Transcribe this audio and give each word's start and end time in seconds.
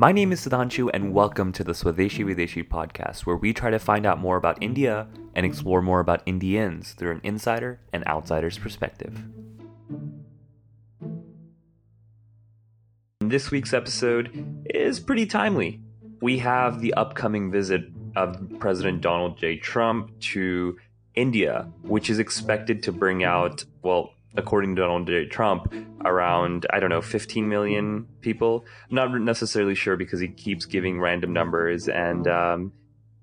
My 0.00 0.12
name 0.12 0.32
is 0.32 0.40
Sudhanshu, 0.40 0.88
and 0.94 1.12
welcome 1.12 1.52
to 1.52 1.62
the 1.62 1.72
Swadeshi 1.72 2.24
Videshi 2.24 2.66
podcast, 2.66 3.26
where 3.26 3.36
we 3.36 3.52
try 3.52 3.68
to 3.68 3.78
find 3.78 4.06
out 4.06 4.18
more 4.18 4.38
about 4.38 4.62
India 4.62 5.06
and 5.34 5.44
explore 5.44 5.82
more 5.82 6.00
about 6.00 6.22
Indians 6.24 6.94
through 6.94 7.10
an 7.10 7.20
insider 7.22 7.80
and 7.92 8.02
outsider's 8.06 8.56
perspective. 8.56 9.22
This 13.20 13.50
week's 13.50 13.74
episode 13.74 14.64
is 14.70 15.00
pretty 15.00 15.26
timely. 15.26 15.82
We 16.22 16.38
have 16.38 16.80
the 16.80 16.94
upcoming 16.94 17.50
visit 17.50 17.82
of 18.16 18.42
President 18.58 19.02
Donald 19.02 19.36
J. 19.36 19.58
Trump 19.58 20.18
to 20.20 20.78
India, 21.14 21.70
which 21.82 22.08
is 22.08 22.18
expected 22.18 22.82
to 22.84 22.90
bring 22.90 23.22
out, 23.22 23.66
well, 23.82 24.14
according 24.36 24.76
to 24.76 24.82
Donald 24.82 25.06
J. 25.06 25.26
Trump, 25.26 25.72
around, 26.04 26.66
I 26.70 26.80
don't 26.80 26.90
know, 26.90 27.02
15 27.02 27.48
million 27.48 28.06
people. 28.20 28.64
I'm 28.88 28.96
not 28.96 29.12
necessarily 29.20 29.74
sure 29.74 29.96
because 29.96 30.20
he 30.20 30.28
keeps 30.28 30.66
giving 30.66 31.00
random 31.00 31.32
numbers 31.32 31.88
and 31.88 32.26
um, 32.28 32.72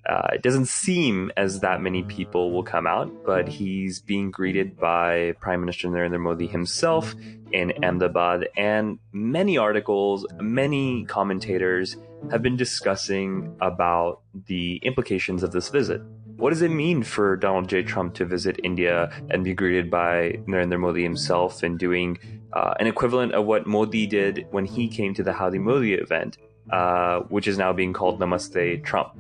uh, 0.08 0.30
it 0.34 0.42
doesn't 0.42 0.68
seem 0.68 1.32
as 1.36 1.60
that 1.60 1.82
many 1.82 2.02
people 2.04 2.52
will 2.52 2.64
come 2.64 2.88
out, 2.88 3.12
but 3.26 3.48
he's 3.48 4.00
being 4.00 4.32
greeted 4.32 4.80
by 4.80 5.34
Prime 5.42 5.60
Minister 5.60 5.90
Narendra 5.90 6.20
Modi 6.20 6.48
himself 6.48 7.14
in 7.52 7.74
Ahmedabad, 7.84 8.48
and 8.56 9.00
many 9.12 9.58
articles, 9.58 10.26
many 10.40 11.04
commentators 11.06 11.98
have 12.32 12.42
been 12.42 12.56
discussing 12.56 13.56
about 13.60 14.22
the 14.48 14.78
implications 14.78 15.44
of 15.44 15.52
this 15.52 15.68
visit. 15.70 16.02
What 16.38 16.52
does 16.52 16.62
it 16.62 16.70
mean 16.70 17.02
for 17.02 17.36
Donald 17.36 17.68
J. 17.68 17.82
Trump 17.82 18.14
to 18.16 18.26
visit 18.26 18.60
India 18.64 19.12
and 19.32 19.44
be 19.44 19.56
greeted 19.56 19.90
by 19.90 20.40
Narendra 20.46 20.80
Modi 20.80 21.02
himself 21.02 21.64
and 21.64 21.80
doing 21.80 22.20
uh, 22.54 22.76
an 22.80 22.86
equivalent 22.86 23.34
of 23.34 23.46
what 23.46 23.66
Modi 23.66 24.06
did 24.06 24.46
when 24.52 24.64
he 24.64 24.88
came 24.88 25.16
to 25.16 25.24
the 25.24 25.34
Howdy 25.34 25.58
Modi 25.58 25.96
event, 25.96 26.38
uh, 26.72 27.22
which 27.22 27.48
is 27.48 27.58
now 27.58 27.74
being 27.74 27.92
called 27.92 28.20
Namaste 28.20 28.84
Trump? 28.84 29.14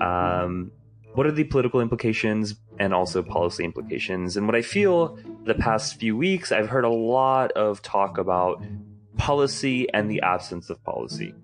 Um, 0.00 0.72
what 1.14 1.26
are 1.26 1.32
the 1.32 1.44
political 1.44 1.80
implications 1.80 2.56
and 2.80 2.92
also 2.92 3.22
policy 3.22 3.64
implications? 3.64 4.36
And 4.36 4.46
what 4.46 4.56
I 4.56 4.62
feel 4.62 5.16
the 5.44 5.54
past 5.54 6.00
few 6.00 6.16
weeks, 6.16 6.50
I've 6.50 6.68
heard 6.68 6.84
a 6.84 6.90
lot 6.90 7.52
of 7.52 7.82
talk 7.82 8.18
about 8.18 8.60
policy 9.16 9.88
and 9.94 10.10
the 10.10 10.22
absence 10.22 10.70
of 10.70 10.82
policy 10.82 11.34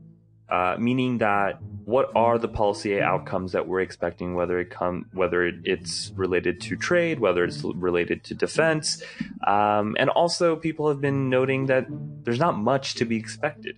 uh, 0.49 0.77
meaning 0.79 1.19
that 1.19 1.59
what 1.85 2.11
are 2.15 2.39
the 2.39 2.49
policy 2.49 3.01
outcomes 3.01 3.53
that 3.53 3.69
we're 3.69 3.81
expecting, 3.81 4.35
whether 4.35 4.59
it 4.59 4.71
come 4.71 5.07
whether 5.13 5.45
it's 5.65 6.13
related 6.17 6.61
to 6.63 6.77
trade, 6.77 7.21
whether 7.21 7.45
it's 7.45 7.63
related 7.63 8.25
to 8.25 8.35
defense, 8.35 9.03
um, 9.47 9.97
and 9.99 10.09
also 10.11 10.57
people 10.57 10.89
have 10.89 11.01
been 11.01 11.29
noting 11.29 11.67
that 11.67 11.87
there's 12.25 12.39
not 12.39 12.57
much 12.57 12.95
to 12.95 13.05
be 13.05 13.17
expected, 13.17 13.77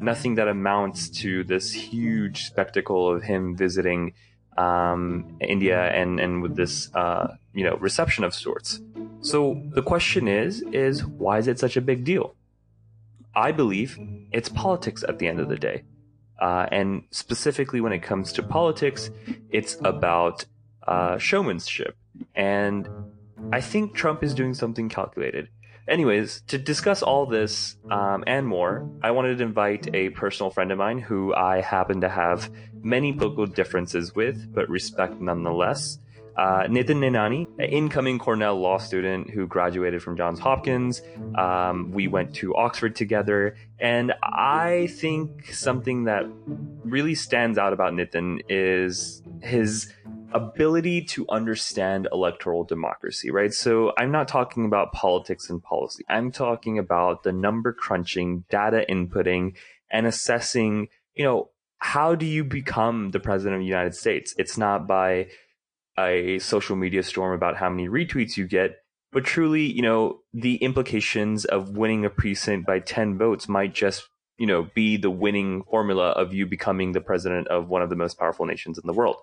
nothing 0.00 0.34
that 0.34 0.48
amounts 0.48 1.08
to 1.08 1.44
this 1.44 1.72
huge 1.72 2.44
spectacle 2.44 3.14
of 3.14 3.22
him 3.22 3.56
visiting 3.56 4.14
um, 4.56 5.36
India 5.40 5.80
and 5.92 6.18
and 6.18 6.42
with 6.42 6.56
this 6.56 6.92
uh, 6.94 7.36
you 7.52 7.64
know 7.64 7.76
reception 7.76 8.24
of 8.24 8.34
sorts. 8.34 8.80
So 9.20 9.62
the 9.70 9.82
question 9.82 10.28
is 10.28 10.62
is 10.72 11.04
why 11.04 11.38
is 11.38 11.48
it 11.48 11.58
such 11.58 11.76
a 11.76 11.80
big 11.80 12.04
deal? 12.04 12.34
I 13.36 13.52
believe 13.52 13.98
it's 14.32 14.48
politics 14.48 15.04
at 15.08 15.18
the 15.18 15.26
end 15.26 15.40
of 15.40 15.48
the 15.48 15.56
day. 15.56 15.84
Uh, 16.40 16.66
and 16.70 17.04
specifically 17.10 17.80
when 17.80 17.92
it 17.92 18.00
comes 18.00 18.32
to 18.32 18.42
politics, 18.42 19.10
it's 19.50 19.76
about 19.84 20.44
uh, 20.86 21.18
showmanship. 21.18 21.96
And 22.34 22.88
I 23.52 23.60
think 23.60 23.94
Trump 23.94 24.22
is 24.22 24.34
doing 24.34 24.54
something 24.54 24.88
calculated. 24.88 25.48
Anyways, 25.86 26.42
to 26.48 26.56
discuss 26.56 27.02
all 27.02 27.26
this 27.26 27.76
um, 27.90 28.24
and 28.26 28.46
more, 28.46 28.88
I 29.02 29.10
wanted 29.10 29.38
to 29.38 29.44
invite 29.44 29.94
a 29.94 30.10
personal 30.10 30.50
friend 30.50 30.72
of 30.72 30.78
mine 30.78 30.98
who 30.98 31.34
I 31.34 31.60
happen 31.60 32.00
to 32.00 32.08
have 32.08 32.50
many 32.82 33.12
political 33.12 33.46
differences 33.46 34.14
with, 34.14 34.52
but 34.54 34.68
respect 34.70 35.20
nonetheless. 35.20 35.98
Uh, 36.36 36.64
Nitin 36.64 36.98
Nenani, 36.98 37.46
an 37.58 37.66
incoming 37.66 38.18
Cornell 38.18 38.58
law 38.60 38.78
student 38.78 39.30
who 39.30 39.46
graduated 39.46 40.02
from 40.02 40.16
Johns 40.16 40.40
Hopkins. 40.40 41.00
Um, 41.36 41.92
we 41.92 42.08
went 42.08 42.34
to 42.36 42.54
Oxford 42.56 42.96
together. 42.96 43.56
And 43.78 44.12
I 44.22 44.88
think 44.90 45.52
something 45.52 46.04
that 46.04 46.24
really 46.84 47.14
stands 47.14 47.56
out 47.56 47.72
about 47.72 47.92
Nitin 47.92 48.40
is 48.48 49.22
his 49.42 49.92
ability 50.32 51.02
to 51.02 51.24
understand 51.28 52.08
electoral 52.12 52.64
democracy, 52.64 53.30
right? 53.30 53.54
So 53.54 53.92
I'm 53.96 54.10
not 54.10 54.26
talking 54.26 54.64
about 54.66 54.92
politics 54.92 55.48
and 55.48 55.62
policy. 55.62 56.04
I'm 56.08 56.32
talking 56.32 56.78
about 56.78 57.22
the 57.22 57.32
number 57.32 57.72
crunching, 57.72 58.44
data 58.50 58.84
inputting, 58.88 59.54
and 59.90 60.06
assessing, 60.06 60.88
you 61.14 61.24
know, 61.24 61.50
how 61.78 62.14
do 62.14 62.26
you 62.26 62.42
become 62.42 63.10
the 63.10 63.20
president 63.20 63.56
of 63.56 63.60
the 63.60 63.66
United 63.66 63.94
States? 63.94 64.34
It's 64.38 64.58
not 64.58 64.88
by 64.88 65.28
a 65.98 66.38
social 66.38 66.76
media 66.76 67.02
storm 67.02 67.34
about 67.34 67.56
how 67.56 67.68
many 67.68 67.88
retweets 67.88 68.36
you 68.36 68.46
get, 68.46 68.78
but 69.12 69.24
truly, 69.24 69.62
you 69.62 69.80
know, 69.82 70.20
the 70.32 70.56
implications 70.56 71.44
of 71.44 71.76
winning 71.76 72.04
a 72.04 72.10
precinct 72.10 72.66
by 72.66 72.80
10 72.80 73.16
votes 73.16 73.48
might 73.48 73.72
just, 73.72 74.08
you 74.38 74.46
know, 74.46 74.68
be 74.74 74.96
the 74.96 75.10
winning 75.10 75.62
formula 75.62 76.10
of 76.10 76.34
you 76.34 76.46
becoming 76.46 76.92
the 76.92 77.00
president 77.00 77.46
of 77.46 77.68
one 77.68 77.80
of 77.80 77.90
the 77.90 77.96
most 77.96 78.18
powerful 78.18 78.44
nations 78.44 78.76
in 78.76 78.86
the 78.86 78.92
world. 78.92 79.16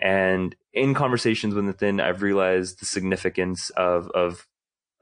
And 0.00 0.56
in 0.72 0.92
conversations 0.92 1.54
with 1.54 1.64
Nitin, 1.64 2.02
I've 2.02 2.22
realized 2.22 2.80
the 2.80 2.86
significance 2.86 3.70
of, 3.70 4.10
of, 4.10 4.46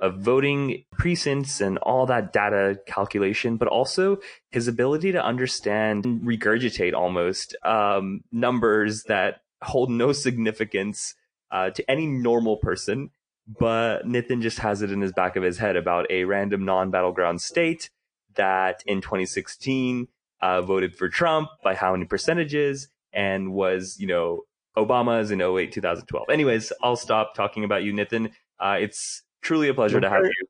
of 0.00 0.18
voting 0.18 0.84
precincts 0.92 1.62
and 1.62 1.78
all 1.78 2.04
that 2.06 2.34
data 2.34 2.78
calculation, 2.86 3.56
but 3.56 3.68
also 3.68 4.18
his 4.50 4.68
ability 4.68 5.12
to 5.12 5.24
understand, 5.24 6.04
and 6.04 6.20
regurgitate 6.22 6.92
almost, 6.92 7.56
um, 7.64 8.20
numbers 8.32 9.04
that 9.04 9.40
hold 9.62 9.90
no 9.90 10.12
significance 10.12 11.14
uh, 11.50 11.70
to 11.70 11.90
any 11.90 12.06
normal 12.06 12.56
person, 12.56 13.10
but 13.46 14.06
Nitin 14.06 14.42
just 14.42 14.58
has 14.58 14.82
it 14.82 14.90
in 14.90 15.00
his 15.00 15.12
back 15.12 15.36
of 15.36 15.42
his 15.42 15.58
head 15.58 15.76
about 15.76 16.10
a 16.10 16.24
random 16.24 16.64
non-battleground 16.64 17.40
state 17.40 17.90
that 18.34 18.82
in 18.86 19.00
2016 19.00 20.08
uh, 20.42 20.62
voted 20.62 20.94
for 20.94 21.08
Trump 21.08 21.48
by 21.62 21.74
how 21.74 21.92
many 21.92 22.04
percentages 22.04 22.88
and 23.12 23.52
was, 23.52 23.96
you 23.98 24.06
know, 24.06 24.42
Obama's 24.76 25.30
in 25.30 25.40
08, 25.40 25.72
2012. 25.72 26.26
Anyways, 26.30 26.72
I'll 26.82 26.96
stop 26.96 27.34
talking 27.34 27.64
about 27.64 27.82
you, 27.82 27.92
Nitin. 27.92 28.32
Uh, 28.60 28.76
it's 28.78 29.22
truly 29.40 29.68
a 29.68 29.74
pleasure 29.74 30.00
to 30.00 30.10
have 30.10 30.24
you. 30.24 30.46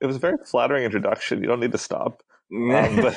It 0.00 0.06
was 0.06 0.16
a 0.16 0.20
very 0.20 0.36
flattering 0.46 0.84
introduction. 0.84 1.40
You 1.42 1.48
don't 1.48 1.60
need 1.60 1.72
to 1.72 1.78
stop. 1.78 2.22
Um, 2.52 2.96
but 2.96 3.16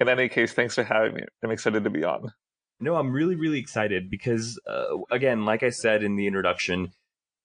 in 0.00 0.08
any 0.08 0.30
case, 0.30 0.54
thanks 0.54 0.74
for 0.74 0.82
having 0.82 1.12
me. 1.12 1.20
I'm 1.44 1.50
excited 1.50 1.84
to 1.84 1.90
be 1.90 2.04
on. 2.04 2.32
No, 2.80 2.96
I'm 2.96 3.12
really, 3.12 3.36
really 3.36 3.58
excited 3.58 4.10
because, 4.10 4.58
uh, 4.66 4.96
again, 5.10 5.44
like 5.44 5.62
I 5.62 5.70
said 5.70 6.02
in 6.02 6.16
the 6.16 6.26
introduction, 6.26 6.92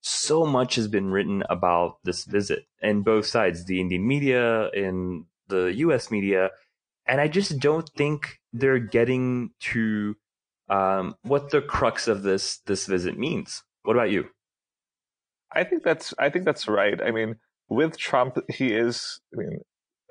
so 0.02 0.46
much 0.46 0.76
has 0.76 0.88
been 0.88 1.12
written 1.12 1.44
about 1.50 1.98
this 2.04 2.26
visit 2.26 2.66
and 2.82 3.04
both 3.04 3.26
sides, 3.26 3.66
the 3.66 3.82
Indian 3.82 4.08
media 4.08 4.70
and 4.70 5.26
the 5.48 5.74
US 5.78 6.10
media. 6.10 6.52
And 7.06 7.20
I 7.20 7.28
just 7.28 7.60
don't 7.60 7.90
think 7.98 8.40
they're 8.54 8.80
getting 8.80 9.52
to 9.72 10.16
um, 10.70 11.16
what 11.24 11.50
the 11.50 11.62
crux 11.62 12.08
of 12.08 12.24
this 12.24 12.60
this 12.66 12.88
visit 12.88 13.18
means. 13.18 13.64
What 13.84 13.96
about 13.96 14.12
you? 14.12 14.30
I 15.52 15.64
think 15.64 15.84
that's 15.84 16.14
I 16.18 16.30
think 16.30 16.46
that's 16.46 16.68
right. 16.68 17.00
I 17.02 17.12
mean, 17.12 17.36
with 17.70 17.98
Trump, 17.98 18.38
he 18.50 18.74
is 18.74 19.20
I 19.34 19.38
mean 19.38 19.60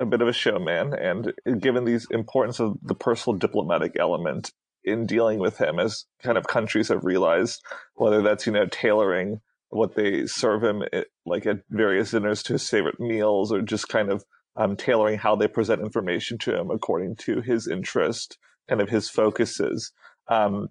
a 0.00 0.06
bit 0.06 0.22
of 0.22 0.28
a 0.28 0.32
showman, 0.32 0.94
and 0.94 1.32
given 1.60 1.84
the 1.84 2.04
importance 2.10 2.60
of 2.60 2.76
the 2.82 2.94
personal 2.94 3.38
diplomatic 3.38 3.96
element, 3.98 4.52
in 4.84 5.06
dealing 5.06 5.38
with 5.38 5.58
him 5.58 5.78
as 5.78 6.04
kind 6.22 6.38
of 6.38 6.46
countries 6.46 6.88
have 6.88 7.04
realized, 7.04 7.62
whether 7.94 8.22
that's, 8.22 8.46
you 8.46 8.52
know, 8.52 8.66
tailoring 8.66 9.40
what 9.70 9.94
they 9.94 10.26
serve 10.26 10.62
him 10.62 10.82
at, 10.82 10.94
eh, 10.94 11.04
like 11.26 11.46
at 11.46 11.60
various 11.70 12.12
dinners 12.12 12.42
to 12.44 12.52
his 12.54 12.68
favorite 12.68 13.00
meals 13.00 13.50
or 13.52 13.60
just 13.62 13.88
kind 13.88 14.10
of 14.10 14.24
um, 14.56 14.76
tailoring 14.76 15.18
how 15.18 15.34
they 15.34 15.48
present 15.48 15.80
information 15.80 16.38
to 16.38 16.56
him 16.56 16.70
according 16.70 17.16
to 17.16 17.40
his 17.40 17.66
interest, 17.66 18.38
kind 18.68 18.80
of 18.80 18.88
his 18.88 19.10
focuses. 19.10 19.92
Um, 20.28 20.68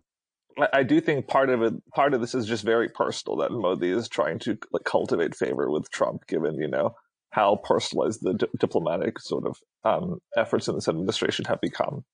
I 0.72 0.84
do 0.84 1.02
think 1.02 1.28
part 1.28 1.50
of 1.50 1.62
it, 1.64 1.74
part 1.94 2.14
of 2.14 2.22
this 2.22 2.36
is 2.36 2.46
just 2.46 2.64
very 2.64 2.88
personal 2.88 3.38
that 3.38 3.52
Modi 3.52 3.90
is 3.90 4.08
trying 4.08 4.40
to 4.40 4.58
like, 4.72 4.84
cultivate 4.84 5.36
favor 5.36 5.70
with 5.70 5.90
Trump, 5.90 6.28
given 6.28 6.56
you 6.56 6.68
know 6.68 6.96
how 7.32 7.56
personalized 7.64 8.22
the 8.22 8.36
di- 8.36 8.48
diplomatic 8.60 9.20
sort 9.20 9.46
of 9.48 9.58
um, 9.84 10.20
efforts 10.38 10.68
in 10.68 10.76
this 10.76 10.88
administration 10.88 11.46
have 11.46 11.60
become. 11.60 12.06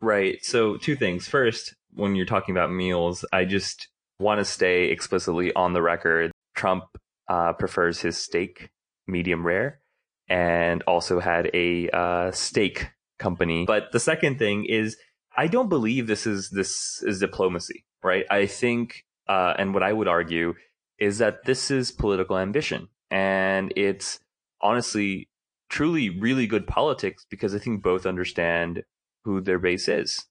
Right. 0.00 0.42
So, 0.44 0.76
two 0.76 0.96
things. 0.96 1.28
First, 1.28 1.74
when 1.94 2.14
you're 2.16 2.26
talking 2.26 2.56
about 2.56 2.72
meals, 2.72 3.24
I 3.32 3.44
just 3.44 3.88
want 4.18 4.38
to 4.38 4.44
stay 4.44 4.84
explicitly 4.84 5.52
on 5.54 5.72
the 5.72 5.82
record. 5.82 6.32
Trump 6.54 6.84
uh, 7.28 7.52
prefers 7.54 8.00
his 8.00 8.16
steak 8.16 8.70
medium 9.06 9.46
rare 9.46 9.80
and 10.28 10.82
also 10.86 11.20
had 11.20 11.50
a 11.52 11.88
uh, 11.90 12.30
steak 12.30 12.90
company. 13.18 13.64
But 13.66 13.92
the 13.92 14.00
second 14.00 14.38
thing 14.38 14.64
is, 14.64 14.96
I 15.36 15.46
don't 15.46 15.68
believe 15.68 16.06
this 16.06 16.26
is 16.26 16.50
this 16.50 17.02
is 17.02 17.20
diplomacy, 17.20 17.84
right? 18.02 18.24
I 18.30 18.46
think, 18.46 19.04
uh, 19.28 19.54
and 19.58 19.74
what 19.74 19.82
I 19.82 19.92
would 19.92 20.08
argue 20.08 20.54
is 20.98 21.18
that 21.18 21.44
this 21.44 21.70
is 21.70 21.92
political 21.92 22.38
ambition, 22.38 22.88
and 23.10 23.72
it's 23.76 24.20
honestly 24.60 25.28
truly 25.68 26.10
really 26.10 26.46
good 26.46 26.66
politics 26.66 27.26
because 27.30 27.54
I 27.54 27.58
think 27.58 27.82
both 27.82 28.06
understand 28.06 28.82
who 29.24 29.40
their 29.40 29.58
base 29.58 29.88
is. 29.88 30.26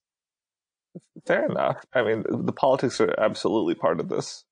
Fair 1.26 1.46
enough. 1.46 1.84
I 1.94 2.02
mean, 2.02 2.24
the 2.28 2.52
politics 2.52 3.00
are 3.00 3.14
absolutely 3.18 3.74
part 3.74 4.00
of 4.00 4.08
this. 4.08 4.44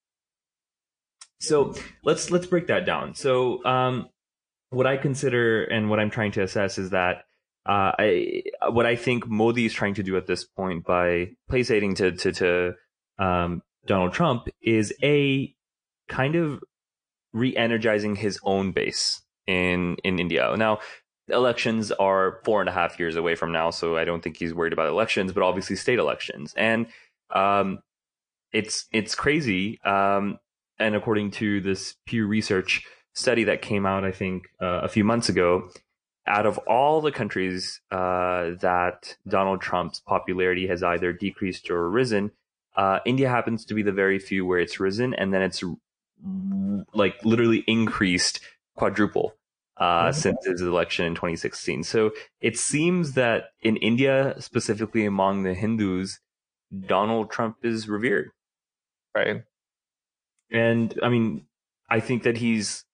So 1.41 1.75
let's 2.05 2.31
let's 2.31 2.47
break 2.47 2.67
that 2.67 2.85
down. 2.85 3.15
So 3.15 3.65
um, 3.65 4.09
what 4.71 4.87
I 4.87 4.97
consider 4.97 5.65
and 5.65 5.89
what 5.89 6.01
I'm 6.01 6.11
trying 6.11 6.33
to 6.33 6.43
assess 6.43 6.79
is 6.79 6.91
that 6.91 7.25
uh, 7.67 7.93
I 7.99 8.43
what 8.71 8.87
I 8.87 8.97
think 8.97 9.27
Modi 9.29 9.67
is 9.67 9.73
trying 9.73 9.95
to 9.95 10.03
do 10.03 10.17
at 10.17 10.27
this 10.27 10.45
point 10.45 10.85
by 10.85 11.31
placating 11.49 11.95
to 11.97 12.13
to, 12.13 12.33
to 12.33 12.75
um, 13.19 13.63
Donald 13.87 14.13
Trump 14.13 14.49
is 14.63 14.93
a 15.03 15.55
kind 16.09 16.35
of 16.35 16.61
re-energizing 17.33 18.17
his 18.17 18.41
own 18.43 18.73
base 18.73 19.23
in 19.47 19.97
in 20.05 20.19
India. 20.19 20.55
Now, 20.57 20.79
elections 21.29 21.93
are 21.93 22.41
four 22.45 22.61
and 22.61 22.69
a 22.69 22.73
half 22.73 22.99
years 22.99 23.17
away 23.17 23.35
from 23.35 23.53
now, 23.53 23.71
so 23.71 23.97
I 23.97 24.05
don't 24.05 24.23
think 24.23 24.37
he's 24.37 24.55
worried 24.55 24.73
about 24.73 24.89
elections, 24.89 25.33
but 25.33 25.43
obviously 25.43 25.77
state 25.77 25.99
elections, 25.99 26.55
and 26.57 26.87
um, 27.31 27.81
it's 28.53 28.87
it's 28.93 29.15
crazy. 29.15 29.81
Um, 29.85 30.39
and 30.79 30.95
according 30.95 31.33
to 31.33 31.61
this 31.61 31.97
Pew 32.07 32.27
Research 32.27 32.85
study 33.15 33.45
that 33.45 33.63
came 33.63 33.87
out, 33.87 34.05
I 34.05 34.13
think 34.13 34.49
uh, 34.61 34.81
a 34.83 34.89
few 34.89 35.05
months 35.05 35.29
ago, 35.29 35.71
out 36.27 36.47
of 36.47 36.59
all 36.59 37.01
the 37.01 37.13
countries 37.13 37.81
uh, 37.91 38.51
that 38.61 39.17
Donald 39.27 39.61
Trump's 39.61 40.01
popularity 40.01 40.69
has 40.69 40.83
either 40.83 41.13
decreased 41.13 41.71
or 41.71 41.91
risen, 41.91 42.31
uh, 42.77 43.01
India 43.05 43.29
happens 43.29 43.65
to 43.67 43.75
be 43.75 43.83
the 43.83 43.93
very 43.93 44.19
few 44.19 44.47
where 44.47 44.61
it's 44.61 44.79
risen, 44.79 45.15
and 45.15 45.35
then 45.35 45.43
it's 45.43 45.65
like 46.95 47.25
literally 47.25 47.65
increased 47.67 48.41
quadruple 48.77 49.35
uh, 49.79 50.05
mm-hmm. 50.05 50.13
since 50.13 50.45
his 50.45 50.61
election 50.61 51.05
in 51.07 51.15
2016. 51.15 51.85
So 51.85 52.11
it 52.41 52.59
seems 52.59 53.13
that 53.13 53.51
in 53.63 53.77
India, 53.77 54.35
specifically 54.39 55.05
among 55.05 55.43
the 55.43 55.55
Hindus, 55.55 56.21
Donald 56.87 57.31
Trump 57.31 57.57
is 57.63 57.89
revered. 57.89 58.31
Right. 59.15 59.43
And 60.51 60.99
I 61.03 61.09
mean, 61.09 61.47
I 61.89 62.01
think 62.01 62.23
that 62.25 62.39
he's 62.39 62.85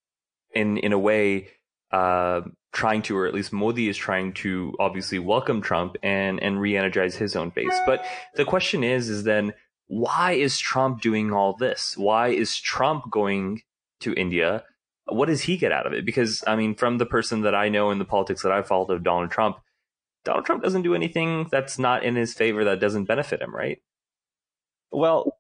in 0.54 0.78
in 0.78 0.92
a 0.92 0.98
way 0.98 1.48
uh, 1.90 2.42
trying 2.72 3.02
to, 3.02 3.16
or 3.16 3.26
at 3.26 3.34
least 3.34 3.52
Modi 3.52 3.88
is 3.88 3.96
trying 3.96 4.32
to, 4.32 4.75
obviously 4.80 5.19
welcome 5.19 5.62
Trump 5.62 5.96
and 6.02 6.42
and 6.42 6.60
re-energize 6.60 7.16
his 7.16 7.37
own 7.37 7.50
base. 7.50 7.76
But 7.87 8.04
the 8.34 8.44
question 8.44 8.84
is, 8.84 9.08
is 9.08 9.25
then 9.25 9.54
why 9.87 10.32
is 10.32 10.58
Trump 10.58 11.00
doing 11.00 11.32
all 11.32 11.54
this? 11.54 11.96
Why 11.96 12.28
is 12.28 12.56
Trump 12.56 13.10
going 13.10 13.62
to 14.00 14.12
India? 14.14 14.64
What 15.06 15.26
does 15.26 15.42
he 15.42 15.56
get 15.56 15.72
out 15.72 15.86
of 15.86 15.92
it? 15.92 16.06
Because 16.06 16.42
I 16.46 16.56
mean, 16.56 16.74
from 16.74 16.98
the 16.98 17.06
person 17.06 17.42
that 17.42 17.54
I 17.54 17.68
know 17.68 17.90
in 17.90 17.98
the 17.98 18.04
politics 18.04 18.42
that 18.42 18.52
I've 18.52 18.66
followed 18.66 18.90
of 18.90 19.04
Donald 19.04 19.30
Trump, 19.30 19.56
Donald 20.24 20.46
Trump 20.46 20.62
doesn't 20.62 20.82
do 20.82 20.94
anything 20.94 21.48
that's 21.50 21.78
not 21.78 22.02
in 22.02 22.16
his 22.16 22.34
favor 22.34 22.64
that 22.64 22.80
doesn't 22.80 23.04
benefit 23.04 23.42
him, 23.42 23.54
right? 23.54 23.78
Well, 24.90 25.36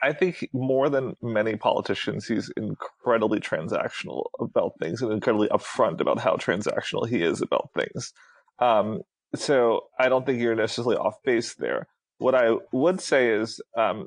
I 0.00 0.12
think 0.12 0.48
more 0.52 0.88
than 0.88 1.16
many 1.20 1.56
politicians, 1.56 2.26
he's 2.26 2.50
incredibly 2.56 3.40
transactional 3.40 4.26
about 4.38 4.74
things 4.80 5.02
and 5.02 5.12
incredibly 5.12 5.48
upfront 5.48 6.00
about 6.00 6.20
how 6.20 6.36
transactional 6.36 7.08
he 7.08 7.22
is 7.22 7.42
about 7.42 7.70
things. 7.74 8.12
Um, 8.60 9.02
so 9.34 9.86
I 9.98 10.08
don't 10.08 10.24
think 10.24 10.40
you're 10.40 10.54
necessarily 10.54 10.96
off 10.96 11.16
base 11.24 11.54
there. 11.54 11.88
What 12.18 12.34
I 12.34 12.56
would 12.72 13.00
say 13.00 13.30
is, 13.30 13.60
um, 13.76 14.06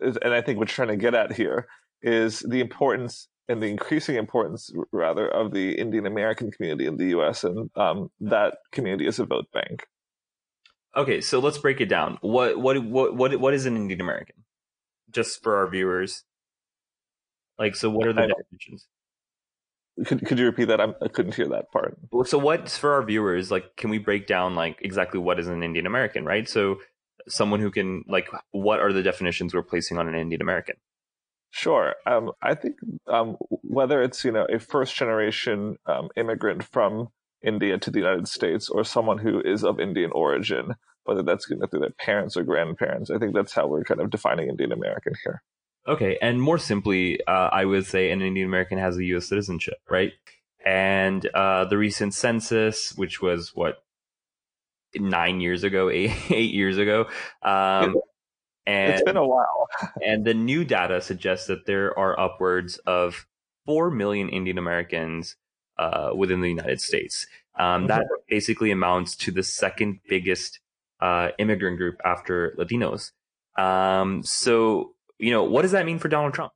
is, 0.00 0.18
and 0.18 0.34
I 0.34 0.42
think 0.42 0.58
we're 0.58 0.66
trying 0.66 0.88
to 0.88 0.96
get 0.96 1.14
at 1.14 1.32
here, 1.32 1.66
is 2.02 2.40
the 2.40 2.60
importance 2.60 3.28
and 3.48 3.62
the 3.62 3.66
increasing 3.66 4.16
importance, 4.16 4.70
rather, 4.92 5.28
of 5.28 5.52
the 5.52 5.72
Indian 5.72 6.06
American 6.06 6.50
community 6.50 6.86
in 6.86 6.96
the 6.96 7.06
U.S. 7.08 7.44
and 7.44 7.70
um, 7.76 8.10
that 8.20 8.58
community 8.72 9.06
as 9.06 9.18
a 9.18 9.24
vote 9.24 9.46
bank. 9.52 9.86
Okay, 10.96 11.20
so 11.20 11.38
let's 11.38 11.58
break 11.58 11.80
it 11.80 11.86
down. 11.86 12.18
What 12.20 12.58
what 12.58 12.82
what 12.84 13.14
what 13.14 13.40
what 13.40 13.54
is 13.54 13.66
an 13.66 13.76
Indian 13.76 14.00
American? 14.00 14.44
just 15.10 15.42
for 15.42 15.56
our 15.56 15.68
viewers? 15.68 16.24
Like, 17.58 17.74
so 17.74 17.90
what 17.90 18.06
are 18.06 18.12
the 18.12 18.26
definitions? 18.28 18.86
Could 20.06 20.24
could 20.26 20.38
you 20.38 20.44
repeat 20.44 20.66
that? 20.66 20.80
I'm, 20.80 20.94
I 21.02 21.08
could 21.08 21.26
not 21.26 21.34
hear 21.34 21.48
that 21.48 21.72
part. 21.72 21.98
Well, 22.12 22.24
so 22.24 22.38
what's 22.38 22.78
for 22.78 22.92
our 22.92 23.02
viewers? 23.02 23.50
Like, 23.50 23.76
can 23.76 23.90
we 23.90 23.98
break 23.98 24.28
down 24.28 24.54
like 24.54 24.78
exactly 24.80 25.18
what 25.18 25.40
is 25.40 25.48
an 25.48 25.64
Indian 25.64 25.86
American, 25.86 26.24
right? 26.24 26.48
So, 26.48 26.76
someone 27.26 27.58
who 27.58 27.72
can 27.72 28.04
like, 28.06 28.28
what 28.52 28.78
are 28.78 28.92
the 28.92 29.02
definitions 29.02 29.54
we're 29.54 29.62
placing 29.62 29.98
on 29.98 30.06
an 30.06 30.14
Indian 30.14 30.40
American? 30.40 30.76
Sure. 31.50 31.94
Um, 32.06 32.32
I 32.42 32.54
think 32.54 32.76
um, 33.06 33.36
whether 33.48 34.02
it's 34.02 34.24
you 34.24 34.32
know 34.32 34.46
a 34.52 34.58
first 34.58 34.94
generation 34.94 35.76
um, 35.86 36.08
immigrant 36.16 36.62
from 36.62 37.08
India 37.42 37.78
to 37.78 37.90
the 37.90 37.98
United 37.98 38.28
States 38.28 38.68
or 38.68 38.84
someone 38.84 39.18
who 39.18 39.40
is 39.40 39.64
of 39.64 39.80
Indian 39.80 40.10
origin, 40.12 40.74
whether 41.04 41.22
that's 41.22 41.48
you 41.48 41.56
know, 41.56 41.66
through 41.66 41.80
their 41.80 41.90
parents 41.90 42.36
or 42.36 42.42
grandparents. 42.42 43.10
I 43.10 43.18
think 43.18 43.34
that's 43.34 43.54
how 43.54 43.66
we're 43.66 43.84
kind 43.84 44.00
of 44.00 44.10
defining 44.10 44.48
Indian 44.48 44.72
American 44.72 45.14
here. 45.24 45.42
Okay, 45.86 46.18
and 46.20 46.40
more 46.42 46.58
simply, 46.58 47.24
uh, 47.26 47.48
I 47.50 47.64
would 47.64 47.86
say 47.86 48.10
an 48.10 48.20
Indian 48.20 48.46
American 48.46 48.76
has 48.78 48.98
a 48.98 49.04
U.S. 49.04 49.26
citizenship, 49.26 49.78
right? 49.88 50.12
And 50.64 51.26
uh, 51.32 51.64
the 51.64 51.78
recent 51.78 52.12
census, 52.12 52.92
which 52.94 53.22
was 53.22 53.52
what 53.54 53.82
nine 54.94 55.40
years 55.40 55.64
ago, 55.64 55.88
eight, 55.92 56.12
eight 56.30 56.52
years 56.52 56.76
ago, 56.76 57.06
um, 57.42 57.96
and 58.68 58.92
it's 58.92 59.02
been 59.02 59.16
a 59.16 59.26
while. 59.26 59.68
and 60.04 60.24
the 60.24 60.34
new 60.34 60.64
data 60.64 61.00
suggests 61.00 61.46
that 61.46 61.66
there 61.66 61.98
are 61.98 62.18
upwards 62.20 62.78
of 62.78 63.26
four 63.64 63.90
million 63.90 64.28
Indian 64.28 64.58
Americans 64.58 65.36
uh, 65.78 66.10
within 66.14 66.40
the 66.40 66.48
United 66.48 66.80
States. 66.80 67.26
Um, 67.58 67.88
that 67.88 68.06
basically 68.28 68.70
amounts 68.70 69.16
to 69.16 69.32
the 69.32 69.42
second 69.42 70.00
biggest 70.08 70.60
uh, 71.00 71.30
immigrant 71.38 71.78
group 71.78 71.96
after 72.04 72.54
Latinos. 72.56 73.10
Um, 73.56 74.22
so, 74.22 74.94
you 75.18 75.32
know, 75.32 75.42
what 75.42 75.62
does 75.62 75.72
that 75.72 75.84
mean 75.84 75.98
for 75.98 76.08
Donald 76.08 76.34
Trump? 76.34 76.52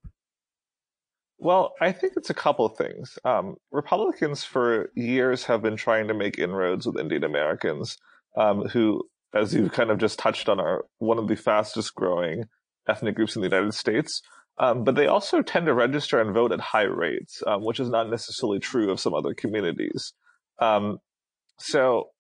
Well, 1.39 1.75
I 1.81 1.91
think 1.91 2.13
it's 2.17 2.31
a 2.31 2.35
couple 2.35 2.67
of 2.67 2.77
things. 2.77 3.19
Um, 3.25 3.57
Republicans 3.73 4.45
for 4.45 4.91
years 4.95 5.43
have 5.45 5.61
been 5.61 5.77
trying 5.77 6.07
to 6.07 6.15
make 6.15 6.39
inroads 6.39 6.87
with 6.87 7.01
Indian 7.01 7.25
Americans, 7.25 7.99
um, 8.37 8.69
who, 8.69 9.03
as 9.35 9.55
you 9.55 9.69
kind 9.71 9.91
of 9.91 9.99
just 9.99 10.19
touched 10.19 10.49
on, 10.49 10.61
are 10.61 10.85
one 10.99 11.19
of 11.19 11.29
the 11.29 11.37
fastest 11.37 11.95
growing 11.95 12.45
ethnic 12.89 13.15
groups 13.15 13.37
in 13.37 13.43
the 13.43 13.49
United 13.49 13.75
States. 13.75 14.23
Um, 14.59 14.85
but 14.85 14.95
they 14.95 15.07
also 15.07 15.43
tend 15.43 15.67
to 15.67 15.75
register 15.75 16.21
and 16.21 16.35
vote 16.35 16.53
at 16.53 16.61
high 16.61 16.83
rates, 16.83 17.43
um, 17.47 17.65
which 17.65 17.81
is 17.81 17.89
not 17.89 18.11
necessarily 18.11 18.59
true 18.59 18.91
of 18.91 19.01
some 19.01 19.15
other 19.15 19.35
communities. 19.35 20.13
Um, 20.59 20.99
so 21.59 22.11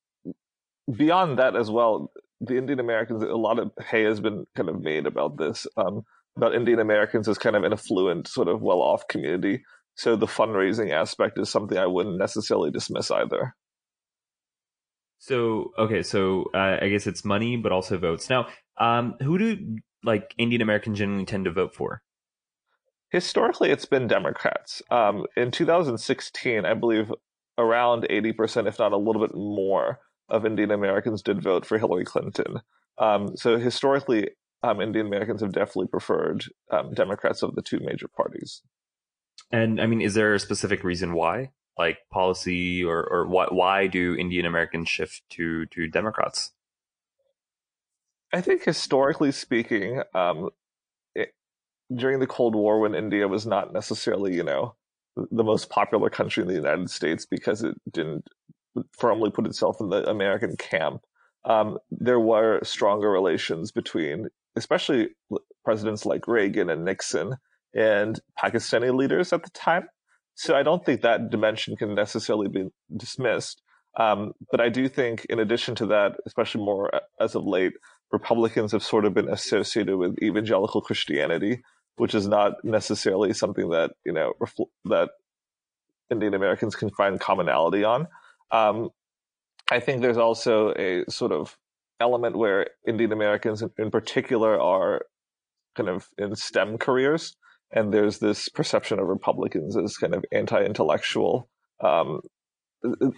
beyond 0.95 1.38
that 1.38 1.57
as 1.57 1.71
well, 1.71 2.11
the 2.40 2.57
Indian 2.57 2.81
Americans, 2.81 3.23
a 3.23 3.37
lot 3.37 3.59
of 3.59 3.71
hay 3.87 4.04
has 4.04 4.21
been 4.21 4.47
kind 4.57 4.69
of 4.69 4.81
made 4.81 5.07
about 5.07 5.37
this, 5.37 5.66
um, 5.76 6.02
about 6.37 6.54
Indian 6.54 6.81
Americans 6.81 7.28
as 7.28 7.38
kind 7.38 7.54
of 7.54 7.64
an 7.64 7.73
affluent, 7.73 8.26
sort 8.28 8.49
of 8.49 8.62
well 8.62 8.81
off 8.81 9.07
community. 9.09 9.62
So 9.95 10.16
the 10.16 10.26
fundraising 10.26 10.90
aspect 10.90 11.38
is 11.38 11.50
something 11.50 11.76
I 11.76 11.87
wouldn't 11.87 12.19
necessarily 12.19 12.71
dismiss 12.71 13.11
either. 13.11 13.54
So 15.23 15.71
okay, 15.79 16.02
so 16.02 16.50
uh, 16.52 16.79
I 16.83 16.88
guess 16.88 17.07
it's 17.07 17.25
money, 17.25 17.57
but 17.57 17.71
also 17.71 17.97
votes. 17.97 18.29
Now, 18.29 18.49
um, 18.79 19.14
who 19.23 19.38
do 19.38 19.76
like 20.02 20.35
Indian 20.37 20.61
Americans 20.61 20.99
generally 20.99 21.25
tend 21.25 21.45
to 21.45 21.52
vote 21.52 21.76
for? 21.76 22.02
Historically, 23.11 23.71
it's 23.71 23.85
been 23.85 24.09
Democrats. 24.09 24.83
Um, 24.91 25.26
in 25.37 25.52
2016, 25.52 26.64
I 26.64 26.75
believe 26.75 27.12
around 27.57 28.05
80%, 28.11 28.67
if 28.67 28.81
not 28.81 28.91
a 28.91 28.97
little 28.97 29.25
bit 29.25 29.33
more, 29.33 30.00
of 30.29 30.45
Indian 30.45 30.73
Americans 30.73 31.23
did 31.23 31.41
vote 31.41 31.64
for 31.64 31.79
Hillary 31.79 32.05
Clinton. 32.05 32.61
Um, 32.99 33.37
so 33.37 33.59
historically, 33.59 34.31
um, 34.64 34.81
Indian 34.81 35.07
Americans 35.07 35.41
have 35.41 35.52
definitely 35.52 35.87
preferred 35.87 36.47
um, 36.73 36.95
Democrats 36.95 37.45
of 37.45 37.55
the 37.55 37.62
two 37.62 37.79
major 37.79 38.09
parties. 38.09 38.62
And 39.52 39.81
I 39.81 39.87
mean, 39.87 40.00
is 40.00 40.14
there 40.14 40.35
a 40.35 40.41
specific 40.41 40.83
reason 40.83 41.12
why, 41.14 41.50
like 41.79 41.99
policy, 42.11 42.85
or 42.85 43.02
or 43.02 43.26
why 43.26 43.47
why 43.50 43.87
do 43.87 44.14
Indian 44.17 44.47
Americans 44.47 44.88
shift 44.88 45.23
to 45.31 45.67
to 45.67 45.88
Democrats? 45.88 46.52
I 48.33 48.41
think 48.41 48.64
historically 48.64 49.33
speaking, 49.33 50.02
um, 50.14 50.50
it, 51.14 51.35
during 51.95 52.19
the 52.19 52.26
Cold 52.26 52.55
War, 52.55 52.81
when 52.81 52.95
India 52.95 53.29
was 53.29 53.47
not 53.47 53.73
necessarily, 53.73 54.35
you 54.35 54.43
know, 54.43 54.75
the 55.17 55.45
most 55.45 55.69
popular 55.69 56.09
country 56.09 56.43
in 56.43 56.49
the 56.49 56.55
United 56.55 56.88
States 56.88 57.26
because 57.26 57.62
it 57.62 57.75
didn't 57.91 58.26
firmly 58.93 59.31
put 59.31 59.47
itself 59.47 59.81
in 59.81 59.91
the 59.91 60.09
American 60.09 60.57
camp, 60.57 61.02
um, 61.45 61.79
there 61.91 62.21
were 62.21 62.61
stronger 62.62 63.11
relations 63.11 63.71
between, 63.71 64.29
especially 64.57 65.09
presidents 65.64 66.07
like 66.07 66.26
Reagan 66.26 66.71
and 66.71 66.85
Nixon 66.85 67.37
and 67.75 68.19
Pakistani 68.38 68.95
leaders 68.95 69.33
at 69.33 69.43
the 69.43 69.50
time. 69.50 69.88
So 70.35 70.57
I 70.57 70.62
don't 70.62 70.85
think 70.85 71.03
that 71.03 71.31
dimension 71.31 71.77
can 71.77 71.95
necessarily 71.95 72.49
be 72.49 72.69
dismissed. 72.97 73.62
Um, 73.99 74.33
but 74.51 74.61
I 74.61 74.71
do 74.71 74.89
think, 74.89 75.27
in 75.27 75.39
addition 75.39 75.75
to 75.77 75.87
that, 75.87 76.12
especially 76.27 76.65
more 76.65 76.91
as 77.21 77.35
of 77.35 77.45
late, 77.45 77.75
Republicans 78.11 78.73
have 78.73 78.83
sort 78.83 79.05
of 79.05 79.15
been 79.15 79.29
associated 79.29 79.97
with 79.97 80.23
evangelical 80.23 80.81
Christianity, 80.81 81.62
which 81.97 82.15
is 82.15 82.27
not 82.27 82.55
necessarily 82.65 83.33
something 83.33 83.71
that 83.71 83.93
you 84.05 84.12
know 84.12 84.33
refl- 84.41 84.71
that 84.87 85.11
Indian 86.11 86.35
Americans 86.35 86.75
can 86.75 86.91
find 86.91 87.21
commonality 87.21 87.85
on. 87.85 88.07
Um, 88.51 88.91
I 89.71 89.81
think 89.81 90.03
there's 90.03 90.19
also 90.19 90.73
a 90.75 91.05
sort 91.11 91.33
of 91.33 91.57
element 92.01 92.37
where 92.37 92.69
Indian 92.87 93.12
Americans 93.12 93.62
in, 93.62 93.71
in 93.79 93.91
particular 93.91 94.61
are 94.61 95.03
kind 95.75 95.89
of 95.89 96.09
in 96.19 96.37
STEM 96.37 96.79
careers, 96.79 97.37
and 97.73 97.93
there's 97.93 98.19
this 98.19 98.49
perception 98.49 98.99
of 98.99 99.07
Republicans 99.07 99.76
as 99.76 99.97
kind 99.97 100.14
of 100.14 100.25
anti-intellectual. 100.33 101.49
Um, 101.83 102.21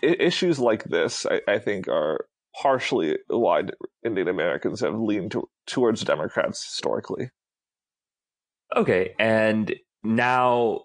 issues 0.02 0.58
like 0.58 0.84
this, 0.84 1.26
I, 1.26 1.40
I, 1.48 1.58
think, 1.58 1.88
are 1.88 2.26
partially 2.60 3.18
why 3.28 3.62
Indian 4.04 4.28
Americans 4.28 4.80
have 4.80 4.98
leaned 4.98 5.32
to, 5.32 5.48
towards 5.66 6.02
Democrats 6.02 6.64
historically. 6.64 7.30
Okay, 8.74 9.14
and 9.18 9.74
now 10.02 10.80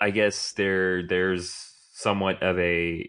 I 0.00 0.10
guess 0.10 0.52
there 0.52 1.06
there's 1.06 1.54
somewhat 1.92 2.42
of 2.42 2.58
a 2.58 3.08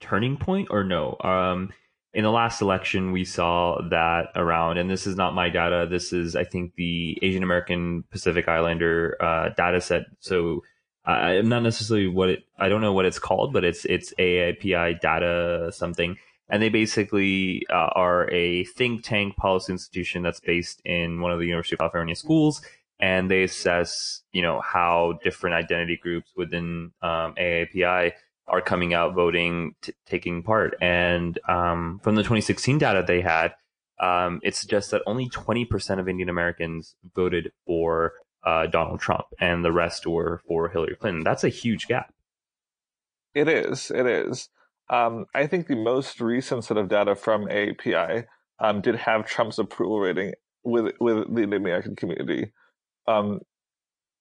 turning 0.00 0.36
point, 0.36 0.68
or 0.70 0.84
no? 0.84 1.16
Um, 1.22 1.70
in 2.16 2.24
the 2.24 2.30
last 2.30 2.62
election, 2.62 3.12
we 3.12 3.26
saw 3.26 3.78
that 3.90 4.28
around, 4.36 4.78
and 4.78 4.88
this 4.88 5.06
is 5.06 5.16
not 5.16 5.34
my 5.34 5.50
data. 5.50 5.86
This 5.88 6.14
is, 6.14 6.34
I 6.34 6.44
think, 6.44 6.74
the 6.74 7.18
Asian 7.20 7.42
American 7.42 8.04
Pacific 8.10 8.48
Islander 8.48 9.18
uh, 9.20 9.50
data 9.50 9.82
set. 9.82 10.06
So 10.20 10.62
I'm 11.04 11.50
not 11.50 11.62
necessarily 11.62 12.08
what 12.08 12.30
it, 12.30 12.44
I 12.58 12.70
don't 12.70 12.80
know 12.80 12.94
what 12.94 13.04
it's 13.04 13.18
called, 13.18 13.52
but 13.52 13.64
it's 13.64 13.84
it's 13.84 14.14
AAPI 14.18 14.98
data 14.98 15.70
something. 15.74 16.16
And 16.48 16.62
they 16.62 16.70
basically 16.70 17.66
uh, 17.68 17.90
are 17.92 18.30
a 18.32 18.64
think 18.64 19.04
tank 19.04 19.36
policy 19.36 19.74
institution 19.74 20.22
that's 20.22 20.40
based 20.40 20.80
in 20.86 21.20
one 21.20 21.32
of 21.32 21.38
the 21.38 21.44
University 21.44 21.74
of 21.74 21.80
California 21.80 22.16
schools. 22.16 22.62
And 22.98 23.30
they 23.30 23.42
assess, 23.42 24.22
you 24.32 24.40
know, 24.40 24.62
how 24.62 25.18
different 25.22 25.54
identity 25.54 25.98
groups 25.98 26.30
within 26.34 26.92
um, 27.02 27.34
AAPI 27.34 28.12
are 28.48 28.60
coming 28.60 28.94
out 28.94 29.14
voting, 29.14 29.74
t- 29.82 29.92
taking 30.06 30.42
part. 30.42 30.74
And 30.80 31.38
um, 31.48 32.00
from 32.02 32.14
the 32.14 32.22
2016 32.22 32.78
data 32.78 33.04
they 33.06 33.20
had, 33.20 33.54
um, 34.00 34.40
it 34.42 34.54
suggests 34.54 34.90
that 34.90 35.02
only 35.06 35.28
20% 35.28 35.98
of 35.98 36.08
Indian 36.08 36.28
Americans 36.28 36.94
voted 37.14 37.52
for 37.66 38.12
uh, 38.44 38.66
Donald 38.66 39.00
Trump, 39.00 39.24
and 39.40 39.64
the 39.64 39.72
rest 39.72 40.06
were 40.06 40.40
for 40.46 40.68
Hillary 40.68 40.96
Clinton. 40.96 41.24
That's 41.24 41.44
a 41.44 41.48
huge 41.48 41.88
gap. 41.88 42.12
It 43.34 43.48
is. 43.48 43.90
It 43.90 44.06
is. 44.06 44.48
Um, 44.88 45.26
I 45.34 45.46
think 45.46 45.66
the 45.66 45.76
most 45.76 46.20
recent 46.20 46.64
set 46.64 46.76
of 46.76 46.88
data 46.88 47.16
from 47.16 47.46
AAPI 47.46 48.26
um, 48.60 48.80
did 48.80 48.94
have 48.94 49.26
Trump's 49.26 49.58
approval 49.58 49.98
rating 49.98 50.34
with 50.62 50.94
with 51.00 51.34
the 51.34 51.42
Indian 51.42 51.54
American 51.54 51.96
community. 51.96 52.52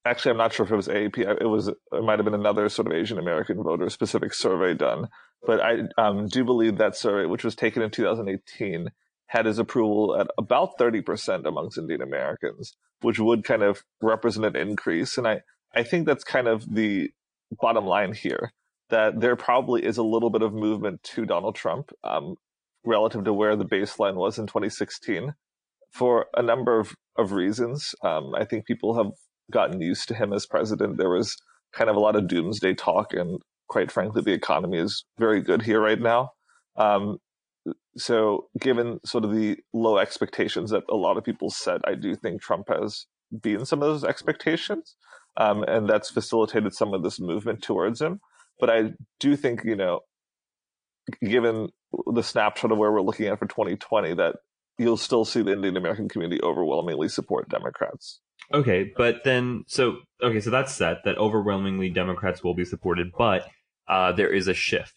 Actually, 0.05 0.31
I'm 0.31 0.37
not 0.37 0.53
sure 0.53 0.65
if 0.65 0.71
it 0.71 0.75
was 0.75 0.87
AAP. 0.87 1.17
It 1.17 1.47
was. 1.47 1.67
It 1.67 1.77
might 1.91 2.19
have 2.19 2.25
been 2.25 2.35
another 2.35 2.69
sort 2.69 2.87
of 2.87 2.93
Asian 2.93 3.17
American 3.17 3.63
voter 3.63 3.89
specific 3.89 4.33
survey 4.33 4.75
done. 4.75 5.09
But 5.45 5.61
I 5.61 5.79
um, 5.97 6.27
do 6.27 6.43
believe 6.43 6.77
that 6.77 6.95
survey, 6.95 7.25
which 7.25 7.43
was 7.43 7.55
taken 7.55 7.81
in 7.81 7.89
2018, 7.89 8.89
had 9.27 9.45
his 9.45 9.59
approval 9.59 10.15
at 10.19 10.27
about 10.37 10.77
30% 10.77 11.45
amongst 11.45 11.77
Indian 11.77 12.01
Americans, 12.01 12.75
which 13.01 13.19
would 13.19 13.43
kind 13.43 13.63
of 13.63 13.83
represent 14.01 14.45
an 14.45 14.55
increase. 14.55 15.17
And 15.17 15.27
I, 15.27 15.41
I 15.73 15.83
think 15.83 16.05
that's 16.05 16.23
kind 16.23 16.47
of 16.47 16.73
the 16.73 17.09
bottom 17.59 17.85
line 17.85 18.13
here 18.13 18.53
that 18.89 19.19
there 19.19 19.35
probably 19.35 19.83
is 19.83 19.97
a 19.97 20.03
little 20.03 20.29
bit 20.29 20.43
of 20.43 20.53
movement 20.53 21.01
to 21.01 21.25
Donald 21.25 21.55
Trump 21.55 21.91
um, 22.03 22.35
relative 22.85 23.23
to 23.23 23.33
where 23.33 23.55
the 23.55 23.65
baseline 23.65 24.15
was 24.15 24.37
in 24.37 24.45
2016 24.45 25.33
for 25.91 26.27
a 26.35 26.43
number 26.43 26.79
of, 26.79 26.93
of 27.17 27.31
reasons. 27.31 27.95
Um, 28.03 28.35
I 28.35 28.45
think 28.45 28.65
people 28.65 28.95
have 28.95 29.11
gotten 29.51 29.81
used 29.81 30.07
to 30.07 30.15
him 30.15 30.33
as 30.33 30.45
president. 30.45 30.97
There 30.97 31.09
was 31.09 31.35
kind 31.73 31.89
of 31.89 31.95
a 31.95 31.99
lot 31.99 32.15
of 32.15 32.27
doomsday 32.27 32.75
talk, 32.75 33.13
and 33.13 33.39
quite 33.67 33.91
frankly, 33.91 34.21
the 34.21 34.33
economy 34.33 34.77
is 34.77 35.05
very 35.17 35.41
good 35.41 35.61
here 35.61 35.81
right 35.81 35.99
now. 35.99 36.31
Um, 36.77 37.17
so, 37.97 38.47
given 38.59 38.99
sort 39.05 39.23
of 39.23 39.33
the 39.33 39.57
low 39.73 39.97
expectations 39.97 40.71
that 40.71 40.83
a 40.89 40.95
lot 40.95 41.17
of 41.17 41.23
people 41.23 41.49
set, 41.49 41.81
I 41.85 41.95
do 41.95 42.15
think 42.15 42.41
Trump 42.41 42.67
has 42.69 43.05
beaten 43.41 43.65
some 43.65 43.81
of 43.81 43.87
those 43.87 44.03
expectations, 44.03 44.95
um, 45.37 45.63
and 45.63 45.89
that's 45.89 46.09
facilitated 46.09 46.73
some 46.73 46.93
of 46.93 47.03
this 47.03 47.19
movement 47.19 47.63
towards 47.63 48.01
him. 48.01 48.19
But 48.59 48.69
I 48.69 48.91
do 49.19 49.35
think, 49.35 49.63
you 49.65 49.75
know, 49.75 50.01
given 51.23 51.69
the 52.13 52.23
snapshot 52.23 52.71
of 52.71 52.77
where 52.77 52.91
we're 52.91 53.01
looking 53.01 53.27
at 53.27 53.39
for 53.39 53.47
2020, 53.47 54.13
that 54.15 54.35
you'll 54.77 54.97
still 54.97 55.25
see 55.25 55.41
the 55.41 55.53
Indian 55.53 55.77
American 55.77 56.09
community 56.09 56.41
overwhelmingly 56.41 57.09
support 57.09 57.49
Democrats. 57.49 58.19
Okay, 58.53 58.91
but 58.95 59.23
then 59.23 59.63
so 59.67 59.97
okay, 60.21 60.39
so 60.39 60.49
that's 60.49 60.73
set 60.73 61.03
that 61.05 61.17
overwhelmingly 61.17 61.89
Democrats 61.89 62.43
will 62.43 62.53
be 62.53 62.65
supported, 62.65 63.11
but 63.17 63.47
uh, 63.87 64.11
there 64.11 64.31
is 64.31 64.47
a 64.47 64.53
shift. 64.53 64.93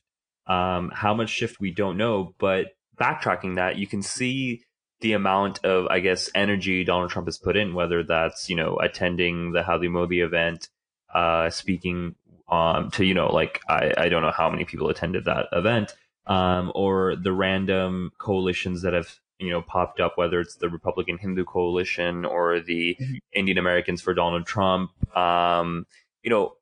Um, 0.47 0.91
how 0.95 1.15
much 1.15 1.31
shift 1.31 1.61
we 1.61 1.71
don't 1.71 1.97
know, 1.97 2.35
but 2.39 2.69
backtracking 2.99 3.57
that, 3.57 3.77
you 3.77 3.87
can 3.87 4.03
see 4.03 4.63
the 5.01 5.13
amount 5.13 5.65
of, 5.65 5.87
I 5.87 6.01
guess, 6.01 6.31
energy 6.35 6.85
Donald 6.85 7.11
Trump 7.11 7.29
has 7.29 7.39
put 7.39 7.57
in, 7.57 7.75
whether 7.75 8.03
that's 8.03 8.49
you 8.51 8.57
know 8.57 8.77
attending 8.77 9.53
the 9.53 9.63
Howdy 9.63 9.89
Modi 9.89 10.21
event, 10.21 10.69
uh, 11.15 11.51
speaking 11.51 12.17
um, 12.49 12.91
to 12.93 13.05
you 13.05 13.15
know 13.15 13.33
like 13.33 13.61
I, 13.69 13.93
I 13.97 14.09
don't 14.09 14.23
know 14.23 14.33
how 14.33 14.51
many 14.51 14.65
people 14.65 14.89
attended 14.91 15.25
that 15.25 15.47
event, 15.53 15.95
um, 16.27 16.73
or 16.75 17.17
the 17.17 17.33
random 17.33 18.13
coalitions 18.19 18.83
that 18.83 18.93
have 18.93 19.15
you 19.39 19.51
know 19.51 19.63
popped 19.63 20.01
up, 20.01 20.17
whether 20.17 20.41
it's 20.41 20.57
the 20.57 20.69
Republican 20.69 21.19
Hindu 21.19 21.45
Coalition 21.45 22.25
or 22.25 22.61
the 22.61 22.97
mm-hmm. 23.01 23.15
Indian 23.33 23.59
Americans 23.59 24.03
for 24.03 24.15
Donald 24.15 24.47
Trump. 24.47 24.91
Um, 25.17 25.87
you 26.23 26.31
know, 26.31 26.55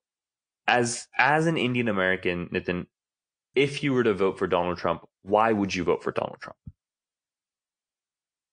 as 0.66 1.08
as 1.16 1.46
an 1.46 1.56
Indian 1.56 1.88
American, 1.88 2.48
Nathan, 2.52 2.86
if 3.54 3.82
you 3.82 3.92
were 3.92 4.04
to 4.04 4.14
vote 4.14 4.38
for 4.38 4.46
Donald 4.46 4.78
Trump, 4.78 5.06
why 5.22 5.52
would 5.52 5.74
you 5.74 5.84
vote 5.84 6.02
for 6.02 6.12
Donald 6.12 6.38
Trump? 6.40 6.56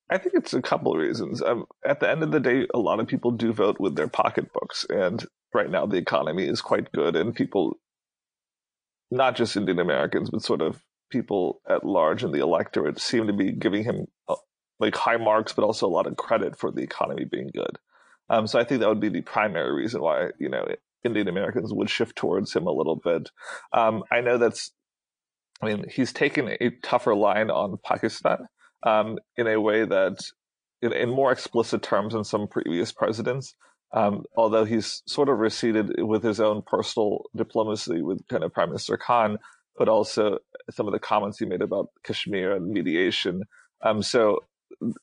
I 0.10 0.18
think 0.18 0.36
it's 0.36 0.54
a 0.54 0.62
couple 0.62 0.94
of 0.94 1.00
reasons. 1.00 1.42
Um, 1.42 1.66
at 1.86 2.00
the 2.00 2.10
end 2.10 2.24
of 2.24 2.32
the 2.32 2.40
day, 2.40 2.68
a 2.74 2.80
lot 2.80 3.00
of 3.00 3.08
people 3.08 3.32
do 3.32 3.52
vote 3.52 3.80
with 3.80 3.96
their 3.96 4.08
pocketbooks, 4.08 4.86
and 4.90 5.26
right 5.54 5.70
now 5.70 5.86
the 5.86 5.98
economy 5.98 6.48
is 6.48 6.62
quite 6.62 6.92
good, 6.92 7.16
and 7.16 7.34
people, 7.34 7.80
not 9.10 9.36
just 9.36 9.58
Indian 9.58 9.80
Americans, 9.80 10.30
but 10.30 10.44
sort 10.44 10.62
of 10.62 10.84
people 11.10 11.62
at 11.70 11.86
large 11.86 12.24
in 12.24 12.32
the 12.32 12.42
electorate 12.42 13.00
seem 13.00 13.28
to 13.28 13.34
be 13.34 13.52
giving 13.52 13.84
him 13.84 14.08
like 14.84 14.96
high 14.96 15.18
marks, 15.18 15.54
but 15.54 15.64
also 15.64 15.88
a 15.88 15.90
lot 15.90 16.08
of 16.08 16.18
credit 16.18 16.58
for 16.58 16.72
the 16.72 16.82
economy 16.82 17.26
being 17.26 17.50
good. 17.54 17.78
Um, 18.30 18.48
so 18.48 18.60
I 18.60 18.64
think 18.64 18.80
that 18.80 18.90
would 18.90 19.00
be 19.00 19.10
the 19.10 19.22
primary 19.22 19.74
reason 19.74 20.02
why 20.02 20.30
you 20.40 20.50
know 20.50 20.66
Indian 21.04 21.28
Americans 21.28 21.74
would 21.74 21.90
shift 21.90 22.16
towards 22.16 22.54
him 22.54 22.68
a 22.68 22.72
little 22.72 22.96
bit. 22.96 23.30
Um, 23.74 24.04
I 24.12 24.22
know 24.22 24.38
that's, 24.38 24.72
I 25.62 25.68
mean, 25.68 25.86
he's 25.90 26.14
taken 26.14 26.56
a 26.60 26.72
tougher 26.82 27.16
line 27.16 27.50
on 27.50 27.78
Pakistan 27.84 28.48
um, 28.84 29.20
in 29.38 29.48
a 29.48 29.60
way 29.60 29.86
that, 29.86 30.20
in, 30.82 30.94
in, 30.94 31.10
more 31.10 31.32
explicit 31.32 31.82
terms 31.82 32.14
than 32.14 32.24
some 32.24 32.48
previous 32.48 32.92
presidents. 32.92 33.56
Um, 33.94 34.24
although 34.36 34.66
he's 34.66 35.04
sort 35.06 35.30
of 35.30 35.38
receded 35.38 36.02
with 36.02 36.24
his 36.24 36.40
own 36.40 36.64
personal 36.66 37.26
diplomacy 37.36 38.02
with 38.02 38.28
kind 38.28 38.44
of 38.44 38.52
Prime 38.52 38.70
Minister 38.70 38.98
Khan, 38.98 39.38
but 39.78 39.88
also 39.88 40.40
some 40.72 40.88
of 40.88 40.94
the 40.94 41.00
comments 41.00 41.38
he 41.38 41.46
made 41.46 41.62
about 41.62 41.90
Kashmir 42.04 42.56
and 42.56 42.72
mediation. 42.72 43.44
Um, 43.84 44.02
so 44.02 44.40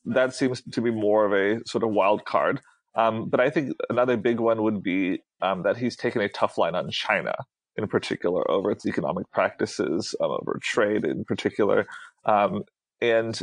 that 0.04 0.34
seems 0.34 0.62
to 0.62 0.80
be 0.80 0.90
more 0.90 1.26
of 1.26 1.32
a 1.32 1.60
sort 1.66 1.84
of 1.84 1.90
wild 1.90 2.24
card. 2.24 2.60
Um, 2.94 3.28
but 3.28 3.40
I 3.40 3.50
think 3.50 3.72
another 3.88 4.16
big 4.16 4.40
one 4.40 4.62
would 4.62 4.82
be 4.82 5.22
um, 5.40 5.62
that 5.62 5.76
he's 5.76 5.96
taken 5.96 6.22
a 6.22 6.28
tough 6.28 6.58
line 6.58 6.74
on 6.74 6.90
China 6.90 7.34
in 7.76 7.86
particular 7.86 8.48
over 8.50 8.70
its 8.70 8.84
economic 8.84 9.30
practices, 9.30 10.14
um, 10.20 10.30
over 10.30 10.58
trade 10.60 11.04
in 11.04 11.24
particular. 11.24 11.86
Um, 12.24 12.64
and 13.00 13.40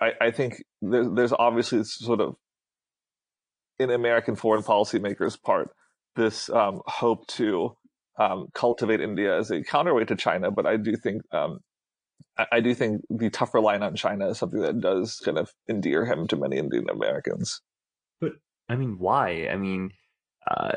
I, 0.00 0.12
I 0.20 0.30
think 0.30 0.62
there's, 0.82 1.08
there's 1.14 1.32
obviously 1.32 1.84
sort 1.84 2.20
of 2.20 2.36
in 3.78 3.90
American 3.90 4.36
foreign 4.36 4.62
policymakers' 4.62 5.40
part 5.40 5.70
this 6.16 6.48
um, 6.50 6.80
hope 6.86 7.26
to 7.26 7.76
um, 8.18 8.46
cultivate 8.54 9.00
India 9.00 9.36
as 9.36 9.50
a 9.50 9.62
counterweight 9.62 10.08
to 10.08 10.16
China. 10.16 10.50
But 10.50 10.66
I 10.66 10.76
do 10.76 10.96
think 10.96 11.22
I, 12.36 12.46
I, 12.52 12.60
do 12.60 12.74
think 12.74 13.02
the 13.10 13.30
tougher 13.30 13.60
line 13.60 13.82
on 13.82 13.94
China 13.94 14.28
is 14.28 14.38
something 14.38 14.60
that 14.60 14.80
does 14.80 15.20
kind 15.24 15.38
of 15.38 15.52
endear 15.68 16.04
him 16.04 16.26
to 16.28 16.36
many 16.36 16.58
Indian 16.58 16.86
Americans. 16.90 17.60
But 18.20 18.32
I 18.68 18.76
mean, 18.76 18.96
why? 18.98 19.48
I 19.48 19.56
mean, 19.56 19.90
uh, 20.48 20.72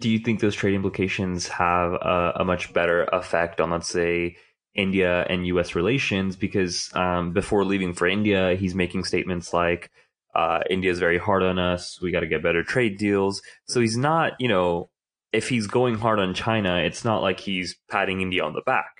do 0.00 0.08
you 0.08 0.18
think 0.18 0.40
those 0.40 0.54
trade 0.54 0.74
implications 0.74 1.48
have 1.48 1.92
a, 1.92 2.32
a, 2.36 2.44
much 2.44 2.72
better 2.72 3.04
effect 3.04 3.60
on, 3.60 3.70
let's 3.70 3.88
say, 3.88 4.36
India 4.74 5.26
and 5.28 5.46
U.S. 5.48 5.74
relations? 5.74 6.36
Because 6.36 6.90
um, 6.94 7.32
before 7.32 7.64
leaving 7.64 7.92
for 7.92 8.06
India, 8.06 8.54
he's 8.54 8.74
making 8.74 9.04
statements 9.04 9.52
like. 9.52 9.90
Uh, 10.34 10.60
India 10.70 10.90
is 10.90 11.00
very 11.00 11.18
hard 11.18 11.42
on 11.42 11.58
us. 11.58 12.00
We 12.00 12.12
got 12.12 12.20
to 12.20 12.28
get 12.28 12.42
better 12.42 12.62
trade 12.62 12.96
deals. 12.96 13.42
So 13.66 13.80
he's 13.80 13.96
not, 13.96 14.34
you 14.38 14.46
know, 14.46 14.88
if 15.32 15.48
he's 15.48 15.66
going 15.66 15.96
hard 15.96 16.20
on 16.20 16.34
China, 16.34 16.76
it's 16.76 17.04
not 17.04 17.22
like 17.22 17.40
he's 17.40 17.76
patting 17.90 18.20
India 18.20 18.44
on 18.44 18.52
the 18.52 18.62
back. 18.64 18.97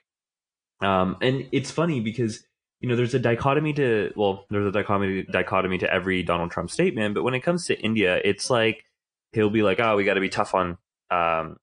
Um, 0.81 1.17
and 1.21 1.49
it's 1.53 1.71
funny 1.71 2.01
because 2.01 2.45
you 2.81 2.89
know 2.89 2.97
there's 2.97 3.15
a 3.15 3.19
dichotomy 3.19 3.73
to 3.75 4.13
well, 4.17 4.47
there's 4.51 4.67
a 4.67 4.73
dichotomy 4.73 5.25
dichotomy 5.25 5.79
to 5.79 5.93
every 5.93 6.23
Donald 6.23 6.51
Trump 6.51 6.71
statement, 6.71 7.15
but 7.15 7.25
when 7.25 7.35
it 7.35 7.41
comes 7.41 7.67
to 7.67 7.79
India, 7.81 8.21
it's 8.25 8.51
like 8.51 8.85
he'll 9.33 9.51
be 9.51 9.63
like, 9.63 9.81
"Oh, 9.81 9.97
we 9.97 10.05
got 10.05 10.15
to 10.15 10.21
be 10.21 10.29
tough 10.29 10.55
on 10.55 10.79
um, 11.11 11.57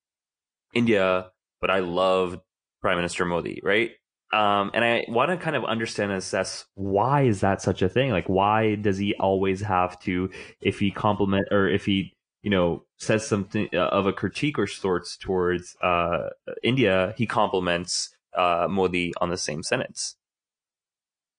India," 0.73 1.31
but 1.61 1.69
I 1.69 1.79
love 1.79 2.39
Prime 2.81 2.97
Minister 2.97 3.25
Modi, 3.25 3.61
right? 3.63 3.91
Um, 4.33 4.71
and 4.73 4.83
I 4.83 5.05
want 5.07 5.31
to 5.31 5.37
kind 5.37 5.55
of 5.55 5.63
understand 5.63 6.11
and 6.11 6.17
assess 6.17 6.65
why 6.73 7.23
is 7.23 7.39
that 7.41 7.61
such 7.61 7.81
a 7.81 7.89
thing? 7.89 8.11
Like, 8.11 8.27
why 8.27 8.75
does 8.75 8.97
he 8.97 9.15
always 9.19 9.61
have 9.61 9.99
to, 10.01 10.29
if 10.61 10.79
he 10.79 10.91
compliment 10.91 11.47
or 11.51 11.69
if 11.69 11.85
he, 11.85 12.13
you 12.41 12.49
know, 12.49 12.83
says 12.97 13.25
something 13.25 13.69
uh, 13.73 13.77
of 13.77 14.07
a 14.07 14.13
critique 14.13 14.59
or 14.59 14.67
sorts 14.67 15.15
towards 15.15 15.77
uh, 15.81 16.29
India, 16.63 17.13
he 17.17 17.25
compliments 17.25 18.14
uh, 18.37 18.67
Modi 18.69 19.13
on 19.19 19.29
the 19.29 19.37
same 19.37 19.63
sentence? 19.63 20.15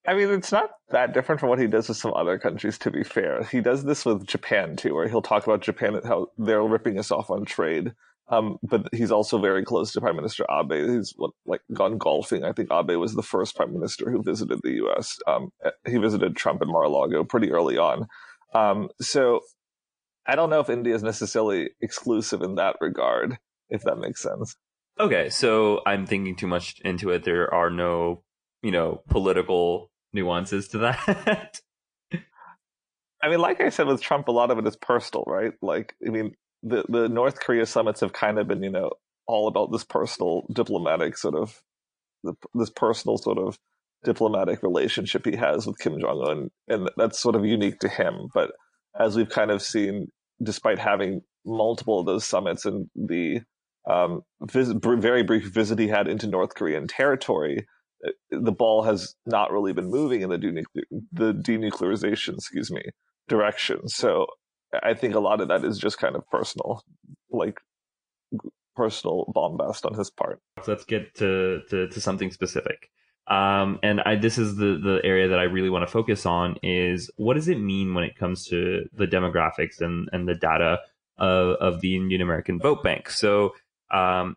I 0.06 0.14
mean, 0.14 0.28
it's 0.30 0.52
not 0.52 0.70
that 0.90 1.12
different 1.14 1.40
from 1.40 1.48
what 1.48 1.58
he 1.58 1.66
does 1.66 1.88
with 1.88 1.96
some 1.96 2.14
other 2.14 2.38
countries, 2.38 2.78
to 2.78 2.90
be 2.90 3.02
fair. 3.02 3.42
He 3.44 3.60
does 3.60 3.84
this 3.84 4.04
with 4.04 4.26
Japan, 4.26 4.76
too, 4.76 4.94
where 4.94 5.08
he'll 5.08 5.22
talk 5.22 5.46
about 5.46 5.62
Japan 5.62 5.96
and 5.96 6.06
how 6.06 6.28
they're 6.38 6.62
ripping 6.62 6.98
us 6.98 7.10
off 7.10 7.28
on 7.28 7.44
trade. 7.44 7.92
Um, 8.28 8.58
but 8.62 8.88
he's 8.92 9.12
also 9.12 9.38
very 9.38 9.64
close 9.64 9.92
to 9.92 10.00
Prime 10.00 10.16
Minister 10.16 10.44
Abe. 10.50 10.88
He's 10.88 11.14
like 11.44 11.60
gone 11.72 11.98
golfing. 11.98 12.44
I 12.44 12.52
think 12.52 12.70
Abe 12.72 12.98
was 12.98 13.14
the 13.14 13.22
first 13.22 13.54
prime 13.54 13.72
minister 13.72 14.10
who 14.10 14.22
visited 14.22 14.60
the 14.62 14.72
U.S. 14.72 15.16
Um, 15.28 15.50
he 15.86 15.96
visited 15.98 16.34
Trump 16.34 16.60
in 16.60 16.68
Mar-a-Lago 16.68 17.22
pretty 17.24 17.52
early 17.52 17.78
on. 17.78 18.06
Um, 18.52 18.88
so 19.00 19.40
I 20.26 20.34
don't 20.34 20.50
know 20.50 20.60
if 20.60 20.70
India 20.70 20.94
is 20.94 21.04
necessarily 21.04 21.70
exclusive 21.80 22.42
in 22.42 22.56
that 22.56 22.76
regard, 22.80 23.38
if 23.70 23.82
that 23.82 23.98
makes 23.98 24.22
sense. 24.22 24.56
Okay, 24.98 25.28
so 25.28 25.82
I'm 25.86 26.06
thinking 26.06 26.36
too 26.36 26.46
much 26.46 26.80
into 26.84 27.10
it. 27.10 27.24
There 27.24 27.52
are 27.52 27.70
no, 27.70 28.22
you 28.62 28.70
know, 28.70 29.02
political 29.08 29.90
nuances 30.12 30.68
to 30.68 30.78
that. 31.12 31.60
I 33.22 33.28
mean, 33.28 33.40
like 33.40 33.60
I 33.60 33.68
said 33.68 33.86
with 33.86 34.00
Trump, 34.00 34.28
a 34.28 34.32
lot 34.32 34.50
of 34.50 34.58
it 34.58 34.66
is 34.66 34.76
personal, 34.76 35.24
right? 35.26 35.52
Like, 35.60 35.94
I 36.06 36.10
mean, 36.10 36.34
the 36.62 36.84
the 36.88 37.08
North 37.08 37.40
Korea 37.40 37.66
summits 37.66 38.00
have 38.00 38.12
kind 38.12 38.38
of 38.38 38.48
been, 38.48 38.62
you 38.62 38.70
know, 38.70 38.90
all 39.26 39.48
about 39.48 39.72
this 39.72 39.84
personal 39.84 40.46
diplomatic 40.52 41.16
sort 41.16 41.34
of 41.34 41.60
this 42.54 42.70
personal 42.70 43.18
sort 43.18 43.38
of 43.38 43.58
diplomatic 44.04 44.62
relationship 44.62 45.26
he 45.26 45.36
has 45.36 45.66
with 45.66 45.78
Kim 45.78 46.00
Jong 46.00 46.24
Un, 46.28 46.50
and 46.68 46.90
that's 46.96 47.20
sort 47.20 47.34
of 47.34 47.44
unique 47.44 47.80
to 47.80 47.88
him. 47.88 48.28
But 48.32 48.52
as 48.98 49.16
we've 49.16 49.28
kind 49.28 49.50
of 49.50 49.62
seen, 49.62 50.08
despite 50.42 50.78
having 50.78 51.22
multiple 51.44 52.00
of 52.00 52.06
those 52.06 52.24
summits 52.24 52.64
and 52.64 52.88
the 52.94 53.40
um, 53.86 54.22
visit, 54.42 54.82
very 54.82 55.22
brief 55.22 55.44
visit 55.46 55.78
he 55.78 55.88
had 55.88 56.08
into 56.08 56.26
North 56.26 56.54
Korean 56.54 56.86
territory, 56.86 57.66
uh, 58.06 58.10
the 58.30 58.52
ball 58.52 58.82
has 58.82 59.14
not 59.26 59.52
really 59.52 59.72
been 59.72 59.90
moving 59.90 60.22
in 60.22 60.30
the, 60.30 60.64
the 61.12 61.32
denuclearization, 61.32 62.34
excuse 62.34 62.70
me, 62.70 62.82
direction. 63.28 63.88
So 63.88 64.26
I 64.82 64.94
think 64.94 65.14
a 65.14 65.20
lot 65.20 65.40
of 65.40 65.48
that 65.48 65.64
is 65.64 65.78
just 65.78 65.98
kind 65.98 66.16
of 66.16 66.28
personal, 66.28 66.82
like 67.30 67.60
personal 68.74 69.30
bombast 69.34 69.86
on 69.86 69.94
his 69.94 70.10
part. 70.10 70.40
Let's 70.66 70.84
get 70.84 71.14
to, 71.16 71.60
to, 71.70 71.88
to 71.88 72.00
something 72.00 72.30
specific. 72.30 72.90
Um, 73.28 73.80
and 73.82 74.00
I, 74.02 74.16
this 74.16 74.38
is 74.38 74.56
the, 74.56 74.78
the 74.82 75.00
area 75.02 75.28
that 75.28 75.38
I 75.38 75.44
really 75.44 75.70
want 75.70 75.82
to 75.82 75.90
focus 75.90 76.26
on 76.26 76.56
is 76.62 77.10
what 77.16 77.34
does 77.34 77.48
it 77.48 77.58
mean 77.58 77.94
when 77.94 78.04
it 78.04 78.16
comes 78.16 78.46
to 78.48 78.84
the 78.92 79.06
demographics 79.06 79.80
and, 79.80 80.08
and 80.12 80.28
the 80.28 80.34
data 80.34 80.78
of, 81.18 81.56
of 81.56 81.80
the 81.80 81.96
Indian 81.96 82.20
American 82.20 82.60
vote 82.60 82.84
bank? 82.84 83.10
So, 83.10 83.54
um, 83.90 84.36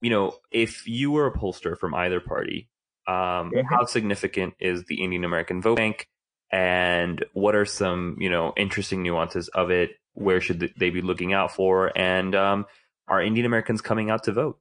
you 0.00 0.10
know, 0.10 0.36
if 0.50 0.86
you 0.86 1.10
were 1.10 1.26
a 1.26 1.32
pollster 1.32 1.78
from 1.78 1.94
either 1.94 2.20
party, 2.20 2.68
um, 3.06 3.14
mm-hmm. 3.50 3.60
how 3.68 3.84
significant 3.84 4.54
is 4.58 4.84
the 4.84 5.02
Indian 5.02 5.24
American 5.24 5.62
vote 5.62 5.76
bank? 5.76 6.08
and 6.50 7.24
what 7.32 7.54
are 7.54 7.64
some 7.64 8.16
you 8.20 8.30
know 8.30 8.52
interesting 8.56 9.02
nuances 9.02 9.48
of 9.48 9.70
it? 9.70 9.90
Where 10.14 10.40
should 10.40 10.72
they 10.78 10.90
be 10.90 11.02
looking 11.02 11.32
out 11.32 11.52
for? 11.52 11.96
And 11.96 12.34
um, 12.34 12.66
are 13.08 13.22
indian 13.22 13.46
americans 13.46 13.80
coming 13.80 14.10
out 14.10 14.24
to 14.24 14.32
vote? 14.32 14.58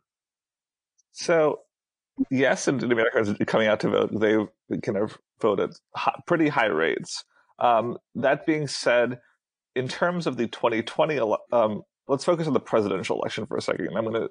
So 1.12 1.62
yes 2.30 2.68
indian 2.68 2.92
americans 2.92 3.30
are 3.30 3.46
coming 3.46 3.68
out 3.68 3.80
to 3.82 3.90
vote. 3.90 4.20
They 4.20 4.78
kind 4.80 4.98
of 4.98 5.18
vote 5.42 5.60
at 5.60 5.72
pretty 6.26 6.50
high 6.50 6.68
rates. 6.68 7.24
Um, 7.60 7.98
that 8.16 8.46
being 8.46 8.68
said 8.68 9.20
in 9.76 9.88
terms 9.88 10.28
of 10.28 10.38
the 10.38 10.48
2020 10.48 11.20
um, 11.52 11.84
let's 12.08 12.26
focus 12.26 12.48
on 12.48 12.54
the 12.54 12.60
presidential 12.60 13.18
election 13.18 13.46
for 13.46 13.58
a 13.58 13.62
second 13.62 13.90
i'm 13.96 14.06
going 14.06 14.14
to 14.14 14.30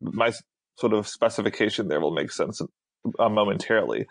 my 0.00 0.32
sort 0.78 0.92
of 0.92 1.06
specification 1.06 1.88
there 1.88 2.00
will 2.00 2.14
make 2.14 2.30
sense 2.30 2.60
uh, 3.18 3.28
momentarily 3.28 4.06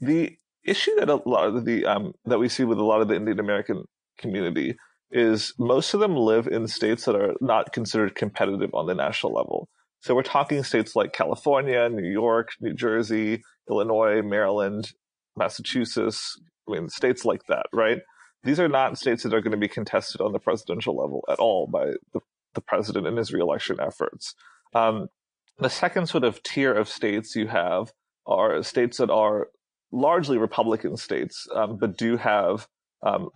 the 0.00 0.36
issue 0.64 0.94
that 0.96 1.08
a 1.08 1.16
lot 1.28 1.48
of 1.48 1.64
the 1.64 1.86
um, 1.86 2.12
that 2.24 2.38
we 2.38 2.48
see 2.48 2.64
with 2.64 2.78
a 2.78 2.84
lot 2.84 3.00
of 3.00 3.08
the 3.08 3.16
Indian 3.16 3.40
American 3.40 3.84
community 4.18 4.76
is 5.10 5.52
most 5.58 5.94
of 5.94 6.00
them 6.00 6.16
live 6.16 6.46
in 6.46 6.66
states 6.66 7.04
that 7.04 7.16
are 7.16 7.34
not 7.40 7.72
considered 7.72 8.14
competitive 8.14 8.70
on 8.74 8.86
the 8.86 8.94
national 8.94 9.32
level. 9.32 9.68
So 10.00 10.14
we're 10.14 10.22
talking 10.22 10.64
states 10.64 10.96
like 10.96 11.12
California, 11.12 11.88
New 11.88 12.08
York, 12.08 12.50
New 12.60 12.72
Jersey, 12.72 13.42
Illinois, 13.68 14.22
Maryland, 14.22 14.92
Massachusetts. 15.36 16.40
I 16.68 16.72
mean, 16.72 16.88
states 16.88 17.24
like 17.24 17.42
that, 17.48 17.66
right? 17.72 17.98
These 18.44 18.58
are 18.58 18.68
not 18.68 18.98
states 18.98 19.22
that 19.22 19.34
are 19.34 19.40
going 19.40 19.52
to 19.52 19.58
be 19.58 19.68
contested 19.68 20.20
on 20.20 20.32
the 20.32 20.40
presidential 20.40 20.96
level 20.96 21.24
at 21.28 21.38
all 21.38 21.66
by 21.66 21.92
the, 22.12 22.20
the 22.54 22.60
president 22.60 23.06
in 23.06 23.16
his 23.16 23.32
reelection 23.32 23.78
efforts. 23.80 24.34
Um, 24.74 25.08
the 25.58 25.70
second 25.70 26.08
sort 26.08 26.24
of 26.24 26.42
tier 26.42 26.72
of 26.72 26.88
states 26.88 27.36
you 27.36 27.48
have 27.48 27.92
are 28.26 28.62
states 28.62 28.98
that 28.98 29.10
are 29.10 29.48
largely 29.90 30.38
Republican 30.38 30.96
states, 30.96 31.46
um, 31.54 31.76
but 31.78 31.96
do 31.96 32.16
have 32.16 32.66
um, 33.02 33.28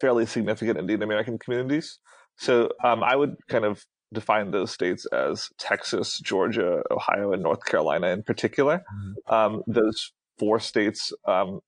fairly 0.00 0.26
significant 0.26 0.78
Indian 0.78 1.02
American 1.02 1.38
communities. 1.38 1.98
So 2.36 2.70
um, 2.84 3.02
I 3.02 3.16
would 3.16 3.36
kind 3.48 3.64
of 3.64 3.84
define 4.12 4.50
those 4.50 4.70
states 4.70 5.06
as 5.06 5.48
Texas, 5.58 6.18
Georgia, 6.20 6.82
Ohio, 6.90 7.32
and 7.32 7.42
North 7.42 7.64
Carolina 7.64 8.08
in 8.08 8.22
particular. 8.22 8.78
Mm-hmm. 8.78 9.34
Um, 9.34 9.62
those 9.66 10.12
four 10.38 10.60
states 10.60 11.12
um, 11.26 11.60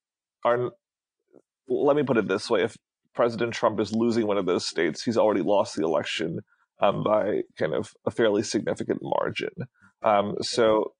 are. 0.44 0.70
Let 1.68 1.96
me 1.96 2.04
put 2.04 2.16
it 2.16 2.28
this 2.28 2.48
way: 2.48 2.62
if 2.62 2.76
President 3.14 3.52
Trump 3.52 3.80
is 3.80 3.92
losing 3.92 4.26
one 4.26 4.38
of 4.38 4.46
those 4.46 4.64
states, 4.66 5.02
he's 5.02 5.18
already 5.18 5.42
lost 5.42 5.76
the 5.76 5.84
election 5.84 6.40
um, 6.80 7.02
by 7.02 7.42
kind 7.58 7.74
of 7.74 7.92
a 8.04 8.10
fairly 8.10 8.42
significant 8.42 9.00
margin. 9.02 9.50
so 10.42 10.92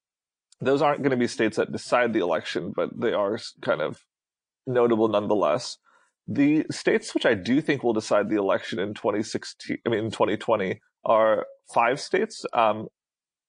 those 0.61 0.81
aren't 0.81 1.03
going 1.03 1.11
to 1.11 1.17
be 1.17 1.27
states 1.27 1.57
that 1.59 1.73
decide 1.73 2.13
the 2.13 2.21
election, 2.21 2.73
but 2.75 2.99
they 2.99 3.13
are 3.13 3.39
kind 3.61 3.83
of 3.83 4.01
notable 4.67 5.09
nonetheless. 5.09 5.79
The 6.27 6.67
states 6.71 7.15
which 7.15 7.27
I 7.27 7.35
do 7.35 7.61
think 7.61 7.85
will 7.85 7.93
decide 7.93 8.29
the 8.29 8.37
election 8.37 8.79
in 8.79 8.95
2016, 8.95 9.79
I 9.87 9.89
mean, 9.89 10.07
in 10.07 10.11
2020 10.11 10.81
are 11.05 11.47
five 11.73 12.01
states, 12.01 12.45
um, 12.53 12.89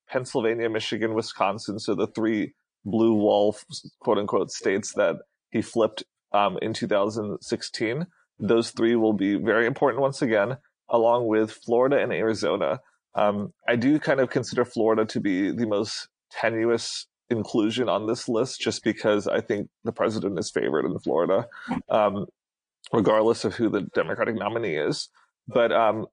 Pennsylvania, 0.10 0.70
Michigan, 0.70 1.14
Wisconsin. 1.14 1.80
So 1.80 1.96
the 1.96 2.08
three 2.08 2.54
blue 2.86 3.14
wall, 3.14 3.58
quote 4.00 4.20
unquote, 4.20 4.52
states 4.52 4.94
that 4.94 5.16
he 5.50 5.62
flipped, 5.62 6.04
um, 6.34 6.60
in 6.62 6.74
2016. 6.74 8.06
Those 8.40 8.72
three 8.72 8.96
will 8.96 9.14
be 9.14 9.36
very 9.36 9.66
important 9.66 10.02
once 10.02 10.22
again, 10.22 10.58
along 10.90 11.28
with 11.28 11.52
Florida 11.52 11.98
and 11.98 12.14
Arizona. 12.14 12.80
Um, 13.16 13.54
I 13.68 13.76
do 13.76 14.00
kind 14.00 14.20
of 14.20 14.30
consider 14.30 14.64
Florida 14.64 15.06
to 15.06 15.20
be 15.20 15.52
the 15.52 15.66
most 15.66 16.08
tenuous 16.32 17.08
inclusion 17.30 17.90
on 17.90 18.08
this 18.08 18.30
list 18.30 18.62
just 18.62 18.84
because 18.84 19.28
I 19.28 19.42
think 19.42 19.70
the 19.84 19.92
president 19.92 20.40
is 20.40 20.52
favored 20.52 20.86
in 20.86 20.98
Florida, 21.00 21.48
um, 21.90 22.28
regardless 22.94 23.44
of 23.44 23.56
who 23.56 23.70
the 23.70 23.82
Democratic 23.82 24.36
nominee 24.36 24.76
is. 24.76 25.10
But 25.48 25.72
um, 25.72 26.08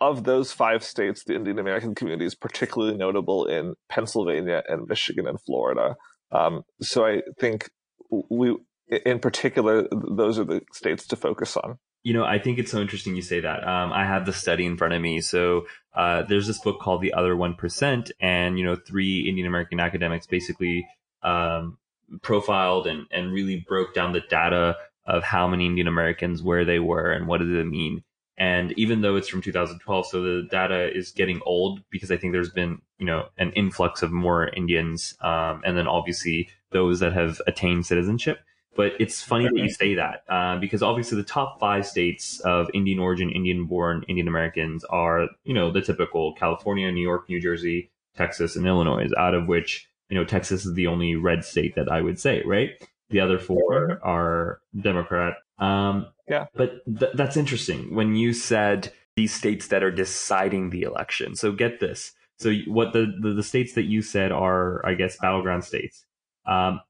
of 0.00 0.24
those 0.24 0.52
five 0.52 0.82
states, 0.82 1.24
the 1.24 1.34
Indian 1.34 1.58
American 1.58 1.94
community 1.94 2.26
is 2.26 2.34
particularly 2.34 2.96
notable 2.96 3.46
in 3.46 3.74
Pennsylvania 3.88 4.62
and 4.68 4.88
Michigan 4.88 5.26
and 5.26 5.40
Florida. 5.40 5.96
Um, 6.32 6.64
so 6.80 7.06
I 7.06 7.22
think 7.38 7.70
we, 8.10 8.56
in 9.04 9.20
particular, 9.20 9.86
those 9.92 10.38
are 10.38 10.44
the 10.44 10.62
states 10.72 11.06
to 11.08 11.16
focus 11.16 11.56
on 11.56 11.78
you 12.06 12.12
know, 12.12 12.22
I 12.24 12.38
think 12.38 12.60
it's 12.60 12.70
so 12.70 12.80
interesting 12.80 13.16
you 13.16 13.22
say 13.22 13.40
that. 13.40 13.66
Um, 13.66 13.92
I 13.92 14.04
have 14.04 14.26
the 14.26 14.32
study 14.32 14.64
in 14.64 14.76
front 14.76 14.94
of 14.94 15.02
me. 15.02 15.20
So 15.20 15.66
uh, 15.92 16.22
there's 16.22 16.46
this 16.46 16.60
book 16.60 16.78
called 16.78 17.02
The 17.02 17.12
Other 17.12 17.34
One 17.34 17.54
Percent, 17.54 18.12
and 18.20 18.56
you 18.56 18.64
know, 18.64 18.76
three 18.76 19.28
Indian 19.28 19.48
American 19.48 19.80
academics 19.80 20.24
basically 20.24 20.86
um, 21.24 21.78
profiled 22.22 22.86
and 22.86 23.08
and 23.10 23.32
really 23.32 23.64
broke 23.68 23.92
down 23.92 24.12
the 24.12 24.20
data 24.20 24.76
of 25.04 25.24
how 25.24 25.48
many 25.48 25.66
Indian 25.66 25.88
Americans, 25.88 26.44
where 26.44 26.64
they 26.64 26.78
were, 26.78 27.10
and 27.10 27.26
what 27.26 27.38
did 27.38 27.52
it 27.52 27.66
mean. 27.66 28.04
And 28.38 28.72
even 28.78 29.00
though 29.00 29.16
it's 29.16 29.28
from 29.28 29.42
2012, 29.42 30.06
so 30.06 30.22
the 30.22 30.46
data 30.48 30.96
is 30.96 31.10
getting 31.10 31.40
old 31.44 31.80
because 31.90 32.12
I 32.12 32.18
think 32.18 32.32
there's 32.32 32.50
been, 32.50 32.82
you 33.00 33.06
know, 33.06 33.30
an 33.36 33.50
influx 33.54 34.02
of 34.02 34.12
more 34.12 34.46
Indians, 34.50 35.16
um, 35.22 35.60
and 35.64 35.76
then 35.76 35.88
obviously 35.88 36.50
those 36.70 37.00
that 37.00 37.14
have 37.14 37.42
attained 37.48 37.84
citizenship. 37.84 38.38
But 38.76 38.92
it's 39.00 39.22
funny 39.22 39.44
that 39.44 39.56
you 39.56 39.70
say 39.70 39.94
that 39.94 40.22
uh, 40.28 40.58
because 40.58 40.82
obviously 40.82 41.16
the 41.16 41.24
top 41.24 41.58
five 41.58 41.86
states 41.86 42.40
of 42.40 42.68
Indian 42.74 42.98
origin, 42.98 43.30
Indian 43.30 43.64
born 43.64 44.04
Indian 44.08 44.28
Americans 44.28 44.84
are, 44.84 45.28
you 45.44 45.54
know, 45.54 45.70
the 45.72 45.80
typical 45.80 46.34
California, 46.34 46.90
New 46.92 47.02
York, 47.02 47.28
New 47.28 47.40
Jersey, 47.40 47.90
Texas, 48.16 48.56
and 48.56 48.66
Illinois, 48.66 49.08
out 49.18 49.34
of 49.34 49.46
which, 49.46 49.88
you 50.08 50.16
know, 50.16 50.24
Texas 50.24 50.66
is 50.66 50.74
the 50.74 50.86
only 50.86 51.16
red 51.16 51.44
state 51.44 51.74
that 51.76 51.90
I 51.90 52.00
would 52.00 52.20
say, 52.20 52.42
right? 52.44 52.70
The 53.10 53.20
other 53.20 53.38
four 53.38 54.00
are 54.02 54.60
Democrat. 54.78 55.34
Um, 55.58 56.06
yeah. 56.28 56.46
But 56.54 56.84
th- 56.86 57.12
that's 57.14 57.36
interesting 57.36 57.94
when 57.94 58.16
you 58.16 58.32
said 58.32 58.92
these 59.14 59.32
states 59.32 59.68
that 59.68 59.82
are 59.82 59.90
deciding 59.90 60.70
the 60.70 60.82
election. 60.82 61.34
So 61.36 61.52
get 61.52 61.80
this. 61.80 62.12
So 62.38 62.52
what 62.66 62.92
the, 62.92 63.06
the, 63.20 63.32
the 63.32 63.42
states 63.42 63.72
that 63.74 63.84
you 63.84 64.02
said 64.02 64.32
are, 64.32 64.84
I 64.84 64.94
guess, 64.94 65.16
battleground 65.16 65.64
states. 65.64 66.04
Um, 66.46 66.80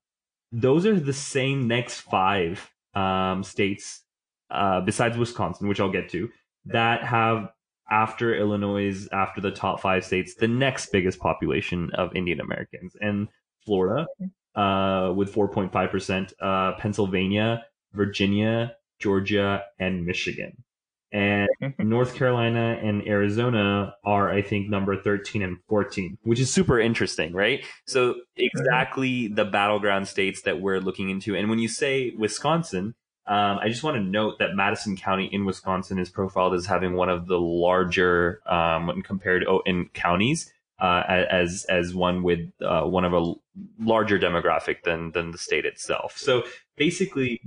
those 0.52 0.86
are 0.86 0.98
the 0.98 1.12
same 1.12 1.68
next 1.68 2.00
five 2.00 2.70
um, 2.94 3.42
states, 3.42 4.02
uh, 4.50 4.80
besides 4.80 5.18
Wisconsin, 5.18 5.68
which 5.68 5.80
I'll 5.80 5.92
get 5.92 6.08
to, 6.10 6.28
that 6.66 7.04
have 7.04 7.50
after 7.90 8.34
Illinois, 8.34 9.06
after 9.12 9.40
the 9.40 9.50
top 9.50 9.80
five 9.80 10.04
states, 10.04 10.34
the 10.34 10.48
next 10.48 10.90
biggest 10.90 11.18
population 11.18 11.90
of 11.94 12.14
Indian 12.16 12.40
Americans, 12.40 12.96
and 13.00 13.28
Florida 13.64 14.06
uh, 14.54 15.12
with 15.14 15.32
4.5%, 15.34 16.32
uh, 16.40 16.72
Pennsylvania, 16.78 17.64
Virginia, 17.92 18.74
Georgia, 18.98 19.62
and 19.78 20.04
Michigan. 20.04 20.64
And 21.12 21.48
North 21.78 22.14
Carolina 22.14 22.78
and 22.82 23.06
Arizona 23.06 23.94
are, 24.04 24.30
I 24.30 24.42
think, 24.42 24.68
number 24.68 25.00
13 25.00 25.42
and 25.42 25.58
14, 25.68 26.18
which 26.22 26.40
is 26.40 26.52
super 26.52 26.80
interesting, 26.80 27.32
right? 27.32 27.64
So, 27.86 28.16
exactly 28.36 29.28
the 29.28 29.44
battleground 29.44 30.08
states 30.08 30.42
that 30.42 30.60
we're 30.60 30.80
looking 30.80 31.10
into. 31.10 31.34
And 31.36 31.48
when 31.48 31.58
you 31.58 31.68
say 31.68 32.12
Wisconsin, 32.18 32.94
um, 33.28 33.58
I 33.60 33.68
just 33.68 33.82
want 33.82 33.96
to 33.96 34.02
note 34.02 34.38
that 34.38 34.54
Madison 34.54 34.96
County 34.96 35.28
in 35.32 35.44
Wisconsin 35.44 35.98
is 35.98 36.10
profiled 36.10 36.54
as 36.54 36.66
having 36.66 36.94
one 36.94 37.08
of 37.08 37.26
the 37.26 37.40
larger, 37.40 38.40
um, 38.46 38.86
when 38.86 39.02
compared 39.02 39.44
oh, 39.48 39.62
in 39.66 39.88
counties, 39.94 40.52
uh, 40.78 41.02
as 41.08 41.66
as 41.68 41.94
one 41.94 42.22
with 42.22 42.50
uh, 42.62 42.82
one 42.82 43.04
of 43.04 43.12
a 43.12 43.34
larger 43.80 44.18
demographic 44.18 44.82
than 44.84 45.10
than 45.12 45.32
the 45.32 45.38
state 45.38 45.64
itself. 45.64 46.16
So 46.16 46.44
basically, 46.76 47.40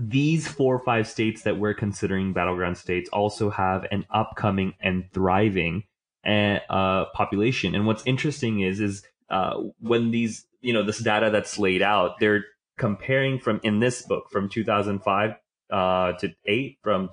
these 0.00 0.48
four 0.48 0.76
or 0.76 0.84
five 0.84 1.06
states 1.06 1.42
that 1.42 1.58
we're 1.58 1.74
considering 1.74 2.32
battleground 2.32 2.78
states 2.78 3.08
also 3.12 3.50
have 3.50 3.86
an 3.90 4.06
upcoming 4.10 4.74
and 4.80 5.04
thriving 5.12 5.84
uh, 6.24 7.06
population. 7.14 7.74
And 7.74 7.86
what's 7.86 8.02
interesting 8.06 8.60
is 8.60 8.80
is 8.80 9.02
uh, 9.28 9.54
when 9.78 10.10
these 10.10 10.46
you 10.60 10.72
know 10.72 10.82
this 10.82 10.98
data 10.98 11.30
that's 11.30 11.58
laid 11.58 11.82
out, 11.82 12.18
they're 12.18 12.44
comparing 12.78 13.38
from 13.38 13.60
in 13.62 13.80
this 13.80 14.02
book 14.02 14.30
from 14.30 14.48
2005 14.48 15.30
uh, 15.70 16.12
to 16.12 16.34
eight, 16.46 16.78
from 16.82 17.10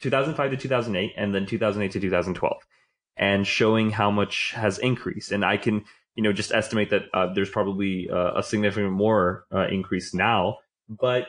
2005 0.00 0.50
to 0.50 0.56
2008, 0.56 1.12
and 1.16 1.34
then 1.34 1.46
2008 1.46 1.92
to 1.92 2.00
2012, 2.00 2.56
and 3.16 3.46
showing 3.46 3.90
how 3.90 4.10
much 4.10 4.52
has 4.52 4.78
increased. 4.78 5.32
And 5.32 5.44
I 5.44 5.56
can 5.56 5.84
you 6.14 6.22
know 6.22 6.32
just 6.32 6.52
estimate 6.52 6.90
that 6.90 7.02
uh, 7.14 7.32
there's 7.32 7.50
probably 7.50 8.08
uh, 8.10 8.38
a 8.38 8.42
significant 8.42 8.92
more 8.92 9.44
uh, 9.52 9.66
increase 9.68 10.14
now, 10.14 10.58
but 10.88 11.26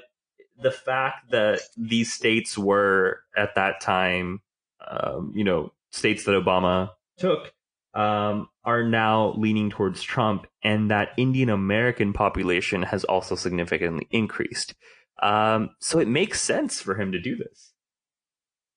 the 0.61 0.71
fact 0.71 1.31
that 1.31 1.61
these 1.77 2.11
states 2.11 2.57
were 2.57 3.21
at 3.35 3.55
that 3.55 3.81
time, 3.81 4.41
um, 4.85 5.31
you 5.35 5.43
know, 5.43 5.71
states 5.91 6.25
that 6.25 6.31
Obama 6.31 6.91
took, 7.17 7.53
um, 7.93 8.49
are 8.63 8.83
now 8.83 9.33
leaning 9.37 9.69
towards 9.69 10.01
Trump, 10.01 10.47
and 10.63 10.91
that 10.91 11.09
Indian 11.17 11.49
American 11.49 12.13
population 12.13 12.83
has 12.83 13.03
also 13.03 13.35
significantly 13.35 14.07
increased. 14.11 14.75
Um, 15.21 15.71
so 15.79 15.99
it 15.99 16.07
makes 16.07 16.41
sense 16.41 16.81
for 16.81 16.95
him 16.95 17.11
to 17.11 17.19
do 17.19 17.35
this. 17.35 17.73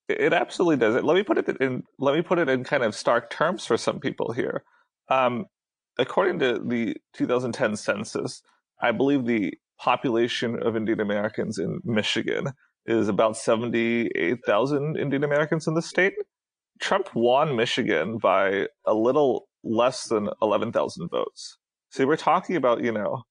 It 0.09 0.33
absolutely 0.33 0.77
does. 0.77 0.95
It. 0.95 1.05
Let 1.05 1.15
me 1.15 1.23
put 1.23 1.37
it 1.37 1.47
in. 1.61 1.83
Let 1.97 2.15
me 2.15 2.21
put 2.21 2.39
it 2.39 2.49
in 2.49 2.63
kind 2.63 2.83
of 2.83 2.95
stark 2.95 3.29
terms 3.29 3.65
for 3.65 3.77
some 3.77 3.99
people 3.99 4.33
here. 4.33 4.63
Um, 5.09 5.45
according 5.97 6.39
to 6.39 6.59
the 6.59 6.97
2010 7.13 7.77
census, 7.77 8.41
I 8.81 8.91
believe 8.91 9.25
the 9.25 9.53
population 9.83 10.57
of 10.63 10.77
Indian 10.77 11.01
Americans 11.01 11.59
in 11.59 11.81
Michigan 11.83 12.47
is 12.85 13.09
about 13.09 13.35
78,000 13.35 14.97
Indian 14.97 15.23
Americans 15.25 15.67
in 15.67 15.73
the 15.73 15.81
state. 15.81 16.13
Trump 16.79 17.09
won 17.13 17.57
Michigan 17.57 18.17
by 18.17 18.67
a 18.85 18.93
little 18.93 19.47
less 19.61 20.07
than 20.07 20.29
11,000 20.41 21.09
votes. 21.09 21.57
So 21.89 22.07
we're 22.07 22.15
talking 22.15 22.55
about, 22.55 22.81
you 22.81 22.93
know, 22.93 23.23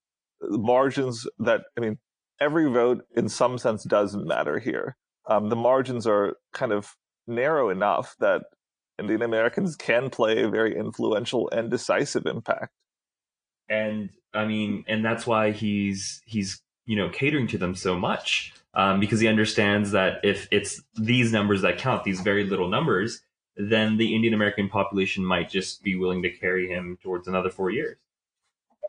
margins 0.43 1.27
that, 1.39 1.63
I 1.77 1.81
mean, 1.81 1.97
every 2.39 2.71
vote 2.71 3.03
in 3.17 3.31
some 3.31 3.57
sense 3.57 3.85
does 3.85 4.15
matter 4.15 4.59
here. 4.59 4.97
Um, 5.27 5.49
the 5.49 5.57
margins 5.57 6.07
are 6.07 6.37
kind 6.53 6.73
of 6.73 6.91
narrow 7.27 7.71
enough 7.71 8.15
that 8.21 8.43
Indian 8.99 9.23
Americans 9.23 9.75
can 9.75 10.11
play 10.11 10.43
a 10.43 10.51
very 10.51 10.77
influential 10.77 11.49
and 11.51 11.71
decisive 11.71 12.27
impact. 12.27 12.73
And 13.73 14.11
I 14.35 14.45
mean, 14.45 14.85
and 14.87 15.05
that's 15.05 15.27
why 15.27 15.51
he's 15.51 16.21
he's 16.27 16.61
you 16.85 16.97
know 16.97 17.09
catering 17.09 17.47
to 17.49 17.59
them 17.59 17.75
so 17.75 17.99
much 17.99 18.53
um, 18.75 19.01
because 19.01 19.21
he 19.21 19.29
understands 19.29 19.93
that 19.93 20.21
if 20.23 20.47
it's 20.51 20.83
these 20.95 21.33
numbers 21.33 21.63
that 21.63 21.79
count, 21.79 22.05
these 22.05 22.21
very 22.21 22.45
little 22.45 22.69
numbers, 22.69 23.23
then 23.57 23.97
the 23.97 24.15
Indian 24.15 24.35
American 24.35 24.69
population 24.69 25.25
might 25.25 25.51
just 25.51 25.83
be 25.83 25.97
willing 25.97 26.23
to 26.23 26.31
carry 26.31 26.69
him 26.69 26.99
towards 27.03 27.27
another 27.29 27.51
four 27.51 27.71
years. 27.71 27.97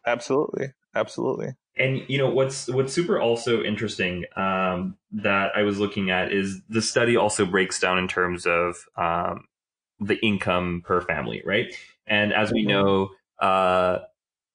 Absolutely, 0.05 0.73
absolutely. 0.95 1.55
And 1.77 2.03
you 2.07 2.17
know 2.17 2.29
what's 2.29 2.67
what's 2.67 2.93
super 2.93 3.19
also 3.19 3.63
interesting 3.63 4.25
um, 4.35 4.97
that 5.11 5.51
I 5.55 5.63
was 5.63 5.79
looking 5.79 6.11
at 6.11 6.31
is 6.31 6.61
the 6.69 6.81
study 6.81 7.15
also 7.15 7.45
breaks 7.45 7.79
down 7.79 7.97
in 7.97 8.07
terms 8.07 8.45
of 8.45 8.75
um, 8.97 9.45
the 9.99 10.19
income 10.23 10.83
per 10.85 11.01
family, 11.01 11.41
right? 11.45 11.73
And 12.05 12.33
as 12.33 12.51
we 12.51 12.65
mm-hmm. 12.65 12.69
know, 12.69 13.09
uh, 13.39 13.99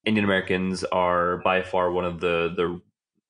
Indian 0.04 0.24
Americans 0.24 0.84
are 0.84 1.38
by 1.38 1.62
far 1.62 1.90
one 1.90 2.04
of 2.04 2.20
the 2.20 2.52
the 2.56 2.80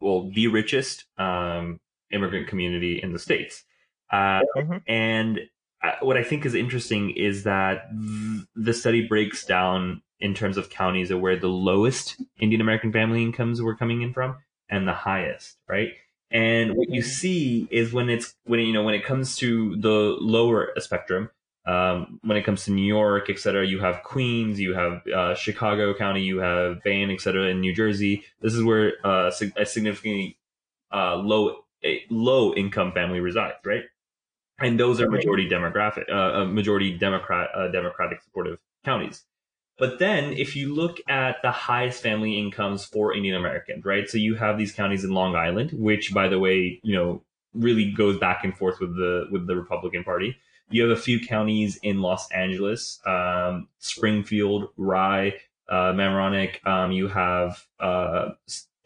well 0.01 0.31
the 0.31 0.49
richest 0.49 1.05
um, 1.19 1.81
immigrant 2.13 2.49
community 2.49 3.01
in 3.03 3.13
the 3.13 3.19
states. 3.19 3.65
Uh, 4.11 4.41
mm-hmm. 4.57 4.77
And 4.87 5.41
uh, 5.83 5.93
what 6.01 6.17
I 6.17 6.25
think 6.25 6.47
is 6.47 6.55
interesting 6.55 7.11
is 7.11 7.45
that 7.45 7.89
the 8.55 8.75
study 8.75 9.07
breaks 9.07 9.45
down 9.45 10.03
in 10.21 10.35
terms 10.35 10.57
of 10.57 10.71
counties 10.71 11.11
of 11.11 11.21
where 11.21 11.37
the 11.37 11.49
lowest 11.49 12.21
Indian 12.41 12.61
American 12.61 12.93
family 12.93 13.23
incomes 13.23 13.63
were 13.63 13.77
coming 13.77 14.03
in 14.03 14.13
from 14.13 14.37
and 14.69 14.87
the 14.87 14.93
highest, 14.93 15.57
right? 15.69 15.93
And 16.31 16.77
what 16.77 16.91
you 16.91 17.01
mm-hmm. 17.01 17.09
see 17.09 17.69
is 17.71 17.93
when 17.93 18.11
it's 18.11 18.35
when 18.45 18.61
you 18.61 18.73
know 18.73 18.83
when 18.83 18.95
it 18.95 19.05
comes 19.05 19.37
to 19.37 19.77
the 19.77 20.17
lower 20.21 20.73
spectrum, 20.79 21.31
um, 21.69 22.19
when 22.23 22.37
it 22.39 22.45
comes 22.45 22.65
to 22.65 22.73
New 22.73 22.87
York, 22.87 23.29
et 23.29 23.39
cetera, 23.39 23.67
you 23.67 23.79
have 23.81 24.03
Queens, 24.03 24.59
you 24.59 24.73
have 24.75 25.07
uh, 25.07 25.35
Chicago 25.35 25.93
County, 25.95 26.23
you 26.23 26.39
have 26.39 26.79
Maine, 26.85 27.11
et 27.11 27.21
cetera, 27.21 27.45
in 27.53 27.61
New 27.61 27.75
Jersey. 27.75 28.25
This 28.41 28.55
is 28.55 28.63
where 28.65 28.95
uh, 29.05 29.31
a 29.57 29.67
significantly 29.67 30.39
uh, 30.91 31.17
low 31.17 31.43
a 31.85 32.03
low 32.11 32.55
income 32.55 32.93
family 32.93 33.21
resides, 33.21 33.61
right? 33.65 33.85
And 34.61 34.81
those 34.81 35.01
are 35.01 35.09
majority 35.09 35.49
demographic, 35.49 36.11
uh, 36.11 36.41
uh, 36.41 36.45
majority 36.47 36.91
Democrat, 36.99 37.51
uh, 37.55 37.69
Democratic 37.69 38.23
supportive 38.23 38.59
counties. 38.85 39.23
But 39.79 40.01
then, 40.01 40.33
if 40.33 40.57
you 40.57 40.75
look 40.75 40.99
at 41.09 41.37
the 41.43 41.53
highest 41.53 42.03
family 42.03 42.37
incomes 42.37 42.85
for 42.85 43.15
Indian 43.15 43.37
Americans, 43.37 43.85
right? 43.85 44.09
So 44.09 44.19
you 44.19 44.35
have 44.35 44.59
these 44.59 44.73
counties 44.73 45.05
in 45.05 45.13
Long 45.13 45.37
Island, 45.37 45.71
which, 45.73 46.13
by 46.13 46.27
the 46.27 46.41
way, 46.41 46.81
you 46.83 46.97
know, 46.97 47.23
really 47.55 47.93
goes 47.93 48.19
back 48.19 48.43
and 48.43 48.57
forth 48.57 48.81
with 48.81 48.97
the 48.97 49.29
with 49.31 49.47
the 49.47 49.55
Republican 49.55 50.03
Party. 50.03 50.37
You 50.71 50.83
have 50.89 50.97
a 50.97 51.01
few 51.01 51.21
counties 51.21 51.79
in 51.83 52.03
Los 52.03 52.31
Angeles, 52.31 53.01
um, 53.07 53.69
Springfield, 53.79 54.69
Rye, 54.77 55.35
uh, 55.69 55.93
Mamaroneck. 55.93 56.67
Um, 56.67 56.93
you 56.93 57.09
have 57.09 57.65
uh, 57.81 58.31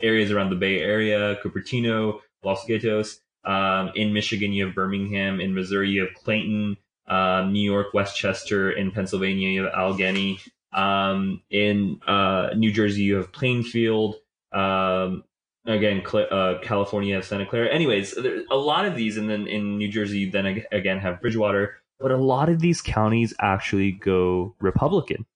areas 0.00 0.30
around 0.30 0.50
the 0.50 0.56
Bay 0.56 0.80
Area, 0.80 1.36
Cupertino, 1.42 2.20
Los 2.44 2.64
Gatos. 2.66 3.20
Um, 3.44 3.90
in 3.96 4.12
Michigan, 4.12 4.52
you 4.52 4.66
have 4.66 4.74
Birmingham. 4.74 5.40
In 5.40 5.54
Missouri, 5.54 5.90
you 5.90 6.02
have 6.02 6.14
Clayton. 6.14 6.76
Um, 7.08 7.52
New 7.52 7.60
York, 7.60 7.92
Westchester. 7.92 8.70
In 8.70 8.90
Pennsylvania, 8.90 9.48
you 9.48 9.64
have 9.64 9.72
Allegheny. 9.74 10.38
Um, 10.72 11.42
in 11.50 12.00
uh, 12.06 12.50
New 12.56 12.72
Jersey, 12.72 13.02
you 13.02 13.16
have 13.16 13.32
Plainfield. 13.32 14.16
Um, 14.52 15.24
again 15.66 16.02
uh, 16.14 16.54
california 16.62 17.22
santa 17.22 17.46
clara. 17.46 17.68
Anyways 17.68 18.16
a 18.16 18.56
lot 18.56 18.84
of 18.84 18.96
these 18.96 19.16
and 19.16 19.28
then 19.28 19.46
in 19.46 19.78
new 19.78 19.88
jersey 19.88 20.30
then 20.30 20.64
again 20.72 20.98
have 20.98 21.20
bridgewater. 21.20 21.76
But 22.00 22.10
a 22.10 22.16
lot 22.16 22.48
of 22.48 22.60
these 22.60 22.80
counties 22.80 23.32
actually 23.40 23.92
go 23.92 24.54
republican. 24.60 25.26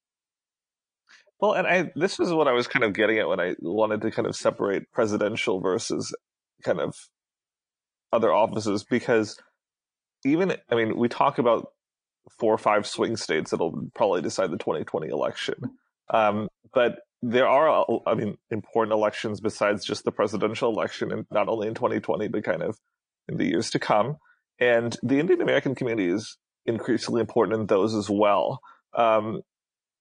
Well 1.40 1.52
and 1.52 1.66
i 1.66 1.90
this 1.94 2.18
is 2.18 2.32
what 2.32 2.48
i 2.48 2.52
was 2.52 2.66
kind 2.66 2.84
of 2.84 2.92
getting 2.92 3.18
at 3.18 3.28
when 3.28 3.40
i 3.40 3.54
wanted 3.60 4.00
to 4.02 4.10
kind 4.10 4.26
of 4.26 4.34
separate 4.34 4.90
presidential 4.92 5.60
versus 5.60 6.14
kind 6.64 6.80
of 6.80 6.94
other 8.12 8.32
offices 8.32 8.84
because 8.84 9.38
even 10.24 10.56
i 10.70 10.74
mean 10.74 10.96
we 10.96 11.08
talk 11.08 11.38
about 11.38 11.68
four 12.38 12.52
or 12.52 12.58
five 12.58 12.86
swing 12.86 13.16
states 13.16 13.50
that'll 13.50 13.88
probably 13.94 14.22
decide 14.22 14.50
the 14.50 14.58
2020 14.58 15.08
election. 15.08 15.54
Um, 16.12 16.48
but 16.72 17.00
there 17.28 17.48
are, 17.48 17.84
I 18.06 18.14
mean, 18.14 18.38
important 18.50 18.92
elections 18.92 19.40
besides 19.40 19.84
just 19.84 20.04
the 20.04 20.12
presidential 20.12 20.70
election, 20.70 21.10
and 21.10 21.26
not 21.30 21.48
only 21.48 21.66
in 21.66 21.74
2020, 21.74 22.28
but 22.28 22.44
kind 22.44 22.62
of 22.62 22.78
in 23.28 23.36
the 23.36 23.46
years 23.46 23.70
to 23.70 23.80
come. 23.80 24.16
And 24.60 24.96
the 25.02 25.18
Indian 25.18 25.42
American 25.42 25.74
community 25.74 26.08
is 26.08 26.38
increasingly 26.66 27.20
important 27.20 27.60
in 27.60 27.66
those 27.66 27.94
as 27.94 28.08
well. 28.08 28.60
Um, 28.96 29.40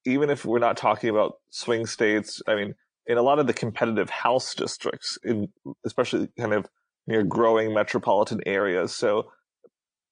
even 0.05 0.29
if 0.29 0.45
we're 0.45 0.59
not 0.59 0.77
talking 0.77 1.09
about 1.09 1.37
swing 1.49 1.87
states, 1.87 2.43
I 2.47 2.53
mean, 2.53 2.75
in 3.07 3.17
a 3.17 3.23
lot 3.23 3.39
of 3.39 3.47
the 3.47 3.53
competitive 3.53 4.09
House 4.11 4.53
districts, 4.53 5.17
in 5.23 5.49
especially 5.83 6.29
kind 6.37 6.53
of 6.53 6.67
near 7.07 7.23
growing 7.23 7.73
metropolitan 7.73 8.41
areas, 8.45 8.93
so 8.93 9.31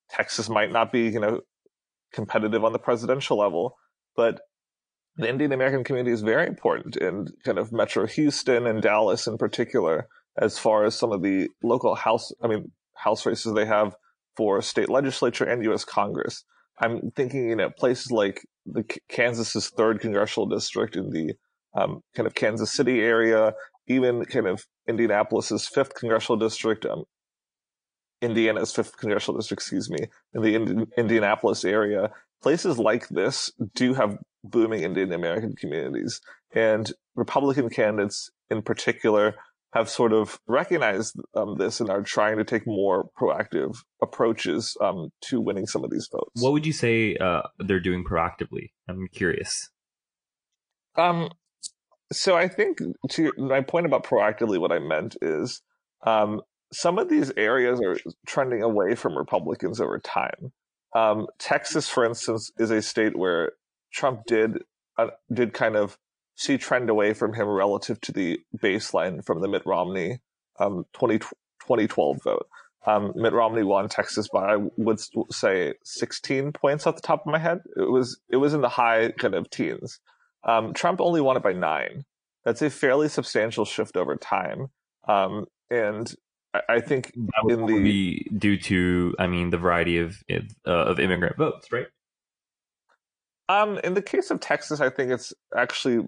Texas 0.09 0.49
might 0.49 0.71
not 0.71 0.91
be, 0.91 1.09
you 1.09 1.19
know, 1.19 1.41
competitive 2.11 2.63
on 2.63 2.73
the 2.73 2.79
presidential 2.79 3.37
level, 3.37 3.75
but 4.15 4.41
the 5.17 5.29
Indian 5.29 5.51
American 5.51 5.83
community 5.83 6.11
is 6.11 6.21
very 6.21 6.47
important 6.47 6.97
in 6.97 7.27
kind 7.45 7.57
of 7.57 7.71
Metro 7.71 8.07
Houston 8.07 8.65
and 8.65 8.81
Dallas 8.81 9.27
in 9.27 9.37
particular, 9.37 10.07
as 10.37 10.57
far 10.57 10.85
as 10.85 10.95
some 10.95 11.11
of 11.11 11.21
the 11.21 11.49
local 11.61 11.95
house, 11.95 12.31
I 12.41 12.47
mean, 12.47 12.71
house 12.95 13.25
races 13.25 13.53
they 13.53 13.65
have 13.65 13.95
for 14.35 14.61
state 14.61 14.89
legislature 14.89 15.43
and 15.43 15.63
U.S. 15.65 15.85
Congress. 15.85 16.43
I'm 16.79 17.11
thinking, 17.15 17.49
you 17.49 17.55
know, 17.55 17.69
places 17.69 18.11
like 18.11 18.41
the 18.65 18.83
Kansas's 19.09 19.69
third 19.69 19.99
congressional 19.99 20.47
district 20.47 20.95
in 20.95 21.11
the 21.11 21.35
um, 21.75 22.01
kind 22.15 22.25
of 22.25 22.33
Kansas 22.33 22.71
City 22.71 23.01
area, 23.01 23.53
even 23.87 24.25
kind 24.25 24.47
of 24.47 24.65
Indianapolis's 24.87 25.67
fifth 25.67 25.93
congressional 25.93 26.37
district, 26.37 26.85
um, 26.85 27.03
Indiana's 28.21 28.73
fifth 28.73 28.97
congressional 28.97 29.37
district, 29.37 29.61
excuse 29.61 29.89
me, 29.89 30.07
in 30.33 30.41
the 30.41 30.55
Indi- 30.55 30.85
Indianapolis 30.97 31.63
area. 31.63 32.09
Places 32.41 32.79
like 32.79 33.07
this 33.09 33.51
do 33.75 33.93
have 33.93 34.17
booming 34.43 34.83
Indian 34.83 35.13
American 35.13 35.55
communities, 35.55 36.21
and 36.53 36.91
Republican 37.15 37.69
candidates 37.69 38.29
in 38.49 38.61
particular 38.61 39.35
have 39.73 39.89
sort 39.89 40.13
of 40.13 40.39
recognized 40.47 41.15
um, 41.35 41.55
this 41.57 41.79
and 41.79 41.89
are 41.89 42.03
trying 42.03 42.37
to 42.37 42.43
take 42.43 42.67
more 42.67 43.09
proactive 43.19 43.75
approaches 44.01 44.77
um, 44.81 45.09
to 45.21 45.41
winning 45.41 45.65
some 45.65 45.83
of 45.83 45.89
these 45.89 46.07
votes. 46.11 46.41
What 46.41 46.53
would 46.53 46.65
you 46.65 46.73
say 46.73 47.15
uh, 47.15 47.41
they're 47.57 47.79
doing 47.79 48.03
proactively? 48.03 48.69
I'm 48.87 49.07
curious. 49.11 49.69
Um, 50.95 51.29
so 52.11 52.35
I 52.37 52.47
think 52.47 52.77
to 53.09 53.31
my 53.37 53.61
point 53.61 53.87
about 53.87 54.03
proactively, 54.03 54.59
what 54.59 54.71
I 54.71 54.77
meant 54.77 55.17
is 55.23 55.61
um, 56.05 56.41
some 56.71 56.99
of 56.99 57.09
these 57.09 57.31
areas 57.35 57.81
are 57.81 57.97
trending 58.27 58.61
away 58.61 58.93
from 58.93 59.17
Republicans 59.17 59.81
over 59.81 59.99
time. 59.99 60.51
Um, 60.95 61.25
Texas, 61.39 61.89
for 61.89 62.05
instance, 62.05 62.51
is 62.57 62.69
a 62.69 62.81
state 62.81 63.17
where 63.17 63.53
Trump 63.93 64.25
did 64.25 64.63
uh, 64.97 65.07
did 65.31 65.53
kind 65.53 65.75
of 65.75 65.97
see 66.35 66.57
trend 66.57 66.89
away 66.89 67.13
from 67.13 67.33
him 67.33 67.47
relative 67.47 68.01
to 68.01 68.11
the 68.11 68.39
baseline 68.57 69.23
from 69.23 69.41
the 69.41 69.47
Mitt 69.47 69.65
Romney 69.65 70.19
um, 70.59 70.85
20, 70.93 71.19
2012 71.19 72.23
vote. 72.23 72.47
Um, 72.85 73.13
Mitt 73.15 73.33
Romney 73.33 73.63
won 73.63 73.87
Texas 73.87 74.27
by, 74.27 74.55
I 74.55 74.57
would 74.77 74.99
say, 75.31 75.73
16 75.83 76.51
points 76.51 76.85
off 76.85 76.95
the 76.95 77.01
top 77.01 77.25
of 77.25 77.31
my 77.31 77.39
head. 77.39 77.61
It 77.77 77.89
was 77.89 78.19
it 78.29 78.37
was 78.37 78.53
in 78.53 78.61
the 78.61 78.69
high 78.69 79.11
kind 79.11 79.35
of 79.35 79.49
teens. 79.49 79.99
Um, 80.43 80.73
Trump 80.73 80.99
only 80.99 81.21
won 81.21 81.37
it 81.37 81.43
by 81.43 81.53
nine. 81.53 82.03
That's 82.43 82.61
a 82.61 82.69
fairly 82.69 83.07
substantial 83.07 83.63
shift 83.63 83.95
over 83.95 84.17
time. 84.17 84.67
Um, 85.07 85.45
and 85.69 86.13
I, 86.53 86.61
I 86.67 86.79
think 86.81 87.13
that 87.15 87.43
would 87.43 87.53
in 87.53 87.65
the 87.65 87.83
be 87.83 88.29
due 88.37 88.57
to, 88.57 89.15
I 89.17 89.27
mean, 89.27 89.49
the 89.49 89.57
variety 89.57 89.99
of 89.99 90.21
uh, 90.29 90.39
of 90.65 90.99
immigrant 90.99 91.37
votes, 91.37 91.71
right? 91.71 91.87
Um, 93.49 93.79
in 93.83 93.93
the 93.93 94.01
case 94.01 94.31
of 94.31 94.39
Texas, 94.39 94.79
I 94.79 94.89
think 94.89 95.11
it's 95.11 95.33
actually 95.55 96.05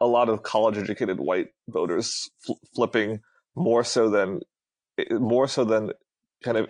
a 0.00 0.06
lot 0.06 0.28
of 0.28 0.42
college-educated 0.42 1.18
white 1.18 1.48
voters 1.68 2.30
fl- 2.40 2.54
flipping 2.74 3.20
more 3.56 3.84
so 3.84 4.08
than 4.08 4.40
more 5.10 5.46
so 5.46 5.64
than 5.64 5.92
kind 6.42 6.56
of 6.56 6.68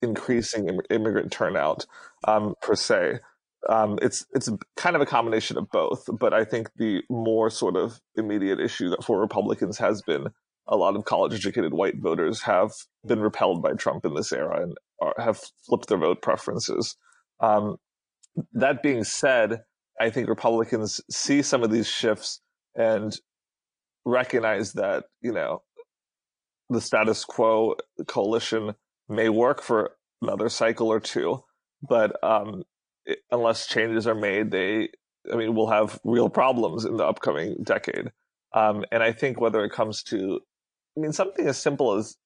increasing 0.00 0.78
immigrant 0.90 1.32
turnout 1.32 1.86
um, 2.26 2.54
per 2.62 2.74
se. 2.74 3.20
Um, 3.68 3.98
it's 4.00 4.24
it's 4.32 4.48
kind 4.76 4.96
of 4.96 5.02
a 5.02 5.06
combination 5.06 5.58
of 5.58 5.68
both, 5.70 6.08
but 6.18 6.32
I 6.32 6.44
think 6.44 6.70
the 6.76 7.02
more 7.10 7.50
sort 7.50 7.76
of 7.76 8.00
immediate 8.16 8.60
issue 8.60 8.90
that 8.90 9.04
for 9.04 9.20
Republicans 9.20 9.78
has 9.78 10.00
been 10.02 10.28
a 10.68 10.76
lot 10.76 10.96
of 10.96 11.04
college-educated 11.04 11.72
white 11.72 11.98
voters 11.98 12.42
have 12.42 12.72
been 13.06 13.20
repelled 13.20 13.62
by 13.62 13.72
Trump 13.72 14.04
in 14.04 14.14
this 14.14 14.32
era 14.32 14.62
and 14.62 14.76
are, 15.00 15.14
have 15.18 15.40
flipped 15.66 15.88
their 15.88 15.98
vote 15.98 16.22
preferences. 16.22 16.96
Um, 17.40 17.78
that 18.52 18.82
being 18.82 19.04
said, 19.04 19.62
I 20.00 20.10
think 20.10 20.28
Republicans 20.28 21.00
see 21.10 21.42
some 21.42 21.62
of 21.62 21.70
these 21.70 21.88
shifts 21.88 22.40
and 22.74 23.18
recognize 24.04 24.72
that, 24.74 25.04
you 25.20 25.32
know, 25.32 25.62
the 26.70 26.80
status 26.80 27.24
quo 27.24 27.76
coalition 28.06 28.74
may 29.08 29.28
work 29.28 29.62
for 29.62 29.92
another 30.22 30.48
cycle 30.48 30.88
or 30.88 31.00
two, 31.00 31.42
but 31.88 32.22
um, 32.22 32.62
it, 33.06 33.20
unless 33.30 33.66
changes 33.66 34.06
are 34.06 34.14
made, 34.14 34.50
they, 34.50 34.88
I 35.32 35.36
mean, 35.36 35.54
we'll 35.54 35.68
have 35.68 35.98
real 36.04 36.28
problems 36.28 36.84
in 36.84 36.96
the 36.96 37.04
upcoming 37.04 37.56
decade. 37.62 38.12
Um, 38.54 38.84
and 38.92 39.02
I 39.02 39.12
think 39.12 39.40
whether 39.40 39.64
it 39.64 39.72
comes 39.72 40.02
to, 40.04 40.40
I 40.96 41.00
mean, 41.00 41.12
something 41.12 41.46
as 41.46 41.58
simple 41.58 41.94
as 41.94 42.16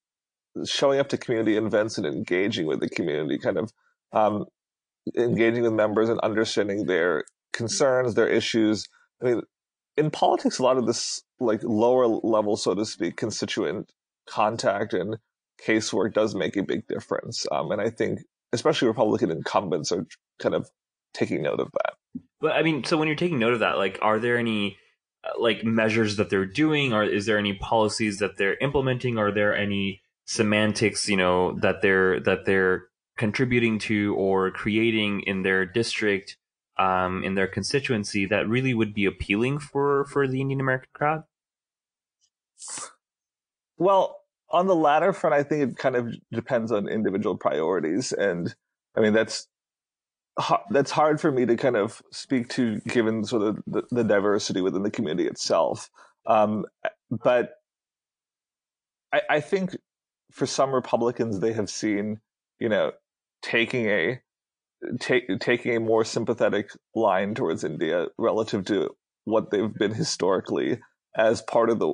showing 0.65 0.99
up 0.99 1.09
to 1.09 1.17
community 1.17 1.57
events 1.57 1.97
and 1.97 2.05
engaging 2.05 2.65
with 2.65 2.79
the 2.79 2.89
community, 2.89 3.37
kind 3.37 3.57
of 3.57 3.71
um, 4.11 4.45
engaging 5.17 5.63
with 5.63 5.73
members 5.73 6.09
and 6.09 6.19
understanding 6.21 6.85
their 6.85 7.23
concerns, 7.51 8.15
their 8.15 8.27
issues. 8.27 8.87
I 9.21 9.25
mean, 9.25 9.41
in 9.97 10.09
politics, 10.11 10.59
a 10.59 10.63
lot 10.63 10.77
of 10.77 10.85
this 10.85 11.23
like 11.39 11.61
lower 11.63 12.07
level, 12.07 12.57
so 12.57 12.73
to 12.73 12.85
speak, 12.85 13.17
constituent 13.17 13.91
contact 14.27 14.93
and 14.93 15.17
casework 15.65 16.13
does 16.13 16.35
make 16.35 16.57
a 16.57 16.63
big 16.63 16.87
difference. 16.87 17.45
Um, 17.51 17.71
and 17.71 17.81
I 17.81 17.89
think 17.89 18.19
especially 18.53 18.87
Republican 18.87 19.31
incumbents 19.31 19.91
are 19.91 20.05
kind 20.39 20.55
of 20.55 20.69
taking 21.13 21.41
note 21.41 21.59
of 21.59 21.69
that. 21.73 22.23
But 22.39 22.53
I 22.53 22.63
mean, 22.63 22.83
so 22.83 22.97
when 22.97 23.07
you're 23.07 23.17
taking 23.17 23.39
note 23.39 23.53
of 23.53 23.59
that, 23.59 23.77
like, 23.77 23.99
are 24.01 24.19
there 24.19 24.37
any 24.37 24.77
uh, 25.23 25.39
like 25.39 25.63
measures 25.63 26.17
that 26.17 26.29
they're 26.29 26.45
doing, 26.45 26.93
or 26.93 27.03
is 27.03 27.25
there 27.25 27.37
any 27.37 27.53
policies 27.53 28.19
that 28.19 28.37
they're 28.37 28.57
implementing? 28.57 29.17
Are 29.17 29.31
there 29.31 29.55
any 29.55 30.01
semantics, 30.25 31.09
you 31.09 31.17
know, 31.17 31.57
that 31.59 31.81
they're 31.81 32.19
that 32.21 32.45
they're 32.45 32.85
contributing 33.17 33.79
to 33.79 34.15
or 34.15 34.51
creating 34.51 35.21
in 35.21 35.43
their 35.43 35.65
district, 35.65 36.37
um, 36.77 37.23
in 37.23 37.35
their 37.35 37.47
constituency 37.47 38.25
that 38.25 38.47
really 38.47 38.73
would 38.73 38.93
be 38.93 39.05
appealing 39.05 39.59
for 39.59 40.05
for 40.05 40.27
the 40.27 40.41
Indian 40.41 40.59
American 40.59 40.89
crowd? 40.93 41.23
Well, 43.77 44.17
on 44.49 44.67
the 44.67 44.75
latter 44.75 45.13
front, 45.13 45.33
I 45.33 45.43
think 45.43 45.71
it 45.71 45.77
kind 45.77 45.95
of 45.95 46.13
depends 46.31 46.71
on 46.71 46.87
individual 46.87 47.37
priorities, 47.37 48.11
and 48.11 48.53
I 48.95 49.01
mean 49.01 49.13
that's 49.13 49.47
that's 50.71 50.91
hard 50.91 51.21
for 51.21 51.31
me 51.31 51.45
to 51.45 51.55
kind 51.55 51.75
of 51.75 52.01
speak 52.11 52.49
to 52.49 52.79
given 52.81 53.23
sort 53.23 53.43
of 53.43 53.63
the, 53.67 53.83
the 53.91 54.03
diversity 54.03 54.61
within 54.61 54.83
the 54.83 54.91
community 54.91 55.27
itself. 55.27 55.89
Um, 56.25 56.65
but 57.11 57.55
I, 59.11 59.21
I 59.29 59.39
think 59.41 59.77
for 60.31 60.45
some 60.45 60.73
Republicans, 60.73 61.39
they 61.39 61.53
have 61.53 61.69
seen, 61.69 62.19
you 62.59 62.69
know, 62.69 62.91
taking 63.43 63.87
a 63.87 64.19
take, 64.99 65.25
taking 65.39 65.75
a 65.75 65.79
more 65.79 66.03
sympathetic 66.03 66.69
line 66.95 67.35
towards 67.35 67.63
India 67.63 68.07
relative 68.17 68.65
to 68.65 68.89
what 69.25 69.51
they've 69.51 69.73
been 69.73 69.93
historically 69.93 70.79
as 71.15 71.41
part 71.41 71.69
of 71.69 71.79
the 71.79 71.93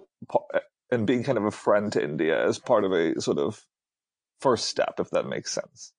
and 0.91 1.05
being 1.05 1.23
kind 1.23 1.38
of 1.38 1.45
a 1.45 1.51
friend 1.51 1.91
to 1.91 2.03
India 2.03 2.47
as 2.47 2.57
part 2.57 2.83
of 2.83 2.91
a 2.91 3.19
sort 3.21 3.38
of 3.38 3.63
first 4.41 4.65
step, 4.65 4.95
if 4.99 5.09
that 5.12 5.27
makes 5.27 5.51
sense. 5.51 5.93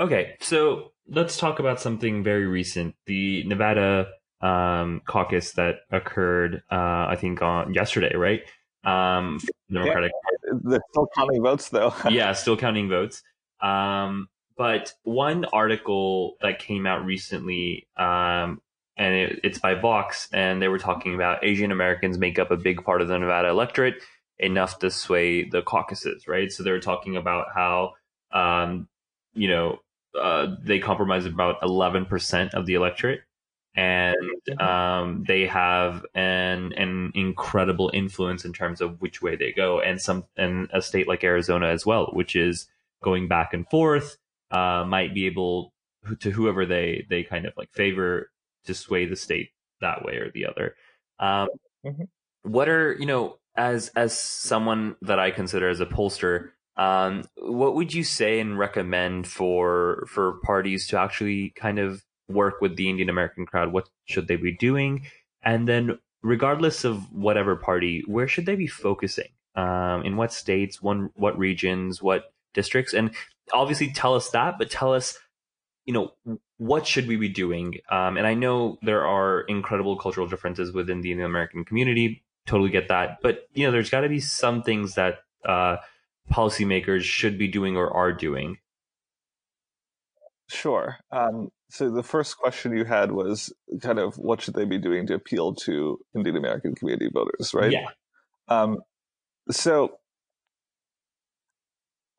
Okay, 0.00 0.36
so 0.40 0.92
let's 1.08 1.36
talk 1.36 1.58
about 1.58 1.80
something 1.80 2.22
very 2.22 2.46
recent: 2.46 2.94
the 3.06 3.44
Nevada 3.44 4.08
um, 4.40 5.00
caucus 5.06 5.52
that 5.52 5.76
occurred, 5.90 6.62
uh, 6.70 7.06
I 7.08 7.16
think, 7.18 7.42
on 7.42 7.74
yesterday, 7.74 8.14
right? 8.14 8.42
Um, 8.84 9.40
Democratic. 9.72 10.12
Yeah, 10.44 10.58
they're 10.62 10.80
still 10.90 11.08
counting 11.16 11.42
votes, 11.42 11.68
though. 11.70 11.94
yeah, 12.10 12.32
still 12.32 12.56
counting 12.56 12.88
votes. 12.88 13.22
Um, 13.62 14.28
but 14.56 14.92
one 15.02 15.44
article 15.46 16.36
that 16.40 16.58
came 16.58 16.86
out 16.86 17.04
recently, 17.04 17.88
um, 17.96 18.60
and 18.96 19.14
it, 19.14 19.40
it's 19.42 19.58
by 19.58 19.74
Vox, 19.74 20.28
and 20.32 20.62
they 20.62 20.68
were 20.68 20.78
talking 20.78 21.14
about 21.14 21.44
Asian 21.44 21.72
Americans 21.72 22.18
make 22.18 22.38
up 22.38 22.50
a 22.50 22.56
big 22.56 22.84
part 22.84 23.02
of 23.02 23.08
the 23.08 23.18
Nevada 23.18 23.48
electorate, 23.48 23.96
enough 24.38 24.78
to 24.80 24.90
sway 24.90 25.48
the 25.48 25.62
caucuses, 25.62 26.28
right? 26.28 26.50
So 26.52 26.62
they 26.62 26.70
were 26.70 26.80
talking 26.80 27.16
about 27.16 27.48
how, 27.54 27.94
um, 28.32 28.88
you 29.34 29.48
know, 29.48 29.78
uh, 30.18 30.54
they 30.62 30.78
compromise 30.78 31.26
about 31.26 31.60
11% 31.60 32.54
of 32.54 32.66
the 32.66 32.74
electorate 32.74 33.22
and 33.76 34.16
mm-hmm. 34.48 34.64
um, 34.64 35.24
they 35.26 35.46
have 35.46 36.04
an 36.14 36.72
an 36.74 37.10
incredible 37.14 37.90
influence 37.92 38.44
in 38.44 38.52
terms 38.52 38.80
of 38.80 39.00
which 39.00 39.20
way 39.20 39.36
they 39.36 39.52
go, 39.52 39.80
and 39.80 40.00
some 40.00 40.24
and 40.36 40.68
a 40.72 40.80
state 40.80 41.08
like 41.08 41.24
Arizona 41.24 41.66
as 41.66 41.84
well, 41.84 42.10
which 42.12 42.36
is 42.36 42.68
going 43.02 43.26
back 43.26 43.52
and 43.52 43.68
forth 43.68 44.16
uh, 44.50 44.84
might 44.86 45.14
be 45.14 45.26
able 45.26 45.72
to 46.20 46.30
whoever 46.30 46.66
they 46.66 47.06
they 47.08 47.22
kind 47.22 47.46
of 47.46 47.52
like 47.56 47.72
favor 47.72 48.30
to 48.64 48.74
sway 48.74 49.06
the 49.06 49.16
state 49.16 49.50
that 49.80 50.04
way 50.04 50.16
or 50.16 50.30
the 50.30 50.46
other. 50.46 50.74
Um, 51.18 51.48
mm-hmm. 51.84 52.04
What 52.42 52.68
are 52.68 52.94
you 52.98 53.06
know 53.06 53.38
as 53.56 53.88
as 53.96 54.16
someone 54.18 54.96
that 55.02 55.18
I 55.18 55.30
consider 55.30 55.68
as 55.68 55.80
a 55.80 55.86
pollster, 55.86 56.50
um, 56.76 57.24
what 57.36 57.74
would 57.74 57.94
you 57.94 58.04
say 58.04 58.40
and 58.40 58.58
recommend 58.58 59.26
for 59.26 60.06
for 60.08 60.40
parties 60.44 60.86
to 60.88 60.98
actually 60.98 61.50
kind 61.50 61.78
of 61.78 62.04
work 62.28 62.60
with 62.60 62.76
the 62.76 62.88
Indian 62.88 63.08
American 63.08 63.46
crowd? 63.46 63.72
What 63.72 63.88
should 64.06 64.28
they 64.28 64.36
be 64.36 64.52
doing? 64.52 65.06
And 65.42 65.68
then, 65.68 65.98
regardless 66.22 66.84
of 66.84 67.12
whatever 67.12 67.56
party, 67.56 68.02
where 68.06 68.28
should 68.28 68.46
they 68.46 68.56
be 68.56 68.66
focusing? 68.66 69.28
Um, 69.56 70.02
in 70.02 70.16
what 70.16 70.32
states, 70.32 70.82
one, 70.82 71.10
what 71.14 71.38
regions, 71.38 72.02
what 72.02 72.32
districts? 72.54 72.92
And 72.92 73.14
obviously 73.52 73.92
tell 73.92 74.14
us 74.14 74.30
that, 74.30 74.58
but 74.58 74.70
tell 74.70 74.92
us, 74.92 75.18
you 75.84 75.92
know, 75.92 76.12
what 76.58 76.86
should 76.86 77.06
we 77.06 77.16
be 77.16 77.28
doing? 77.28 77.78
Um, 77.90 78.16
and 78.16 78.26
I 78.26 78.34
know 78.34 78.78
there 78.82 79.06
are 79.06 79.42
incredible 79.42 79.98
cultural 79.98 80.26
differences 80.26 80.72
within 80.72 81.00
the 81.00 81.10
Indian 81.10 81.28
American 81.28 81.64
community. 81.64 82.24
Totally 82.46 82.70
get 82.70 82.88
that, 82.88 83.18
but 83.22 83.48
you 83.54 83.66
know, 83.66 83.72
there's 83.72 83.90
got 83.90 84.02
to 84.02 84.08
be 84.08 84.20
some 84.20 84.62
things 84.62 84.96
that 84.96 85.20
uh, 85.48 85.76
policymakers 86.30 87.02
should 87.02 87.38
be 87.38 87.48
doing 87.48 87.76
or 87.76 87.90
are 87.90 88.12
doing. 88.12 88.58
Sure. 90.48 90.98
Um, 91.10 91.48
so 91.70 91.90
the 91.90 92.02
first 92.02 92.38
question 92.38 92.76
you 92.76 92.84
had 92.84 93.12
was 93.12 93.52
kind 93.82 93.98
of 93.98 94.16
what 94.16 94.42
should 94.42 94.54
they 94.54 94.64
be 94.64 94.78
doing 94.78 95.06
to 95.06 95.14
appeal 95.14 95.54
to 95.54 95.98
Indian 96.14 96.36
American 96.36 96.74
community 96.74 97.08
voters, 97.12 97.52
right? 97.54 97.72
Yeah. 97.72 97.88
Um, 98.48 98.78
so 99.50 99.98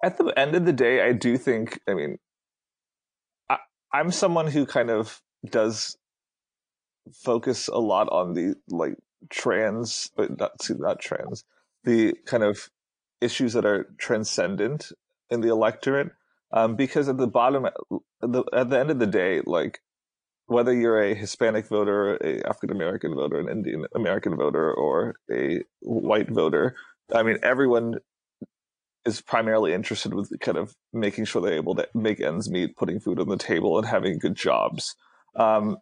at 0.04 0.18
the 0.18 0.28
end 0.38 0.56
of 0.56 0.66
the 0.66 0.74
day, 0.74 1.02
I 1.02 1.14
do 1.14 1.38
think, 1.38 1.80
I 1.88 1.94
mean, 1.94 2.18
I, 3.50 3.58
I'm 3.94 4.12
someone 4.12 4.48
who 4.48 4.66
kind 4.66 4.90
of 4.90 5.22
does 5.50 5.98
focus 7.14 7.68
a 7.68 7.80
lot 7.80 8.10
on 8.10 8.34
the 8.34 8.56
like 8.70 8.96
trans, 9.30 10.10
but 10.16 10.38
not, 10.38 10.52
not 10.70 11.00
trans, 11.00 11.44
the 11.84 12.14
kind 12.26 12.44
of 12.44 12.70
issues 13.22 13.54
that 13.54 13.66
are 13.66 13.88
transcendent 13.98 14.92
in 15.30 15.42
the 15.42 15.50
electorate. 15.50 16.12
Um, 16.52 16.76
because 16.76 17.10
at 17.10 17.18
the 17.18 17.28
bottom, 17.28 17.66
at 17.66 17.74
the, 18.22 18.44
at 18.54 18.70
the 18.70 18.80
end 18.80 18.92
of 18.92 19.00
the 19.00 19.08
day, 19.08 19.42
like 19.46 19.80
whether 20.48 20.74
you're 20.74 21.02
a 21.02 21.16
Hispanic 21.16 21.68
voter, 21.68 22.16
a 22.18 22.48
African 22.48 22.72
American 22.72 23.16
voter, 23.16 23.40
an 23.40 23.50
Indian 23.50 23.86
American 23.96 24.38
voter, 24.38 24.72
or 24.72 25.16
a 25.32 25.64
white 25.82 26.30
voter, 26.30 26.76
I 27.14 27.24
mean, 27.24 27.40
everyone 27.44 27.96
is 29.06 29.22
primarily 29.22 29.74
interested 29.74 30.14
with 30.14 30.32
kind 30.40 30.58
of 30.58 30.74
making 30.92 31.26
sure 31.26 31.42
they're 31.42 31.54
able 31.54 31.76
to 31.76 31.88
make 31.94 32.20
ends 32.20 32.50
meet, 32.50 32.76
putting 32.76 33.00
food 33.00 33.20
on 33.20 33.30
the 33.30 33.38
table, 33.38 33.78
and 33.78 33.88
having 33.88 34.18
good 34.18 34.36
jobs. 34.36 34.96
Um, 35.36 35.78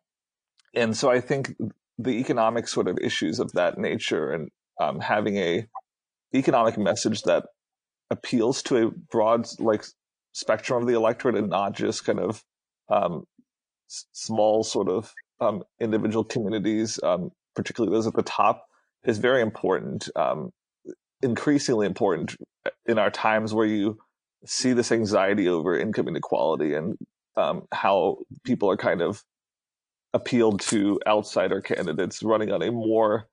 and 0.73 0.95
so 0.97 1.09
I 1.09 1.21
think 1.21 1.55
the 1.97 2.19
economic 2.19 2.67
sort 2.67 2.87
of 2.87 2.97
issues 2.99 3.39
of 3.39 3.51
that 3.53 3.77
nature 3.77 4.31
and 4.31 4.49
um, 4.81 4.99
having 4.99 5.37
a 5.37 5.67
economic 6.33 6.77
message 6.77 7.21
that 7.23 7.45
appeals 8.09 8.61
to 8.63 8.87
a 8.87 8.91
broad 8.91 9.47
like 9.59 9.85
spectrum 10.33 10.81
of 10.81 10.87
the 10.87 10.95
electorate 10.95 11.35
and 11.35 11.49
not 11.49 11.73
just 11.73 12.05
kind 12.05 12.19
of 12.19 12.43
um, 12.89 13.23
s- 13.89 14.05
small 14.11 14.63
sort 14.63 14.89
of 14.89 15.13
um, 15.39 15.63
individual 15.79 16.23
communities, 16.23 16.99
um, 17.03 17.31
particularly 17.55 17.95
those 17.95 18.07
at 18.07 18.15
the 18.15 18.23
top, 18.23 18.65
is 19.05 19.19
very 19.19 19.41
important. 19.41 20.09
Um, 20.15 20.51
increasingly 21.23 21.85
important 21.85 22.35
in 22.85 22.99
our 22.99 23.09
times 23.09 23.53
where 23.53 23.65
you 23.65 23.97
see 24.45 24.73
this 24.73 24.91
anxiety 24.91 25.47
over 25.47 25.77
income 25.77 26.07
inequality 26.07 26.73
and 26.73 26.97
um, 27.37 27.63
how 27.71 28.17
people 28.43 28.69
are 28.69 28.77
kind 28.77 29.01
of 29.01 29.23
appealed 30.13 30.61
to 30.61 30.99
outsider 31.07 31.61
candidates 31.61 32.21
running 32.21 32.51
on 32.51 32.61
a 32.61 32.71
more 32.71 33.27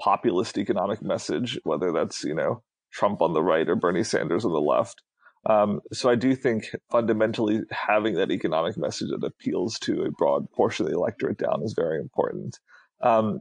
populist 0.00 0.58
economic 0.58 1.02
message, 1.02 1.58
whether 1.64 1.92
that's 1.92 2.24
you 2.24 2.34
know 2.34 2.62
Trump 2.92 3.22
on 3.22 3.32
the 3.32 3.42
right 3.42 3.68
or 3.68 3.76
Bernie 3.76 4.04
Sanders 4.04 4.44
on 4.44 4.52
the 4.52 4.60
left. 4.60 5.02
Um, 5.48 5.80
so 5.92 6.10
I 6.10 6.16
do 6.16 6.34
think 6.34 6.70
fundamentally 6.90 7.60
having 7.70 8.14
that 8.14 8.32
economic 8.32 8.76
message 8.76 9.10
that 9.10 9.24
appeals 9.24 9.78
to 9.80 10.02
a 10.02 10.10
broad 10.10 10.50
portion 10.50 10.84
of 10.84 10.90
the 10.90 10.98
electorate 10.98 11.38
down 11.38 11.62
is 11.62 11.72
very 11.72 12.00
important. 12.00 12.58
Um, 13.00 13.40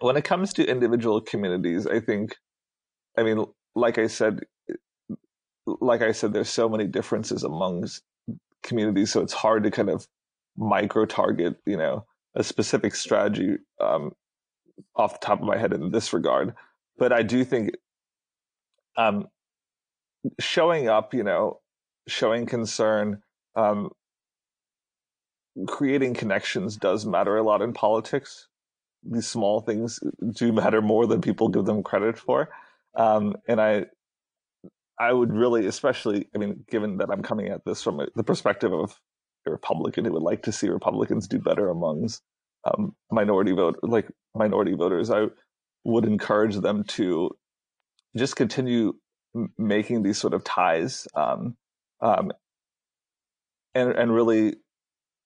when 0.00 0.16
it 0.16 0.24
comes 0.24 0.52
to 0.54 0.66
individual 0.66 1.20
communities, 1.20 1.86
I 1.86 2.00
think, 2.00 2.36
I 3.16 3.22
mean, 3.22 3.44
like 3.74 3.98
I 3.98 4.06
said, 4.06 4.40
like 5.66 6.02
I 6.02 6.12
said, 6.12 6.32
there's 6.32 6.48
so 6.48 6.68
many 6.68 6.86
differences 6.86 7.42
amongst 7.44 8.02
communities, 8.62 9.12
so 9.12 9.20
it's 9.20 9.32
hard 9.32 9.64
to 9.64 9.70
kind 9.70 9.90
of 9.90 10.06
micro 10.56 11.04
target, 11.04 11.56
you 11.66 11.76
know, 11.76 12.04
a 12.34 12.42
specific 12.42 12.94
strategy 12.94 13.56
um, 13.80 14.12
off 14.94 15.20
the 15.20 15.26
top 15.26 15.40
of 15.40 15.46
my 15.46 15.56
head 15.56 15.72
in 15.72 15.90
this 15.90 16.12
regard. 16.12 16.54
But 16.98 17.12
I 17.12 17.22
do 17.22 17.44
think 17.44 17.72
um, 18.96 19.28
showing 20.40 20.88
up, 20.88 21.14
you 21.14 21.22
know, 21.22 21.60
showing 22.08 22.46
concern, 22.46 23.22
um, 23.54 23.90
creating 25.66 26.14
connections 26.14 26.76
does 26.76 27.06
matter 27.06 27.36
a 27.36 27.42
lot 27.42 27.62
in 27.62 27.72
politics. 27.72 28.48
These 29.02 29.26
small 29.26 29.60
things 29.60 30.00
do 30.32 30.52
matter 30.52 30.82
more 30.82 31.06
than 31.06 31.20
people 31.20 31.48
give 31.48 31.64
them 31.64 31.82
credit 31.82 32.18
for. 32.18 32.48
Um, 32.96 33.36
and 33.46 33.60
I, 33.60 33.86
I 34.98 35.12
would 35.12 35.32
really, 35.32 35.66
especially, 35.66 36.28
I 36.34 36.38
mean, 36.38 36.64
given 36.70 36.98
that 36.98 37.10
I'm 37.10 37.22
coming 37.22 37.48
at 37.48 37.64
this 37.64 37.82
from 37.82 38.00
the 38.14 38.24
perspective 38.24 38.72
of 38.72 38.98
a 39.46 39.50
Republican 39.50 40.04
who 40.04 40.12
would 40.12 40.22
like 40.22 40.42
to 40.44 40.52
see 40.52 40.68
Republicans 40.68 41.28
do 41.28 41.38
better 41.38 41.68
amongst 41.68 42.22
um, 42.64 42.94
minority 43.10 43.52
vote, 43.52 43.78
like 43.82 44.08
minority 44.34 44.74
voters, 44.74 45.10
I 45.10 45.26
would 45.84 46.04
encourage 46.04 46.56
them 46.56 46.84
to 46.84 47.30
just 48.16 48.36
continue 48.36 48.94
making 49.58 50.02
these 50.02 50.18
sort 50.18 50.34
of 50.34 50.42
ties 50.42 51.06
um, 51.14 51.56
um, 52.00 52.32
and 53.74 53.90
and 53.90 54.14
really 54.14 54.56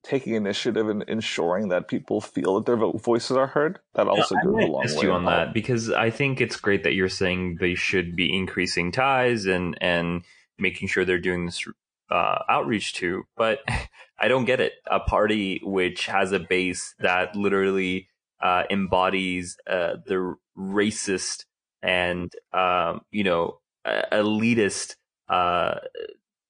taking 0.03 0.35
initiative 0.35 0.89
and 0.89 1.05
ensuring 1.09 1.69
that 1.69 1.89
people 1.89 2.21
feel 2.21 2.57
that 2.57 2.67
their 2.67 2.77
voices 2.77 3.37
are 3.37 3.47
heard. 3.47 3.79
That 3.95 4.09
also 4.09 4.35
goes 4.37 4.65
a 4.65 4.67
long 4.67 4.87
way. 4.87 5.03
you 5.03 5.13
on 5.13 5.25
that 5.27 5.53
because 5.53 5.91
I 5.91 6.11
think 6.11 6.41
it's 6.41 6.57
great 6.57 6.85
that 6.85 6.95
you're 6.95 7.09
saying 7.09 7.59
they 7.61 7.75
should 7.75 8.17
be 8.17 8.35
increasing 8.35 8.93
ties 8.93 9.47
and 9.47 9.77
and 9.81 10.23
making 10.59 10.89
sure 10.89 11.05
they're 11.05 11.19
doing 11.19 11.47
this 11.47 11.65
uh, 12.11 12.39
outreach 12.49 12.95
to. 12.95 13.25
But 13.37 13.61
I 14.19 14.29
don't 14.29 14.45
get 14.45 14.61
it. 14.61 14.73
A 14.91 15.01
party 15.01 15.61
which 15.63 16.07
has 16.07 16.33
a 16.33 16.41
base 16.41 16.95
that 17.01 17.37
literally 17.37 18.09
uh, 18.41 18.65
embodies 18.71 19.57
uh, 19.67 19.97
the 20.07 20.35
racist 20.59 21.45
and 21.83 22.33
um, 22.53 23.03
you 23.11 23.25
know 23.25 23.61
elitist 23.87 24.97
uh, 25.29 25.77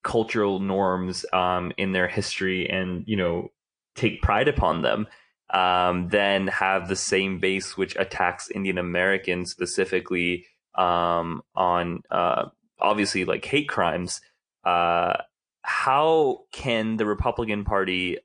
cultural 0.02 0.60
norms 0.60 1.26
um, 1.32 1.72
in 1.76 1.92
their 1.92 2.08
history 2.08 2.68
and 2.68 3.04
you 3.06 3.16
know 3.16 3.48
take 3.94 4.22
pride 4.22 4.48
upon 4.48 4.82
them 4.82 5.06
um, 5.52 6.08
then 6.08 6.46
have 6.46 6.88
the 6.88 6.96
same 6.96 7.38
base 7.38 7.76
which 7.76 7.96
attacks 7.96 8.50
indian 8.50 8.78
americans 8.78 9.50
specifically 9.50 10.46
um, 10.76 11.42
on 11.54 12.02
uh, 12.10 12.46
obviously 12.78 13.24
like 13.24 13.44
hate 13.44 13.68
crimes 13.68 14.20
uh, 14.64 15.14
how 15.62 16.40
can 16.52 16.96
the 16.96 17.06
republican 17.06 17.64
party 17.64 18.18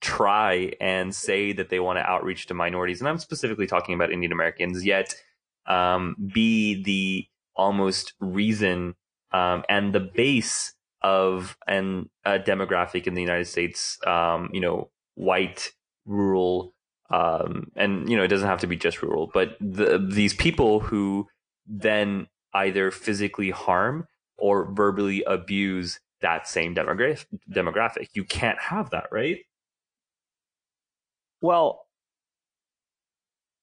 try 0.00 0.72
and 0.80 1.14
say 1.14 1.52
that 1.52 1.68
they 1.68 1.78
want 1.78 1.96
to 1.96 2.02
outreach 2.02 2.46
to 2.46 2.54
minorities? 2.54 3.00
And 3.00 3.08
i'm 3.08 3.18
specifically 3.18 3.66
talking 3.66 3.94
about 3.94 4.12
indian 4.12 4.32
americans 4.32 4.84
yet 4.84 5.14
um, 5.66 6.16
be 6.32 6.82
the 6.82 7.26
almost 7.56 8.14
reason 8.20 8.94
um, 9.32 9.64
and 9.68 9.92
the 9.92 10.00
base 10.00 10.74
of 11.02 11.56
an 11.66 12.08
a 12.24 12.38
demographic 12.38 13.06
in 13.06 13.14
the 13.14 13.22
United 13.22 13.46
States. 13.46 13.98
Um, 14.06 14.50
you 14.52 14.60
know, 14.60 14.90
white, 15.14 15.72
rural, 16.06 16.74
um, 17.10 17.70
and 17.76 18.08
you 18.08 18.16
know 18.16 18.22
it 18.22 18.28
doesn't 18.28 18.48
have 18.48 18.60
to 18.60 18.66
be 18.66 18.76
just 18.76 19.02
rural, 19.02 19.30
but 19.32 19.56
the, 19.60 19.98
these 19.98 20.34
people 20.34 20.80
who 20.80 21.28
then 21.66 22.26
either 22.54 22.90
physically 22.90 23.50
harm 23.50 24.06
or 24.38 24.72
verbally 24.72 25.22
abuse 25.26 26.00
that 26.20 26.48
same 26.48 26.74
demographic. 26.74 27.26
Demographic, 27.50 28.08
you 28.14 28.24
can't 28.24 28.58
have 28.58 28.90
that, 28.90 29.06
right? 29.10 29.38
Well, 31.40 31.86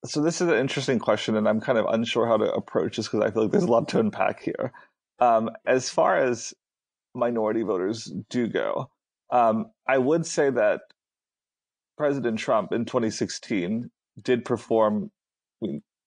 so 0.06 0.22
this 0.22 0.42
is 0.42 0.48
an 0.48 0.56
interesting 0.56 1.00
question, 1.00 1.36
and 1.36 1.48
I'm 1.48 1.60
kind 1.62 1.78
of 1.78 1.86
unsure 1.86 2.28
how 2.28 2.38
to 2.38 2.52
approach 2.54 2.98
this 2.98 3.08
because 3.08 3.22
I 3.22 3.32
feel 3.32 3.44
like 3.44 3.52
there's 3.52 3.64
a 3.64 3.68
lot 3.68 3.88
to 3.90 4.00
unpack 4.00 4.42
here. 4.42 4.72
Um, 5.20 5.50
as 5.66 5.90
far 5.90 6.18
as 6.18 6.54
minority 7.14 7.64
voters 7.64 8.12
do 8.30 8.48
go, 8.48 8.90
um, 9.32 9.72
I 9.88 9.98
would 9.98 10.26
say 10.26 10.50
that 10.50 10.82
President 11.98 12.40
Trump 12.40 12.72
in 12.72 12.86
2016 12.86 13.90
did 14.24 14.46
perform 14.46 15.12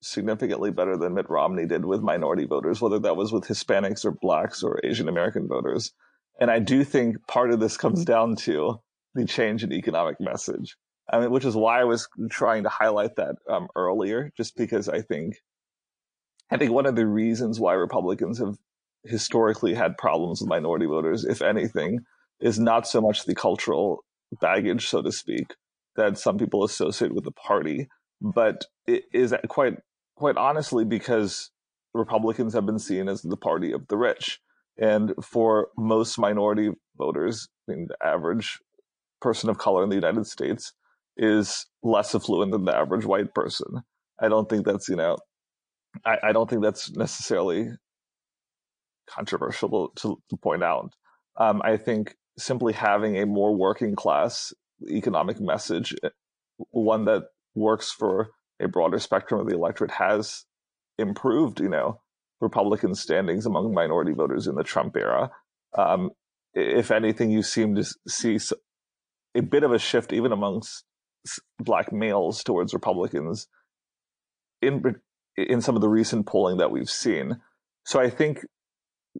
significantly 0.02 0.70
better 0.70 0.96
than 0.96 1.14
Mitt 1.14 1.30
Romney 1.30 1.66
did 1.66 1.84
with 1.84 2.02
minority 2.02 2.44
voters, 2.44 2.80
whether 2.80 2.98
that 3.00 3.16
was 3.16 3.32
with 3.32 3.44
Hispanics 3.44 4.04
or 4.04 4.10
blacks 4.10 4.62
or 4.62 4.80
Asian 4.84 5.08
American 5.08 5.46
voters. 5.46 5.92
And 6.40 6.50
I 6.50 6.58
do 6.58 6.82
think 6.82 7.26
part 7.26 7.52
of 7.52 7.60
this 7.60 7.76
comes 7.76 8.04
down 8.04 8.36
to 8.36 8.80
the 9.14 9.26
change 9.26 9.62
in 9.62 9.72
economic 9.72 10.20
message. 10.20 10.76
I 11.10 11.20
mean, 11.20 11.30
which 11.30 11.44
is 11.44 11.54
why 11.54 11.80
I 11.80 11.84
was 11.84 12.08
trying 12.30 12.62
to 12.64 12.68
highlight 12.68 13.16
that 13.16 13.36
um, 13.48 13.68
earlier, 13.76 14.32
just 14.36 14.56
because 14.56 14.88
I 14.88 15.02
think, 15.02 15.36
I 16.50 16.56
think 16.56 16.72
one 16.72 16.86
of 16.86 16.96
the 16.96 17.06
reasons 17.06 17.60
why 17.60 17.74
Republicans 17.74 18.38
have 18.38 18.56
historically 19.04 19.74
had 19.74 19.96
problems 19.98 20.40
with 20.40 20.48
minority 20.48 20.86
voters, 20.86 21.24
if 21.24 21.42
anything, 21.42 22.00
is 22.40 22.58
not 22.58 22.86
so 22.86 23.00
much 23.00 23.24
the 23.24 23.34
cultural 23.34 24.04
baggage, 24.40 24.88
so 24.88 25.02
to 25.02 25.12
speak, 25.12 25.54
that 25.96 26.18
some 26.18 26.38
people 26.38 26.64
associate 26.64 27.14
with 27.14 27.24
the 27.24 27.32
party, 27.32 27.88
but 28.20 28.64
it 28.86 29.04
is 29.12 29.34
quite, 29.48 29.74
quite 30.16 30.36
honestly 30.36 30.84
because 30.84 31.50
Republicans 31.94 32.54
have 32.54 32.66
been 32.66 32.78
seen 32.78 33.08
as 33.08 33.22
the 33.22 33.36
party 33.36 33.72
of 33.72 33.86
the 33.88 33.96
rich. 33.96 34.40
And 34.78 35.12
for 35.22 35.68
most 35.76 36.18
minority 36.18 36.70
voters, 36.96 37.48
I 37.68 37.72
mean, 37.72 37.88
the 37.88 38.06
average 38.06 38.58
person 39.20 39.50
of 39.50 39.58
color 39.58 39.84
in 39.84 39.90
the 39.90 39.96
United 39.96 40.26
States 40.26 40.72
is 41.16 41.66
less 41.82 42.14
affluent 42.14 42.52
than 42.52 42.64
the 42.64 42.74
average 42.74 43.04
white 43.04 43.34
person. 43.34 43.82
I 44.18 44.28
don't 44.28 44.48
think 44.48 44.64
that's, 44.64 44.88
you 44.88 44.96
know, 44.96 45.18
I, 46.06 46.16
I 46.22 46.32
don't 46.32 46.48
think 46.48 46.62
that's 46.62 46.90
necessarily 46.92 47.68
controversial 49.08 49.88
to, 49.96 50.20
to 50.28 50.36
point 50.36 50.62
out. 50.62 50.94
Um, 51.36 51.62
I 51.64 51.76
think 51.76 52.16
simply 52.38 52.72
having 52.72 53.18
a 53.18 53.26
more 53.26 53.54
working 53.54 53.94
class 53.94 54.52
economic 54.88 55.40
message, 55.40 55.94
eh, 56.02 56.08
one 56.70 57.04
that 57.06 57.24
works 57.54 57.90
for 57.90 58.30
a 58.60 58.68
broader 58.68 58.98
spectrum 58.98 59.40
of 59.40 59.48
the 59.48 59.54
electorate, 59.54 59.90
has 59.92 60.44
improved, 60.98 61.60
you 61.60 61.68
know, 61.68 62.00
Republican 62.40 62.94
standings 62.94 63.46
among 63.46 63.72
minority 63.72 64.12
voters 64.12 64.46
in 64.46 64.56
the 64.56 64.64
Trump 64.64 64.96
era. 64.96 65.30
Um, 65.76 66.10
if 66.54 66.90
anything, 66.90 67.30
you 67.30 67.42
seem 67.42 67.74
to 67.76 67.84
see 68.06 68.38
a 69.34 69.42
bit 69.42 69.62
of 69.62 69.72
a 69.72 69.78
shift 69.78 70.12
even 70.12 70.32
amongst 70.32 70.84
black 71.58 71.92
males 71.92 72.42
towards 72.42 72.74
Republicans 72.74 73.48
in 74.60 74.82
in 75.36 75.62
some 75.62 75.76
of 75.76 75.80
the 75.80 75.88
recent 75.88 76.26
polling 76.26 76.58
that 76.58 76.70
we've 76.70 76.90
seen. 76.90 77.40
So 77.84 78.00
I 78.00 78.10
think 78.10 78.44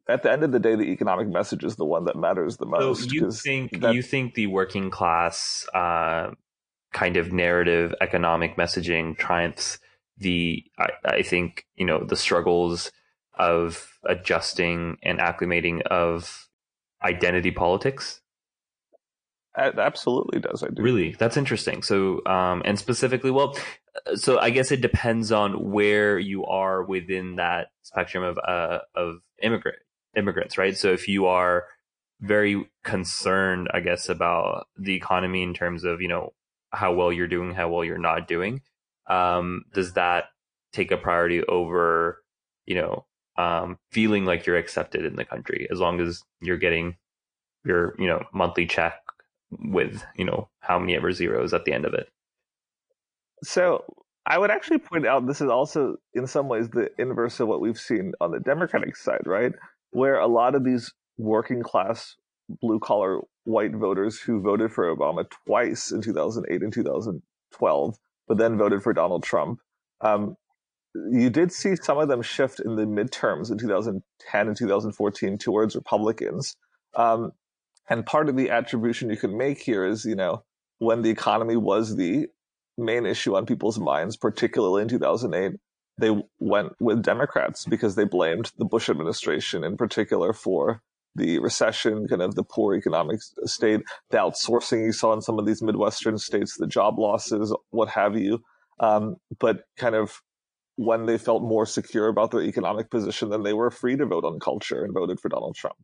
at 0.09 0.22
the 0.22 0.32
end 0.32 0.43
of 0.43 0.53
the 0.53 0.59
day, 0.59 0.74
the 0.74 0.90
economic 0.90 1.28
message 1.28 1.64
is 1.64 1.76
the 1.76 1.84
one 1.84 2.05
that 2.05 2.16
matters 2.16 2.57
the 2.57 2.66
most. 2.66 3.05
So 3.05 3.14
you 3.14 3.30
think 3.30 3.80
that, 3.80 3.95
you 3.95 4.03
think 4.03 4.34
the 4.34 4.47
working 4.47 4.90
class 4.90 5.66
uh, 5.74 6.30
kind 6.93 7.16
of 7.16 7.32
narrative, 7.32 7.95
economic 8.01 8.57
messaging 8.57 9.16
triumphs 9.16 9.78
the 10.18 10.64
I, 10.78 10.88
I, 11.05 11.22
think 11.22 11.66
you 11.74 11.86
know 11.86 12.05
the 12.05 12.16
struggles 12.16 12.93
of 13.34 13.99
adjusting 14.05 14.99
and 15.03 15.18
acclimating 15.18 15.82
of 15.82 16.49
identity 17.03 17.51
politics 17.51 18.20
it 19.57 19.78
absolutely 19.78 20.40
does. 20.40 20.62
I 20.62 20.68
do. 20.68 20.82
Really, 20.82 21.12
that's 21.12 21.36
interesting. 21.36 21.82
So, 21.82 22.24
um, 22.24 22.62
and 22.64 22.78
specifically, 22.78 23.30
well, 23.30 23.57
so 24.14 24.38
I 24.38 24.51
guess 24.51 24.72
it 24.72 24.80
depends 24.80 25.30
on 25.30 25.72
where 25.72 26.18
you 26.18 26.47
are 26.47 26.82
within 26.82 27.36
that 27.36 27.68
spectrum 27.82 28.24
of 28.24 28.38
uh, 28.38 28.78
of 28.95 29.20
immigrant 29.43 29.78
immigrants, 30.16 30.59
right? 30.59 30.76
So, 30.76 30.93
if 30.93 31.09
you 31.09 31.26
are 31.26 31.66
very 32.20 32.70
concerned, 32.84 33.68
I 33.74 33.80
guess, 33.80 34.09
about 34.09 34.66
the 34.78 34.95
economy 34.95 35.43
in 35.43 35.55
terms 35.55 35.84
of 35.84 36.01
you 36.01 36.09
know 36.09 36.32
how 36.70 36.93
well 36.93 37.12
you're 37.12 37.28
doing, 37.28 37.55
how 37.55 37.68
well 37.68 37.84
you're 37.84 37.99
not 37.99 38.28
doing, 38.28 38.62
um, 39.09 39.64
does 39.74 39.95
that 39.95 40.26
take 40.72 40.90
a 40.90 40.97
priority 40.97 41.43
over 41.45 42.22
you 42.66 42.74
know 42.74 43.05
um, 43.36 43.78
feeling 43.90 44.24
like 44.24 44.47
you're 44.47 44.57
accepted 44.57 45.05
in 45.05 45.16
the 45.16 45.24
country 45.24 45.66
as 45.70 45.78
long 45.78 46.01
as 46.01 46.22
you're 46.40 46.57
getting 46.57 46.97
your 47.64 47.95
you 47.99 48.07
know 48.07 48.24
monthly 48.32 48.66
check 48.66 48.95
with 49.51 50.03
you 50.16 50.24
know 50.24 50.49
how 50.61 50.78
many 50.78 50.95
ever 50.95 51.12
zeros 51.12 51.53
at 51.53 51.64
the 51.64 51.72
end 51.72 51.84
of 51.84 51.95
it. 51.95 52.09
So 53.43 53.84
I 54.27 54.39
would 54.39 54.51
actually 54.51 54.79
point 54.79 55.07
out 55.07 55.27
this 55.27 55.41
is 55.41 55.51
also 55.51 55.97
in 56.14 56.27
some 56.27 56.49
ways 56.49 56.68
the 56.68 56.91
inverse 56.99 57.41
of 57.41 57.49
what 57.49 57.61
we've 57.61 57.79
seen 57.79 58.12
on 58.20 58.31
the 58.31 58.41
Democratic 58.41 58.97
side, 58.97 59.23
right? 59.27 59.53
Where 59.91 60.18
a 60.18 60.29
lot 60.29 60.55
of 60.55 60.64
these 60.64 60.93
working 61.18 61.62
class 61.62 62.16
blue 62.61 62.79
collar 62.79 63.20
white 63.45 63.75
voters 63.75 64.20
who 64.20 64.41
voted 64.41 64.73
for 64.73 64.95
Obama 64.95 65.25
twice 65.47 65.91
in 65.91 66.03
2008 66.03 66.62
and 66.62 66.73
2012, 66.73 67.97
but 68.29 68.39
then 68.39 68.59
voted 68.59 68.83
for 68.83 68.93
Donald 68.93 69.25
Trump. 69.25 69.59
Um, 70.01 70.37
you 71.11 71.31
did 71.31 71.53
see 71.53 71.75
some 71.77 71.99
of 71.99 72.09
them 72.09 72.23
shift 72.23 72.61
in 72.61 72.77
the 72.77 72.85
midterms 72.85 73.51
in 73.51 73.59
2010 73.59 74.49
and 74.49 74.57
2014 74.57 75.39
towards 75.39 75.75
Republicans. 75.75 76.57
Um, 76.95 77.33
and 77.89 78.07
part 78.07 78.29
of 78.29 78.37
the 78.37 78.51
attribution 78.51 79.11
you 79.11 79.16
can 79.16 79.37
make 79.37 79.61
here 79.61 79.85
is, 79.85 80.05
you 80.05 80.14
know, 80.14 80.45
when 80.79 81.03
the 81.03 81.11
economy 81.11 81.57
was 81.57 81.97
the 81.97 82.27
main 82.79 83.07
issue 83.07 83.37
on 83.37 83.47
people's 83.47 83.79
minds, 83.79 84.16
particularly 84.16 84.83
in 84.83 84.89
2008, 84.89 85.59
they 85.99 86.23
went 86.39 86.73
with 86.81 87.03
Democrats 87.03 87.66
because 87.66 87.95
they 87.95 88.05
blamed 88.05 88.51
the 88.59 88.64
Bush 88.64 88.89
administration 88.89 89.62
in 89.64 89.77
particular 89.77 90.33
for 90.33 90.81
the 91.14 91.39
recession, 91.41 92.09
kind 92.09 92.23
of 92.23 92.35
the 92.35 92.45
poor 92.45 92.75
economic 92.75 93.20
state, 93.45 93.83
the 94.11 94.16
outsourcing 94.16 94.87
you 94.87 94.93
saw 94.93 95.12
in 95.12 95.20
some 95.20 95.39
of 95.39 95.45
these 95.45 95.62
Midwestern 95.62 96.16
states, 96.16 96.57
the 96.57 96.66
job 96.66 96.99
losses, 96.99 97.55
what 97.70 97.91
have 97.91 98.16
you. 98.16 98.43
Um, 98.81 99.16
but 99.39 99.64
kind 99.77 99.95
of 99.95 100.23
when 100.77 101.05
they 101.05 101.18
felt 101.18 101.43
more 101.43 101.66
secure 101.66 102.09
about 102.09 102.31
their 102.31 102.43
economic 102.43 102.91
position, 102.91 103.29
then 103.29 103.43
they 103.43 103.53
were 103.53 103.70
free 103.70 103.97
to 103.97 104.07
vote 104.07 104.25
on 104.25 104.41
culture 104.41 104.83
and 104.83 104.95
voted 104.95 105.20
for 105.20 105.29
Donald 105.29 105.55
Trump 105.55 105.77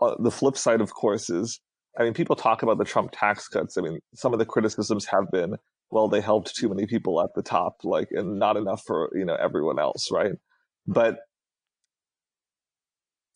uh, 0.00 0.14
the 0.18 0.30
flip 0.30 0.56
side, 0.56 0.80
of 0.80 0.92
course, 0.92 1.30
is 1.30 1.60
I 1.98 2.04
mean, 2.04 2.14
people 2.14 2.36
talk 2.36 2.62
about 2.62 2.78
the 2.78 2.84
Trump 2.84 3.10
tax 3.12 3.48
cuts. 3.48 3.76
I 3.76 3.82
mean, 3.82 3.98
some 4.14 4.32
of 4.32 4.38
the 4.38 4.46
criticisms 4.46 5.06
have 5.06 5.30
been, 5.32 5.56
well, 5.90 6.08
they 6.08 6.20
helped 6.20 6.54
too 6.54 6.68
many 6.68 6.86
people 6.86 7.20
at 7.20 7.34
the 7.34 7.42
top, 7.42 7.80
like, 7.84 8.08
and 8.12 8.38
not 8.38 8.56
enough 8.56 8.82
for 8.86 9.10
you 9.14 9.24
know 9.24 9.34
everyone 9.34 9.78
else, 9.78 10.10
right? 10.10 10.32
But 10.86 11.18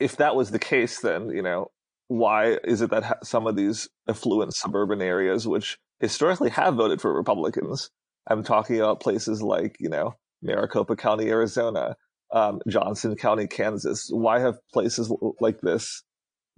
if 0.00 0.16
that 0.16 0.36
was 0.36 0.50
the 0.50 0.58
case, 0.58 1.00
then 1.00 1.30
you 1.30 1.42
know, 1.42 1.70
why 2.08 2.58
is 2.64 2.82
it 2.82 2.90
that 2.90 3.24
some 3.24 3.46
of 3.46 3.56
these 3.56 3.88
affluent 4.08 4.54
suburban 4.54 5.02
areas, 5.02 5.46
which 5.46 5.78
historically 6.00 6.50
have 6.50 6.74
voted 6.74 7.00
for 7.00 7.14
Republicans, 7.14 7.90
I'm 8.28 8.42
talking 8.44 8.78
about 8.78 9.00
places 9.00 9.42
like 9.42 9.76
you 9.80 9.88
know 9.88 10.14
Maricopa 10.42 10.96
County, 10.96 11.28
Arizona, 11.28 11.96
um, 12.32 12.60
Johnson 12.68 13.16
County, 13.16 13.46
Kansas. 13.46 14.08
Why 14.12 14.40
have 14.40 14.58
places 14.72 15.12
like 15.40 15.60
this 15.60 16.02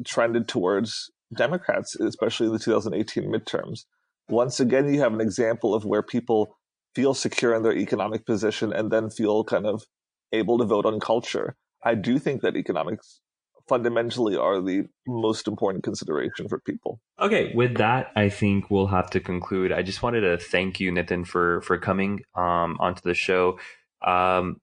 trended 0.05 0.49
towards 0.49 1.11
Democrats, 1.35 1.97
especially 1.97 2.47
in 2.47 2.53
the 2.53 2.59
2018 2.59 3.25
midterms. 3.25 3.85
Once 4.29 4.61
again, 4.61 4.93
you 4.93 5.01
have 5.01 5.15
an 5.15 5.21
example 5.21 5.75
of 5.75 5.85
where 5.85 6.03
people 6.03 6.57
feel 6.95 7.15
secure 7.15 7.55
in 7.55 7.63
their 7.63 7.77
economic 7.77 8.27
position 8.27 8.73
and 8.73 8.91
then 8.91 9.11
feel 9.11 9.45
kind 9.45 9.67
of 9.67 9.85
able 10.33 10.59
to 10.59 10.65
vote 10.65 10.87
on 10.87 10.99
culture. 10.99 11.57
I 11.85 11.95
do 11.95 12.19
think 12.19 12.43
that 12.43 12.57
economics 12.57 13.21
fundamentally 13.69 14.37
are 14.37 14.61
the 14.61 14.85
most 15.07 15.49
important 15.49 15.85
consideration 15.85 16.49
for 16.49 16.61
people. 16.61 17.01
Okay, 17.21 17.53
with 17.55 17.77
that, 17.77 18.11
I 18.17 18.29
think 18.29 18.71
we'll 18.71 18.87
have 18.89 19.11
to 19.11 19.21
conclude. 19.21 19.73
I 19.73 19.83
just 19.83 20.03
wanted 20.03 20.21
to 20.21 20.39
thank 20.39 20.81
you, 20.81 20.91
Nathan, 20.93 21.25
for 21.25 21.61
for 21.63 21.79
coming 21.79 22.21
um, 22.35 22.77
onto 22.81 23.03
the 23.03 23.15
show. 23.15 23.59
Um, 24.07 24.61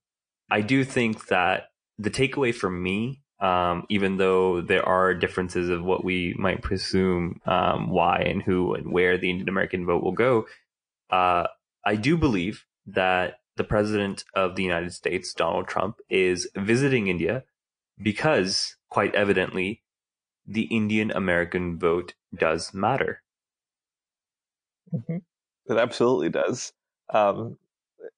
I 0.50 0.62
do 0.62 0.84
think 0.84 1.28
that 1.28 1.66
the 1.98 2.10
takeaway 2.10 2.54
for 2.54 2.70
me 2.70 3.23
um, 3.44 3.86
even 3.90 4.16
though 4.16 4.62
there 4.62 4.88
are 4.88 5.14
differences 5.14 5.70
of 5.70 5.84
what 5.84 6.06
we 6.06 6.34
might 6.40 6.62
presume 6.62 7.42
um, 7.46 7.90
why 7.90 8.20
and 8.20 8.42
who 8.42 8.74
and 8.74 8.90
where 8.90 9.18
the 9.18 9.30
Indian 9.30 9.50
American 9.50 9.86
vote 9.86 10.02
will 10.02 10.14
go, 10.14 10.46
uh, 11.10 11.48
I 11.86 11.96
do 11.98 12.16
believe 12.18 12.66
that 12.88 13.40
the 13.58 13.66
president 13.66 14.24
of 14.34 14.56
the 14.56 14.64
United 14.64 14.94
States, 14.94 15.34
Donald 15.34 15.68
Trump, 15.68 15.98
is 16.10 16.50
visiting 16.56 17.08
India 17.08 17.44
because, 18.02 18.78
quite 18.90 19.14
evidently, 19.14 19.84
the 20.48 20.64
Indian 20.64 21.12
American 21.12 21.78
vote 21.78 22.14
does 22.34 22.74
matter. 22.74 23.22
Mm-hmm. 24.94 25.18
It 25.66 25.78
absolutely 25.78 26.30
does. 26.30 26.72
Um, 27.14 27.58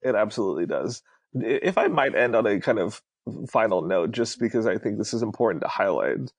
it 0.03 0.13
absolutely 0.13 0.67
does. 0.67 1.01
If 1.33 1.79
I 1.79 1.87
might 1.87 2.15
end 2.15 2.35
on 2.35 2.45
a 2.45 2.59
kind 2.59 2.77
of 2.77 3.01
final 3.47 3.81
note, 3.81 4.11
just 4.11 4.39
because 4.39 4.67
I 4.67 4.77
think 4.77 4.97
this 4.97 5.13
is 5.13 5.21
important 5.21 5.61
to 5.63 5.67
highlight, 5.67 6.31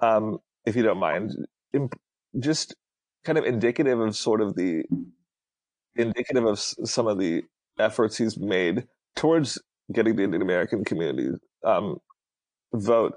um, 0.00 0.38
if 0.64 0.76
you 0.76 0.82
don't 0.82 0.98
mind, 0.98 1.34
imp- 1.72 1.98
just 2.38 2.74
kind 3.24 3.38
of 3.38 3.44
indicative 3.44 3.98
of 4.00 4.16
sort 4.16 4.40
of 4.40 4.54
the 4.54 4.84
indicative 5.96 6.44
of 6.44 6.58
some 6.58 7.06
of 7.06 7.18
the 7.18 7.44
efforts 7.78 8.16
he's 8.16 8.36
made 8.38 8.86
towards 9.16 9.60
getting 9.92 10.16
the 10.16 10.24
Indian 10.24 10.42
American 10.42 10.84
community 10.84 11.30
um, 11.64 11.98
vote. 12.72 13.14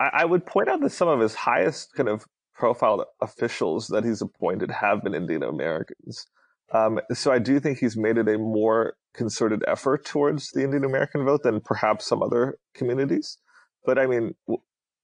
I, 0.00 0.10
I 0.12 0.24
would 0.24 0.46
point 0.46 0.68
out 0.68 0.80
that 0.80 0.90
some 0.90 1.08
of 1.08 1.20
his 1.20 1.34
highest 1.34 1.92
kind 1.94 2.08
of 2.08 2.24
profile 2.54 3.06
officials 3.20 3.88
that 3.88 4.04
he's 4.04 4.22
appointed 4.22 4.70
have 4.70 5.02
been 5.02 5.14
Indian 5.14 5.42
Americans. 5.42 6.26
Um, 6.72 7.00
so 7.12 7.30
I 7.30 7.38
do 7.38 7.60
think 7.60 7.78
he's 7.78 7.96
made 7.96 8.16
it 8.16 8.28
a 8.28 8.38
more 8.38 8.94
concerted 9.14 9.62
effort 9.66 10.04
towards 10.04 10.50
the 10.50 10.62
Indian 10.62 10.84
American 10.84 11.24
vote 11.24 11.42
than 11.42 11.60
perhaps 11.60 12.06
some 12.06 12.22
other 12.22 12.58
communities. 12.74 13.38
But 13.84 13.98
I 13.98 14.06
mean, 14.06 14.34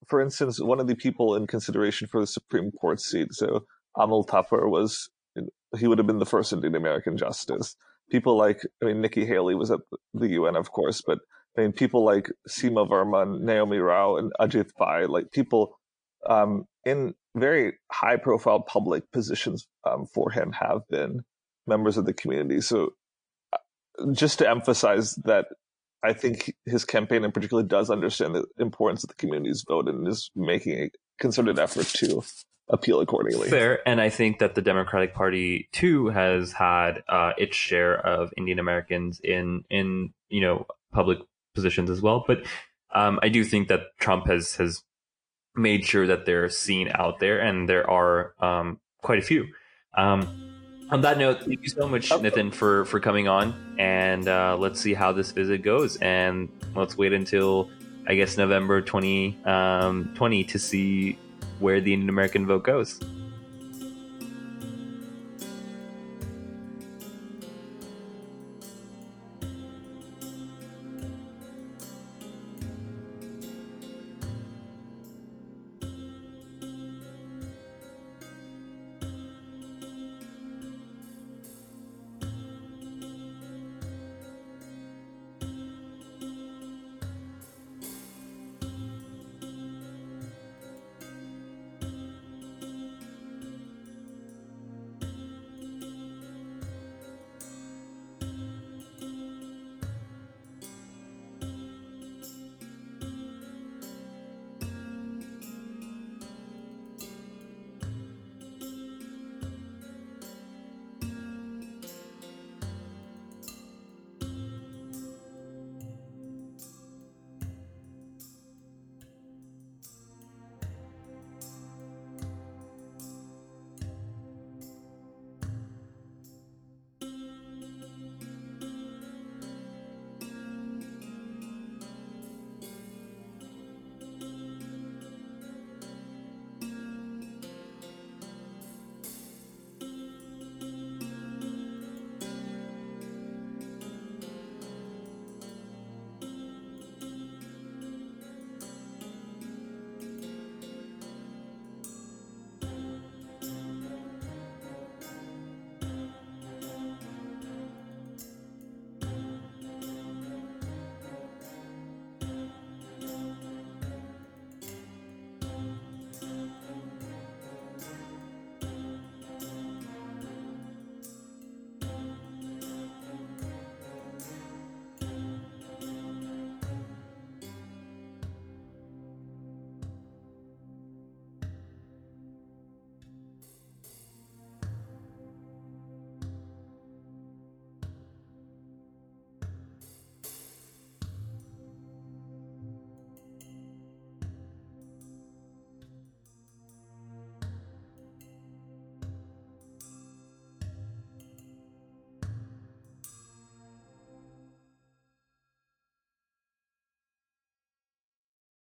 for 0.06 0.20
instance, 0.20 0.60
one 0.60 0.80
of 0.80 0.86
the 0.86 0.96
people 0.96 1.36
in 1.36 1.46
consideration 1.46 2.08
for 2.08 2.20
the 2.20 2.26
Supreme 2.26 2.70
Court 2.72 3.00
seat, 3.00 3.28
so 3.32 3.64
Amul 3.96 4.26
Thapar 4.26 4.68
was, 4.68 5.08
he 5.78 5.86
would 5.86 5.98
have 5.98 6.06
been 6.06 6.18
the 6.18 6.26
first 6.26 6.52
Indian 6.52 6.74
American 6.74 7.16
justice. 7.16 7.76
People 8.10 8.36
like, 8.36 8.60
I 8.82 8.86
mean, 8.86 9.00
Nikki 9.00 9.24
Haley 9.24 9.54
was 9.54 9.70
at 9.70 9.80
the 10.14 10.28
UN, 10.28 10.56
of 10.56 10.72
course, 10.72 11.02
but 11.06 11.18
I 11.56 11.62
mean, 11.62 11.72
people 11.72 12.04
like 12.04 12.30
Seema 12.48 12.88
Verma, 12.88 13.26
Neomi 13.40 13.84
Rao, 13.84 14.16
and 14.16 14.32
Ajit 14.40 14.70
Pai, 14.76 15.06
like 15.06 15.30
people 15.32 15.78
um, 16.28 16.64
in 16.84 17.14
very 17.36 17.74
high 17.90 18.16
profile 18.16 18.60
public 18.60 19.10
positions 19.12 19.66
um, 19.84 20.06
for 20.06 20.30
him 20.30 20.52
have 20.52 20.82
been 20.88 21.20
members 21.66 21.96
of 21.96 22.06
the 22.06 22.12
community. 22.12 22.60
So 22.60 22.94
just 24.12 24.38
to 24.38 24.48
emphasize 24.48 25.14
that 25.24 25.46
I 26.02 26.12
think 26.12 26.54
his 26.64 26.84
campaign 26.84 27.24
in 27.24 27.32
particular 27.32 27.62
does 27.62 27.90
understand 27.90 28.34
the 28.34 28.46
importance 28.58 29.04
of 29.04 29.08
the 29.08 29.16
community's 29.16 29.64
vote 29.66 29.88
and 29.88 30.06
is 30.08 30.30
making 30.34 30.78
a 30.78 30.90
concerted 31.18 31.58
effort 31.58 31.86
to 31.86 32.22
appeal 32.68 33.00
accordingly. 33.00 33.50
Fair, 33.50 33.86
and 33.86 34.00
I 34.00 34.08
think 34.08 34.38
that 34.38 34.54
the 34.54 34.62
Democratic 34.62 35.14
Party 35.14 35.68
too 35.72 36.08
has 36.08 36.52
had 36.52 37.02
uh, 37.08 37.32
its 37.36 37.56
share 37.56 37.94
of 37.94 38.32
Indian 38.36 38.58
Americans 38.58 39.20
in 39.22 39.64
in 39.68 40.12
you 40.28 40.40
know 40.40 40.66
public 40.92 41.18
positions 41.54 41.90
as 41.90 42.00
well. 42.00 42.24
But 42.26 42.46
um, 42.94 43.18
I 43.22 43.28
do 43.28 43.44
think 43.44 43.68
that 43.68 43.80
Trump 43.98 44.26
has 44.26 44.56
has 44.56 44.82
made 45.54 45.84
sure 45.84 46.06
that 46.06 46.26
they're 46.26 46.48
seen 46.48 46.90
out 46.94 47.20
there, 47.20 47.40
and 47.40 47.68
there 47.68 47.88
are 47.88 48.34
um, 48.40 48.80
quite 49.02 49.18
a 49.18 49.22
few. 49.22 49.46
Um, 49.96 50.39
on 50.90 51.00
that 51.02 51.18
note, 51.18 51.42
thank 51.44 51.62
you 51.62 51.68
so 51.68 51.88
much, 51.88 52.10
Nathan, 52.20 52.50
for 52.50 52.84
for 52.84 53.00
coming 53.00 53.28
on, 53.28 53.54
and 53.78 54.28
uh, 54.28 54.56
let's 54.58 54.80
see 54.80 54.94
how 54.94 55.12
this 55.12 55.30
visit 55.30 55.62
goes, 55.62 55.96
and 55.96 56.48
let's 56.74 56.96
wait 56.96 57.12
until 57.12 57.70
I 58.06 58.14
guess 58.14 58.36
November 58.36 58.80
2020 58.80 59.44
um, 59.44 60.44
to 60.46 60.58
see 60.58 61.18
where 61.58 61.80
the 61.80 61.92
Indian 61.92 62.08
American 62.08 62.46
vote 62.46 62.64
goes. 62.64 62.98